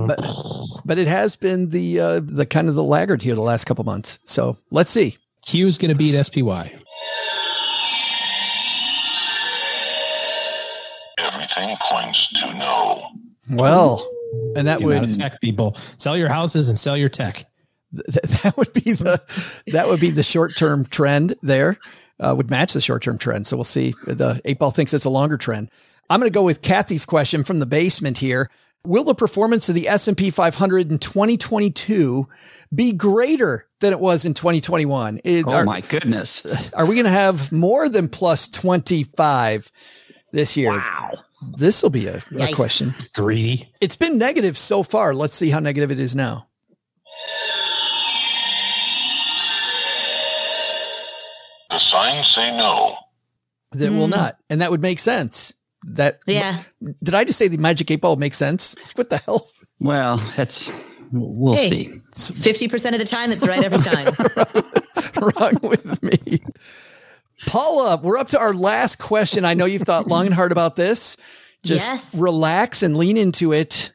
[0.08, 0.20] but,
[0.86, 3.84] but it has been the uh, the kind of the laggard here the last couple
[3.86, 4.20] months.
[4.26, 5.18] So let's see.
[5.46, 6.74] Q is going to beat SPY.
[11.18, 13.02] Everything points to no.
[13.52, 14.08] Well,
[14.56, 17.46] and that You would tech people sell your houses and sell your tech.
[17.94, 19.22] Th- that would be the
[19.68, 21.78] that would be the short term trend there.
[22.18, 23.46] Uh, would match the short term trend.
[23.46, 23.94] So we'll see.
[24.06, 25.70] The eight ball thinks it's a longer trend.
[26.10, 28.50] I'm going to go with Kathy's question from the basement here.
[28.86, 32.28] Will the performance of the S&P 500 in 2022
[32.74, 35.20] be greater than it was in 2021?
[35.24, 36.72] Is- Oh are, my goodness.
[36.74, 39.72] are we going to have more than plus 25
[40.32, 40.70] this year?
[40.70, 41.14] Wow.
[41.58, 42.94] This will be a, a question.
[43.14, 43.72] Greedy.
[43.82, 45.14] It's been negative so far.
[45.14, 46.48] Let's see how negative it is now.
[51.70, 52.98] The signs say no.
[53.72, 54.12] That will hmm.
[54.12, 54.38] not.
[54.50, 55.54] And that would make sense.
[55.88, 56.60] That Yeah.
[57.04, 58.76] Did I just say the magic eight ball makes sense?
[58.96, 59.50] What the hell?
[59.80, 60.72] Well, that's
[61.12, 61.70] we'll Hey.
[62.14, 62.68] see.
[62.68, 64.14] 50% of the time, it's right every time.
[65.38, 66.40] wrong with me?
[67.46, 69.46] Paula, we're up to our last question.
[69.46, 71.18] I know you've thought long and hard about this.
[71.64, 72.16] Just Yes.
[72.16, 73.92] relax and lean into it.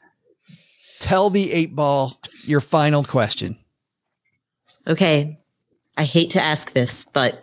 [1.01, 3.57] Tell the eight ball your final question.
[4.87, 5.39] Okay.
[5.97, 7.43] I hate to ask this, but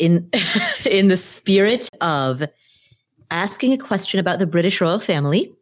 [0.00, 0.28] in
[0.86, 2.42] in the spirit of
[3.30, 5.54] asking a question about the British royal family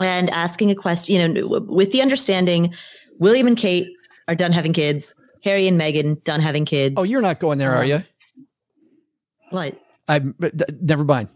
[0.00, 2.74] and asking a question, you know, with the understanding
[3.18, 3.88] William and Kate
[4.26, 5.14] are done having kids,
[5.44, 6.94] Harry and Meghan done having kids.
[6.96, 8.02] Oh, you're not going there, are you?
[9.50, 9.78] What?
[10.08, 10.48] I uh,
[10.80, 11.28] never mind.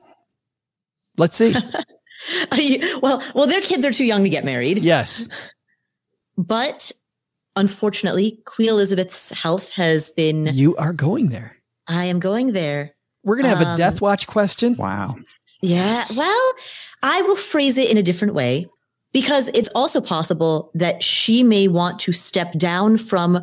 [1.19, 1.55] Let's see.
[2.51, 4.79] Are you, well, well, their kids are too young to get married.
[4.79, 5.29] yes.
[6.37, 6.91] But
[7.55, 10.49] unfortunately, Queen Elizabeth's health has been.
[10.53, 11.56] You are going there.
[11.89, 12.95] I am going there.
[13.25, 14.77] We're going to have a Um, death watch question.
[14.77, 15.17] Wow.
[15.63, 16.05] Yeah.
[16.17, 16.53] Well,
[17.03, 18.67] I will phrase it in a different way
[19.13, 23.43] because it's also possible that she may want to step down from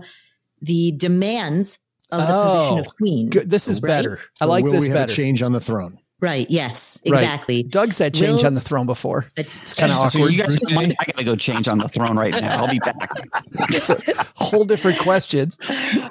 [0.61, 1.79] the demands
[2.11, 3.29] of the position Oh, of queen.
[3.29, 3.49] Good.
[3.49, 3.89] This is Right?
[3.89, 4.19] better.
[4.39, 5.13] I So like will this we have a better.
[5.13, 5.97] change on the throne.
[6.23, 6.49] Right.
[6.49, 7.01] Yes.
[7.05, 7.21] Right.
[7.21, 7.63] Exactly.
[7.63, 9.25] Doug's had change Will- on the throne before.
[9.35, 10.31] It's kind of So awkward.
[10.31, 10.95] you guys don't mind?
[10.97, 12.63] I gotta go change on the throne right now.
[12.63, 12.95] I'll be back.
[13.71, 13.97] it's a
[14.37, 15.51] whole different question.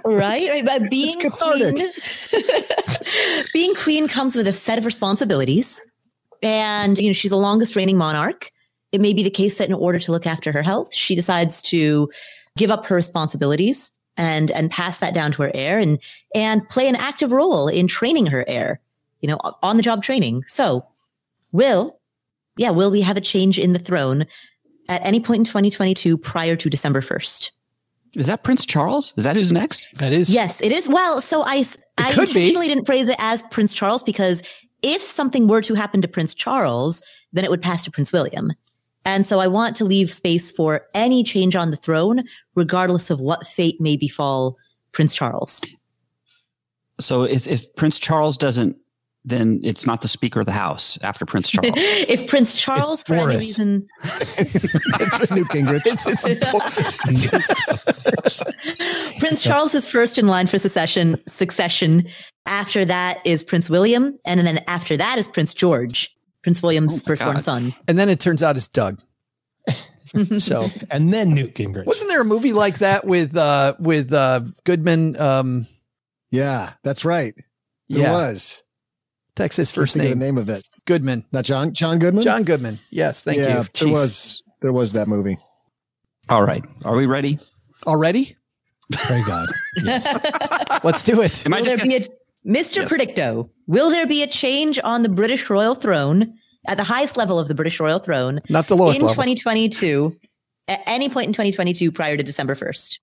[0.04, 0.50] right?
[0.50, 0.66] Right.
[0.66, 1.90] But being queen,
[3.54, 5.80] being queen comes with a set of responsibilities,
[6.42, 8.50] and you know she's the longest reigning monarch.
[8.92, 11.62] It may be the case that in order to look after her health, she decides
[11.62, 12.10] to
[12.58, 15.98] give up her responsibilities and and pass that down to her heir, and
[16.34, 18.78] and play an active role in training her heir.
[19.22, 20.44] You know, on the job training.
[20.46, 20.84] So
[21.52, 22.00] Will,
[22.56, 24.26] yeah, will we have a change in the throne
[24.88, 27.50] at any point in 2022 prior to December 1st?
[28.14, 29.14] Is that Prince Charles?
[29.16, 29.88] Is that who's next?
[29.94, 30.34] That is.
[30.34, 30.88] Yes, it is.
[30.88, 31.64] Well, so I,
[31.96, 32.40] I could be.
[32.40, 34.42] intentionally didn't phrase it as Prince Charles because
[34.82, 38.50] if something were to happen to Prince Charles, then it would pass to Prince William.
[39.04, 42.22] And so I want to leave space for any change on the throne,
[42.54, 44.56] regardless of what fate may befall
[44.92, 45.60] Prince Charles.
[47.00, 48.76] So if, if Prince Charles doesn't,
[49.24, 51.72] then it's not the Speaker of the House after Prince Charles.
[51.76, 55.82] if Prince Charles, for any reason, it's Newt Gingrich.
[55.86, 56.24] It's, it's
[59.18, 61.20] Prince Charles is first in line for succession.
[61.26, 62.08] Succession.
[62.46, 66.12] After that is Prince William, and then after that is Prince George,
[66.42, 67.44] Prince William's firstborn God.
[67.44, 67.74] son.
[67.86, 69.00] and then it turns out it's Doug.
[70.38, 71.86] so and then Newt Gingrich.
[71.86, 75.16] wasn't there a movie like that with uh with uh Goodman?
[75.20, 75.66] Um,
[76.30, 77.34] yeah, that's right.
[77.36, 77.44] It
[77.88, 78.12] Yeah.
[78.12, 78.60] was.
[79.34, 80.10] Texas first name.
[80.10, 80.68] the name of it.
[80.84, 81.24] Goodman.
[81.32, 82.22] Not John John Goodman.
[82.22, 82.78] John Goodman.
[82.90, 83.66] Yes, thank yeah, you.
[83.74, 85.38] There was there was that movie.
[86.28, 86.62] All right.
[86.84, 87.38] Are we ready?
[87.86, 88.36] already.
[88.92, 89.48] Pray God.
[89.82, 90.06] Yes.
[90.84, 91.46] Let's do it.
[91.46, 92.08] Am I Will just there be a
[92.46, 92.86] Mr.
[92.86, 93.48] Predicto?
[93.66, 96.34] Will there be a change on the British royal throne
[96.66, 99.14] at the highest level of the British royal throne Not the lowest in level.
[99.14, 100.14] 2022?
[100.68, 102.98] At any point in 2022 prior to December 1st.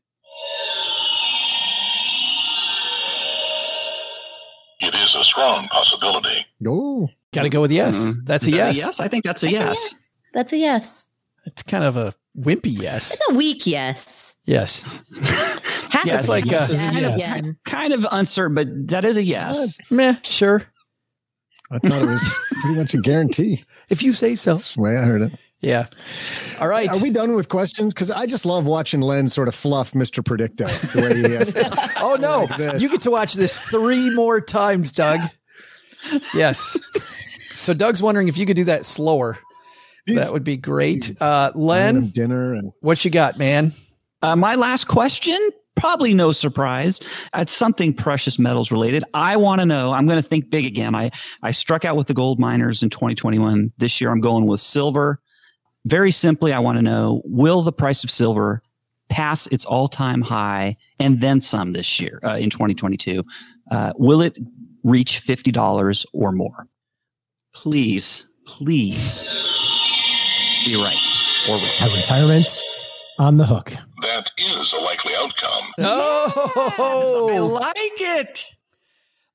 [4.80, 6.46] It is a strong possibility.
[6.66, 7.96] Oh, Got to go with yes.
[7.98, 8.26] Mhm.
[8.26, 8.78] That's a Is that yes.
[8.78, 9.96] yes, I think that's a yes.
[10.34, 11.10] That's a yes.
[11.46, 13.14] It's kind of a wimpy yes.
[13.14, 14.36] It's a weak yes.
[14.46, 14.84] Yes.
[15.92, 17.40] Half Yeah, it's like, yes uh, a kind, yes.
[17.40, 19.78] of, kind of uncertain, but that is a yes.
[19.92, 20.16] Meh.
[20.24, 20.64] Sure.
[21.72, 23.64] I thought it was pretty much a guarantee.
[23.90, 24.56] If you say so.
[24.56, 25.34] That's the way I heard it.
[25.62, 25.88] Yeah.
[26.60, 26.94] All right.
[26.96, 27.94] Are we done with questions?
[27.94, 30.24] Because I just love watching Len sort of fluff Mr.
[30.24, 31.54] Predicto the way he has.
[31.98, 32.48] oh no!
[32.58, 35.20] Like you get to watch this three more times, Doug.
[36.34, 36.78] Yes.
[37.52, 39.38] So Doug's wondering if you could do that slower.
[40.08, 41.12] That would be great.
[41.20, 43.74] Uh, Buying Len, dinner and what you got, man?
[44.22, 45.38] Uh, my last question,
[45.76, 47.00] probably no surprise.
[47.36, 49.04] It's something precious metals related.
[49.14, 49.92] I want to know.
[49.92, 50.96] I'm going to think big again.
[50.96, 51.12] I
[51.44, 53.72] I struck out with the gold miners in 2021.
[53.78, 55.20] This year, I'm going with silver.
[55.86, 58.62] Very simply, I want to know: Will the price of silver
[59.10, 63.24] pass its all-time high and then some this year uh, in 2022?
[63.72, 64.38] Uh, will it
[64.84, 66.68] reach fifty dollars or more?
[67.54, 69.24] Please, please
[70.66, 70.96] be right
[71.50, 71.66] or wrong.
[71.82, 72.62] My retirement
[73.18, 73.74] on the hook.
[74.02, 75.66] That is a likely outcome.
[75.80, 76.32] Oh,
[76.78, 78.46] I Oh, like it.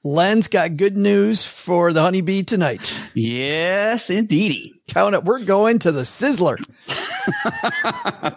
[0.07, 2.95] Len's got good news for the honeybee tonight.
[3.15, 4.73] Yes, indeedy.
[4.87, 5.25] Count it.
[5.25, 6.59] We're going to the Sizzler,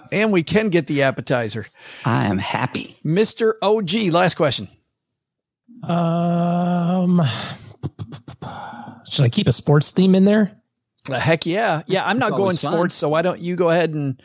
[0.13, 1.65] and we can get the appetizer.
[2.05, 2.97] I am happy.
[3.05, 3.55] Mr.
[3.61, 4.69] OG, last question.
[5.83, 7.21] Um,
[9.09, 10.53] should I keep a sports theme in there?
[11.09, 11.83] Uh, heck yeah.
[11.87, 12.71] Yeah, I'm not going fun.
[12.73, 14.21] sports, so why don't you go ahead and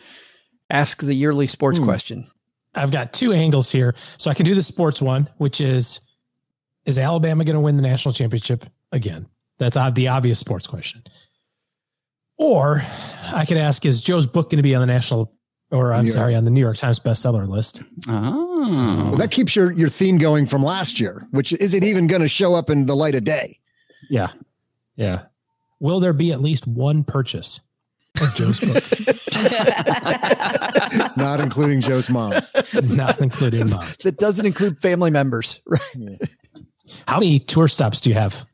[0.70, 1.84] ask the yearly sports Hmm.
[1.84, 2.26] question?
[2.74, 6.00] I've got two angles here, so I can do the sports one, which is:
[6.84, 9.26] Is Alabama going to win the national championship again?
[9.58, 11.04] That's the obvious sports question.
[12.36, 12.82] Or
[13.32, 15.32] I could ask: Is Joe's book going to be on the national,
[15.70, 16.14] or I'm New York.
[16.14, 17.82] sorry, on the New York Times bestseller list?
[18.08, 19.08] Oh.
[19.10, 21.26] well, that keeps your your theme going from last year.
[21.30, 23.60] Which is it even going to show up in the light of day?
[24.10, 24.32] Yeah,
[24.96, 25.26] yeah.
[25.78, 27.60] Will there be at least one purchase
[28.20, 28.82] of Joe's book,
[31.16, 32.32] Not including Joe's mom.
[32.82, 33.86] not including mine?
[34.02, 35.60] That doesn't include family members.
[35.66, 36.20] Right.
[37.06, 38.46] How many tour stops do you have?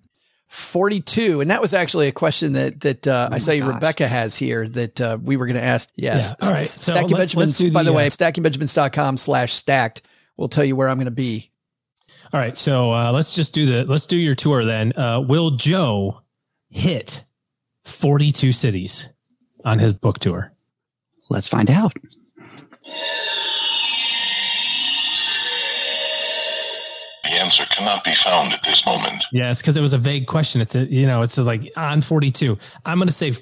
[0.49, 1.41] 42.
[1.43, 3.67] And that was actually a question that, that, uh, I saw you.
[3.71, 5.91] Rebecca has here that, uh, we were going to ask.
[5.95, 6.35] Yes.
[6.41, 6.47] Yeah.
[6.49, 6.67] All right.
[6.67, 10.03] So Stacking let's- Benjamins, let's by the the, way, uh, stackingbenjamins.com slash stacked
[10.39, 11.51] will tell you where I'm going to be.
[12.33, 14.93] All right, so uh, let's just do the let's do your tour then.
[14.95, 16.21] Uh, will Joe
[16.69, 17.25] hit
[17.85, 19.09] forty two cities
[19.65, 20.53] on his book tour?
[21.31, 21.95] Let's find out.
[27.49, 29.25] Answer cannot be found at this moment.
[29.33, 30.61] Yeah, it's because it was a vague question.
[30.61, 32.59] It's a, you know, it's like on forty two.
[32.85, 33.33] I'm going to say,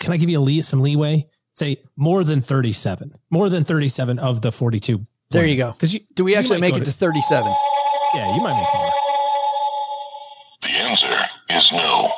[0.00, 1.28] can I give you a lee- some leeway?
[1.52, 5.06] Say more than thirty seven, more than thirty seven of the forty two.
[5.30, 5.72] There you go.
[5.72, 7.50] Because Do we actually make it to 37?
[8.14, 8.92] Yeah, you might make more.
[10.62, 12.12] The answer is no.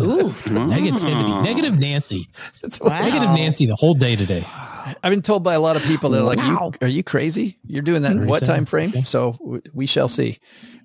[0.00, 0.30] Ooh.
[0.48, 2.28] Negativity, negative Nancy,
[2.62, 4.44] That's what negative Nancy the whole day today.
[5.02, 6.10] I've been told by a lot of people.
[6.10, 6.72] They're like, Wow.
[6.80, 7.58] you, are you crazy?
[7.66, 8.92] You're doing that in what time frame?
[8.94, 9.02] Yeah.
[9.04, 10.38] So w- we shall see.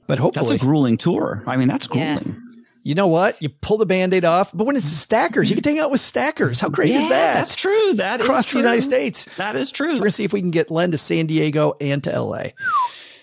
[0.08, 1.44] But hopefully, That's a grueling tour.
[1.48, 2.20] I mean, that's Yeah.
[2.20, 2.42] grueling.
[2.84, 3.42] you know what?
[3.42, 4.52] You pull the band-aid off.
[4.54, 6.62] But when it's the stackers, you can hang out with stackers.
[6.62, 7.34] How great is that?
[7.36, 7.94] That's true.
[7.96, 8.60] That is Across the true.
[8.62, 9.26] United States.
[9.36, 9.90] That is true.
[9.90, 12.44] We're going to see if we can get Len to San Diego and to LA.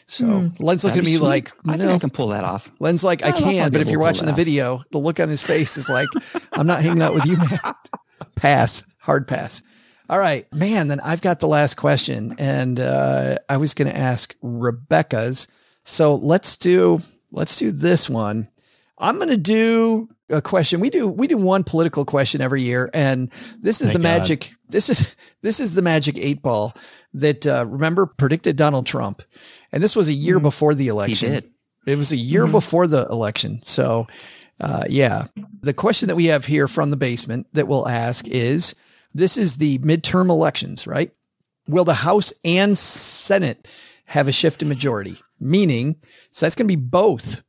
[0.07, 0.49] So Hmm.
[0.63, 1.23] Len's looking at me sweet.
[1.27, 1.79] like, I no.
[1.79, 2.71] think I can pull that off.
[2.79, 4.83] Len's like, I I don't know if I'll can, but if you're watching the video,
[4.93, 6.09] the look on his face is like,
[6.53, 7.75] I'm not hanging out with you, man.
[8.37, 9.63] pass, hard pass.
[10.09, 10.89] All right, man.
[10.89, 15.49] Then I've got the last question, and uh, I was going to ask Rebecca's.
[15.85, 17.01] So let's do
[17.31, 18.49] let's do this one.
[18.99, 20.81] I'm going to do a question.
[20.81, 24.19] We do we do one political question every year, and this is Thank the God.
[24.19, 24.53] magic.
[24.69, 26.75] This is this is the magic eight ball
[27.15, 29.23] that uh, remember predicted Donald Trump,
[29.73, 31.33] and this was a year before the election.
[31.33, 31.45] did.
[31.87, 33.61] It was a year before the election.
[33.63, 34.07] So,
[34.59, 35.25] uh, yeah,
[35.61, 38.75] the question that we have here from the basement that we'll ask is:
[39.15, 41.13] This is the midterm elections, right?
[41.69, 43.69] Will the House and Senate
[44.07, 45.17] have a shift in majority?
[45.41, 45.97] Meaning,
[46.31, 47.43] so that's going to be both.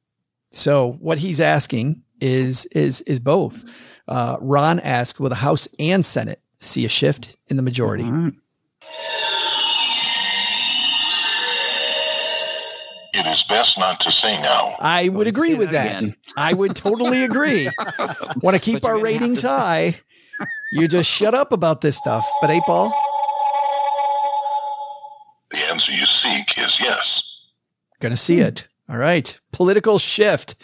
[0.51, 3.65] So what he's asking is is is both.
[4.07, 8.05] Uh, Ron asked, will the House and Senate see a shift in the majority?
[13.13, 14.75] It is best not to say now.
[14.79, 16.01] I would agree with that that.
[16.01, 16.15] again.
[16.35, 17.69] I would totally agree.
[18.41, 19.95] Want to keep But our you're gonna have ratings high?
[20.71, 22.25] You just shut up about this stuff.
[22.41, 22.93] But eight ball,
[25.51, 27.21] The answer you seek is yes.
[27.99, 28.67] gonna see it.
[28.89, 30.55] All right, political shift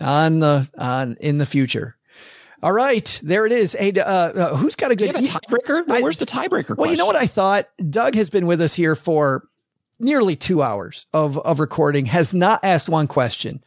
[0.00, 1.96] on the on in the future.
[2.62, 3.72] All right, there it is.
[3.72, 5.24] Hey, uh, uh, who's got a Do you good?
[5.28, 5.84] have a tiebreaker?
[5.90, 6.76] I- where's the tiebreaker?
[6.76, 7.16] Well, you know what?
[7.16, 7.68] I thought?
[7.90, 9.48] Doug has been with us here for
[9.98, 13.62] nearly two hours of, of recording, has not asked one question.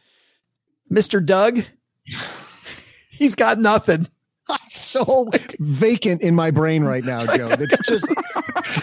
[0.90, 1.24] Mr.
[1.24, 1.60] Doug,
[3.10, 4.08] he's got nothing.
[4.68, 5.28] so
[5.60, 7.48] vacant in my brain right now, Joe.
[7.58, 8.06] It's just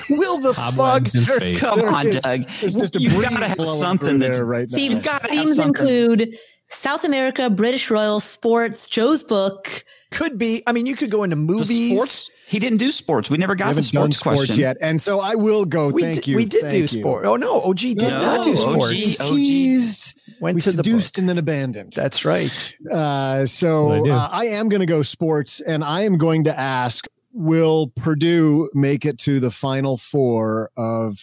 [0.10, 0.74] Will the fug?
[0.76, 1.60] Cobwebs in space.
[1.60, 2.48] Come on, Doug.
[2.60, 4.78] just a You've gotta have something that's there right now.
[4.78, 6.38] You've got Themes include
[6.70, 9.84] South America, British Royal, sports, Joe's book.
[10.12, 10.64] Could be.
[10.68, 11.92] I mean, you could go into The movies.
[11.94, 12.30] sports.
[12.48, 13.30] He didn't do sports.
[13.32, 15.66] We never I got the haven't done sports, sports question yet, and so I will
[15.66, 15.90] go.
[15.90, 16.36] We Thank did, you.
[16.36, 16.88] we did Thank do you.
[16.88, 17.26] sport.
[17.26, 19.20] Oh no, OG did No, not do OG sports.
[19.22, 19.30] OG.
[19.36, 20.20] Teased.
[20.40, 21.20] Went we to the seduced book.
[21.22, 21.94] and then abandoned.
[21.94, 22.74] That's right.
[22.92, 26.60] Uh, so I uh, I am going to go sports, and I am going to
[26.60, 31.18] ask: Will Purdue make it to the final four of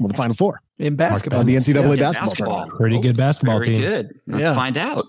[0.00, 1.42] well, the final four In basketball.
[1.44, 2.70] the NCAA Yeah, basketball, tournament?
[2.76, 3.80] Pretty good basketball Very team.
[3.80, 4.20] good.
[4.26, 4.54] Let's Yeah.
[4.54, 5.04] find out.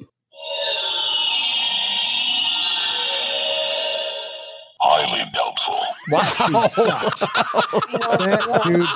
[4.82, 5.80] Highly doubtful.
[8.10, 8.88] That dude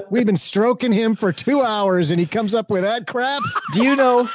[0.00, 0.10] sucks.
[0.10, 3.42] We've been stroking him for two hours, and he comes up with that crap.
[3.72, 4.28] Do you know?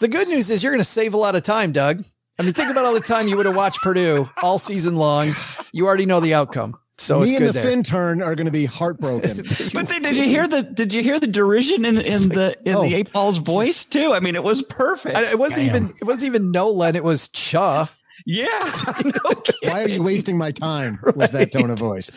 [0.00, 2.04] The good news is you're going to save a lot of time, Doug.
[2.38, 5.34] I mean, think about all the time you would have watched Purdue all season long.
[5.72, 7.62] You already know the outcome, so Me it's and the there.
[7.62, 9.44] fin turn are going to be heartbroken.
[9.72, 12.74] But then, did you hear the did you hear the derision in, in the in
[12.76, 12.82] oh.
[12.82, 14.12] the eight ball's voice too?
[14.12, 15.16] I mean, it was perfect.
[15.16, 15.76] I- it wasn't Damn.
[15.76, 15.96] even.
[16.00, 16.96] It wasn't even Nolan.
[16.96, 17.88] It was Cha.
[18.24, 18.72] Yeah.
[19.62, 22.10] Why are you wasting my time with that tone of voice?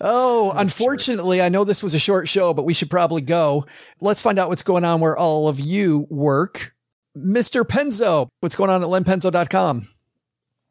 [0.00, 3.66] Oh, unfortunately, I know this was a short show, but we should probably go.
[4.00, 6.74] Let's find out what's going on where all of you work.
[7.16, 7.62] Mr.
[7.64, 9.88] Penzo, what's going on at lenpenzo.com?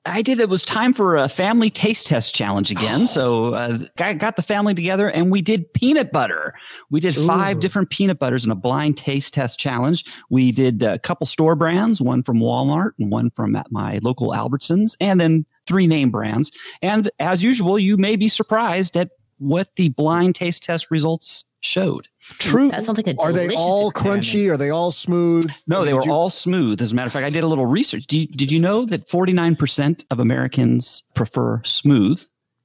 [0.10, 0.40] I did.
[0.40, 3.08] It was time for a family taste test challenge again.
[3.20, 6.54] So uh, I got the family together and we did peanut butter.
[6.90, 7.60] We did five Ooh.
[7.60, 10.06] different peanut butters in a blind taste test challenge.
[10.30, 14.32] We did a couple store brands, one from Walmart and one from at my local
[14.32, 16.52] Albertsons, and then three name brands.
[16.82, 19.10] And as usual, you may be surprised at
[19.40, 22.08] what the blind taste test results showed.
[22.22, 22.70] True.
[22.72, 24.24] That sounds like a Are they all experiment.
[24.24, 24.50] crunchy?
[24.52, 25.52] Are they all smooth?
[25.68, 26.82] No, they Did were you- all smooth.
[26.82, 28.06] As a matter of fact, I did a little research.
[28.08, 32.22] Did you, did you know that 49% of Americans prefer smooth?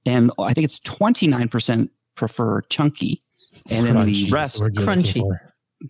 [0.07, 3.23] And I think it's 29% prefer chunky.
[3.71, 5.23] And then the rest, the you're Crunchy.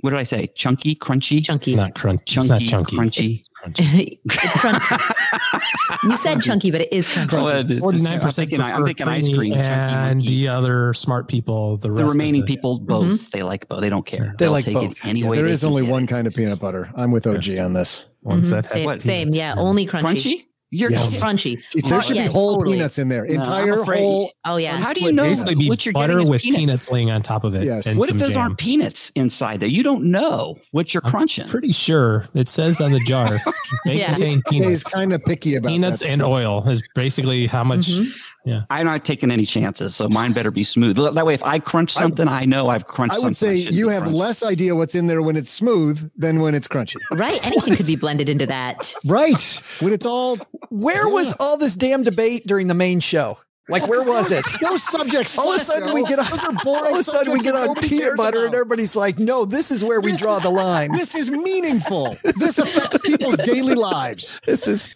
[0.02, 0.46] what did I say?
[0.54, 1.44] Chunky, crunchy?
[1.44, 1.74] Chunky.
[1.74, 2.24] Not crunch.
[2.26, 2.96] Chunky, it's not chunky.
[2.96, 3.42] crunchy.
[3.64, 4.18] It's crunchy.
[4.24, 5.53] it's crunchy.
[6.04, 7.32] you said chunky, but it is crunchy.
[7.34, 7.80] Oh, it is.
[7.80, 9.52] Forty-nine I'm percent thinking, I'm thinking ice cream.
[9.54, 10.28] and monkey.
[10.28, 11.76] the other smart people.
[11.78, 12.86] The, rest The of remaining the- people, mm-hmm.
[12.86, 13.30] both.
[13.30, 13.80] They like both.
[13.80, 14.34] They don't care.
[14.38, 14.92] They They'll like take both.
[14.98, 16.08] It any Yeah, way there they is can only one it.
[16.08, 16.90] kind of peanut butter.
[16.96, 18.06] I'm with OG on this.
[18.22, 18.54] Ones mm-hmm.
[18.54, 20.02] that have Same, same, yeah, only crunchy.
[20.02, 20.46] Crunchy?
[20.74, 21.22] You're Yes.
[21.22, 21.58] Crunchy.
[21.86, 22.76] There Oh, should yeah, be whole totally.
[22.76, 23.24] peanuts in there.
[23.26, 24.32] No, Entire afraid- whole.
[24.44, 24.76] Oh yeah.
[24.78, 26.58] How do you know basically what you're butter getting is with peanuts?
[26.60, 27.64] peanuts laying on top of it.
[27.64, 27.86] Yes.
[27.86, 28.42] and What if those jam.
[28.42, 29.68] aren't peanuts inside there?
[29.68, 31.46] You don't know what you're crunching.
[31.48, 33.40] Pretty sure it says on the jar
[33.84, 34.08] may Yeah.
[34.14, 34.82] contain He's peanuts.
[34.84, 37.88] kind of picky about Peanuts that and oil is basically how much.
[37.88, 38.10] Mm-hmm.
[38.46, 38.66] Mhm.
[38.70, 40.96] I'm not taking any chances, so mine better be smooth.
[40.96, 43.28] That way, if I crunch something, I, know I've crunched I something.
[43.28, 44.16] would say shouldn't you have crunched.
[44.18, 46.96] less idea what's in there when it's smooth than when it's crunchy.
[47.10, 47.44] Right.
[47.46, 48.94] Anything could be blended into that.
[49.06, 49.42] Right.
[49.80, 50.36] When it's all
[50.70, 53.38] Where was all this damn debate during the main show?
[53.68, 54.44] Like, where was it?
[54.62, 55.38] no subjects.
[55.38, 55.94] All of a sudden Joe.
[55.94, 58.14] we get on, Those are boring all of a sudden we get on peanut cares
[58.18, 60.92] butter and everybody's like, no, this is where we draw the line.
[60.98, 62.14] This is meaningful.
[62.38, 64.40] This affects people's daily lives.
[64.44, 64.90] This is,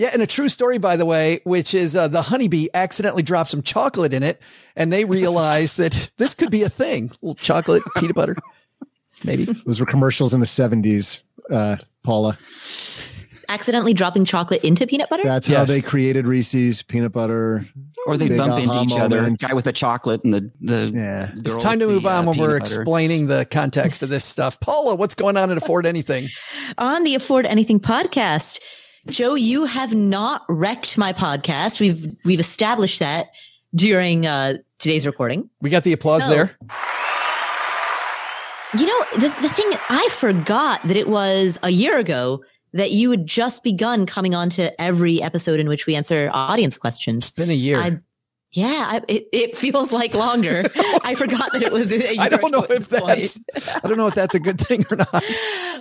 [0.00, 3.50] Yeah, and a true story, by the way, which is uh, the honeybee accidentally dropped
[3.50, 4.40] some chocolate in it,
[4.74, 7.10] and they realized that this could be a thing.
[7.10, 8.34] A little chocolate, peanut butter,
[9.24, 9.44] maybe.
[9.44, 12.38] Those were commercials in the seventies, uh, Paula.
[13.50, 15.22] Accidentally dropping chocolate into peanut butter.
[15.22, 17.66] That's how they created Reese's peanut butter.
[18.06, 19.16] Or they Big bump into aha each other.
[19.16, 19.40] moment.
[19.40, 20.90] Guy with the chocolate and the the.
[20.94, 21.30] Yeah.
[21.36, 24.60] It's time to move on when we're explaining the context of this stuff.
[24.60, 26.30] Paula, what's going on at Afford Anything?
[26.78, 28.60] on the Afford Anything podcast.
[29.08, 31.80] Joe, you have not wrecked my podcast.
[31.80, 33.28] We've we've established that
[33.74, 35.48] during uh, today's recording.
[35.60, 36.56] We got the applause So- there.
[38.78, 43.10] You know, the, the thing I forgot that it was a year ago that you
[43.10, 47.24] had just begun coming on to every episode in which we answer audience questions.
[47.26, 47.80] It's been a year.
[47.80, 47.98] I,
[48.52, 50.62] yeah, I, it, it feels like longer.
[51.02, 51.90] I forgot that it was.
[51.90, 53.40] A year I don't know if that's
[53.82, 55.24] I don't know if that's a good thing or not.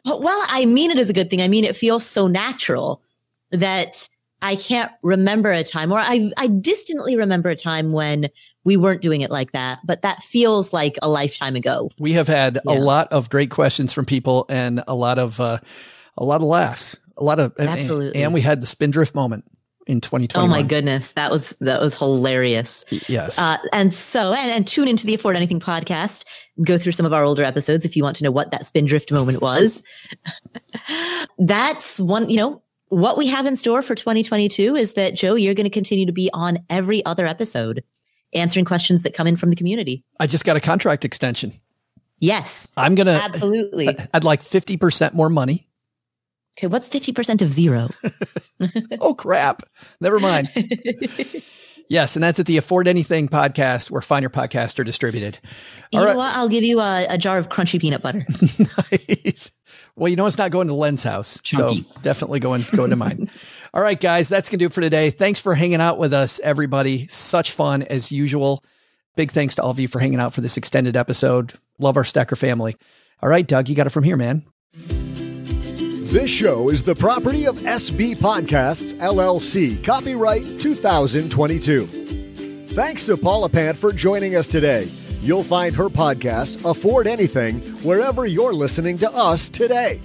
[0.06, 1.42] Well, I mean it is a good thing.
[1.42, 3.04] I mean, it feels so natural
[3.52, 4.10] that
[4.42, 8.30] I can't remember a time or I, I distantly remember a time when
[8.64, 11.90] we weren't doing it like that, but that feels like a lifetime ago.
[12.00, 15.58] We have had a lot of great questions from people and a lot of uh,
[16.18, 18.22] a lot of laughs, a lot of and- Absolutely.
[18.22, 19.46] and we had the spindrift moment
[19.88, 20.46] in 2020.
[20.46, 21.14] Oh my goodness.
[21.14, 22.86] That was, that was hilarious.
[23.08, 23.40] Yes.
[23.40, 26.26] Uh, and so, and, and tune into the Afford Anything podcast,
[26.64, 29.12] go through some of our older episodes if you want to know what that spindrift
[29.12, 29.82] moment was.
[31.40, 35.54] That's one, you know, what we have in store for 2022 is that Joe, you're
[35.54, 37.84] going to continue to be on every other episode
[38.34, 40.04] answering questions that come in from the community.
[40.20, 41.54] I just got a contract extension.
[42.20, 43.88] Yes, I'm gonna absolutely.
[44.14, 45.68] I'd like 50% more money.
[46.58, 46.68] Okay.
[46.68, 47.90] What's 50% of zero?
[49.00, 49.64] oh crap.
[50.02, 50.50] Never mind.
[51.90, 55.40] yes, and that's at the Afford Anything podcast where Find Your Podcast are distributed.
[55.92, 56.18] You All know right.
[56.18, 56.36] what?
[56.36, 58.26] I'll give you a, a jar of crunchy peanut butter.
[58.92, 59.52] nice.
[60.00, 61.84] Well, you know it's not going to Len's house, Chunky.
[61.84, 63.30] so definitely going going to mine.
[63.74, 65.10] All right, guys, that's gonna do it for today.
[65.10, 67.06] Thanks for hanging out with us, everybody.
[67.08, 68.64] Such fun as usual.
[69.16, 71.54] Big thanks to all of you for hanging out for this extended episode.
[71.78, 72.76] Love our Stacker family.
[73.22, 74.44] All right, Doug, you got it from here, man.
[74.74, 81.86] This show is the property of SB Podcasts, LLC, copyright 2022.
[81.86, 84.90] Thanks to Paula Pant for joining us today.
[85.22, 90.00] You'll find her podcast, Afford Anything, wherever you're listening to us today.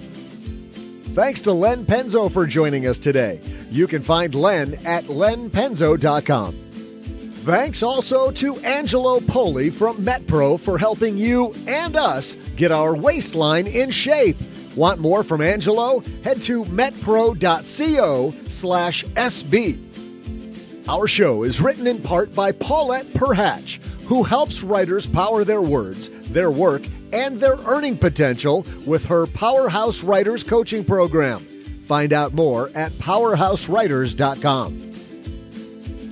[1.13, 3.39] Thanks to Len Penzo for joining us today.
[3.71, 6.53] You can find Len at lenpenzo.com.
[6.53, 13.67] Thanks also to Angelo Poli from MetPro for helping you and us get our waistline
[13.67, 14.35] in shape.
[14.75, 16.01] Want more from Angelo?
[16.23, 20.87] Head to metpro.co slash SB.
[20.89, 26.09] Our show is written in part by Paulette Perhatch, who helps writers power their words,
[26.29, 26.83] their work,
[27.13, 31.39] and their earning potential with her Powerhouse Writers coaching program.
[31.87, 34.77] Find out more at powerhousewriters.com.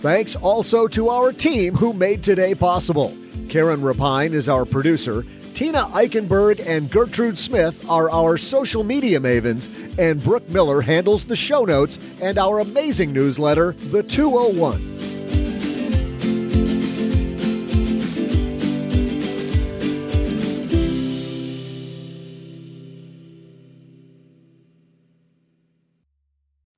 [0.02, 3.16] Thanks also to our team who made today possible.
[3.50, 5.24] Karen Rapine is our producer.
[5.54, 11.36] Tina Eichenberg and Gertrude Smith are our social media mavens, and Brooke Miller handles the
[11.36, 15.13] show notes and our amazing newsletter, The 201.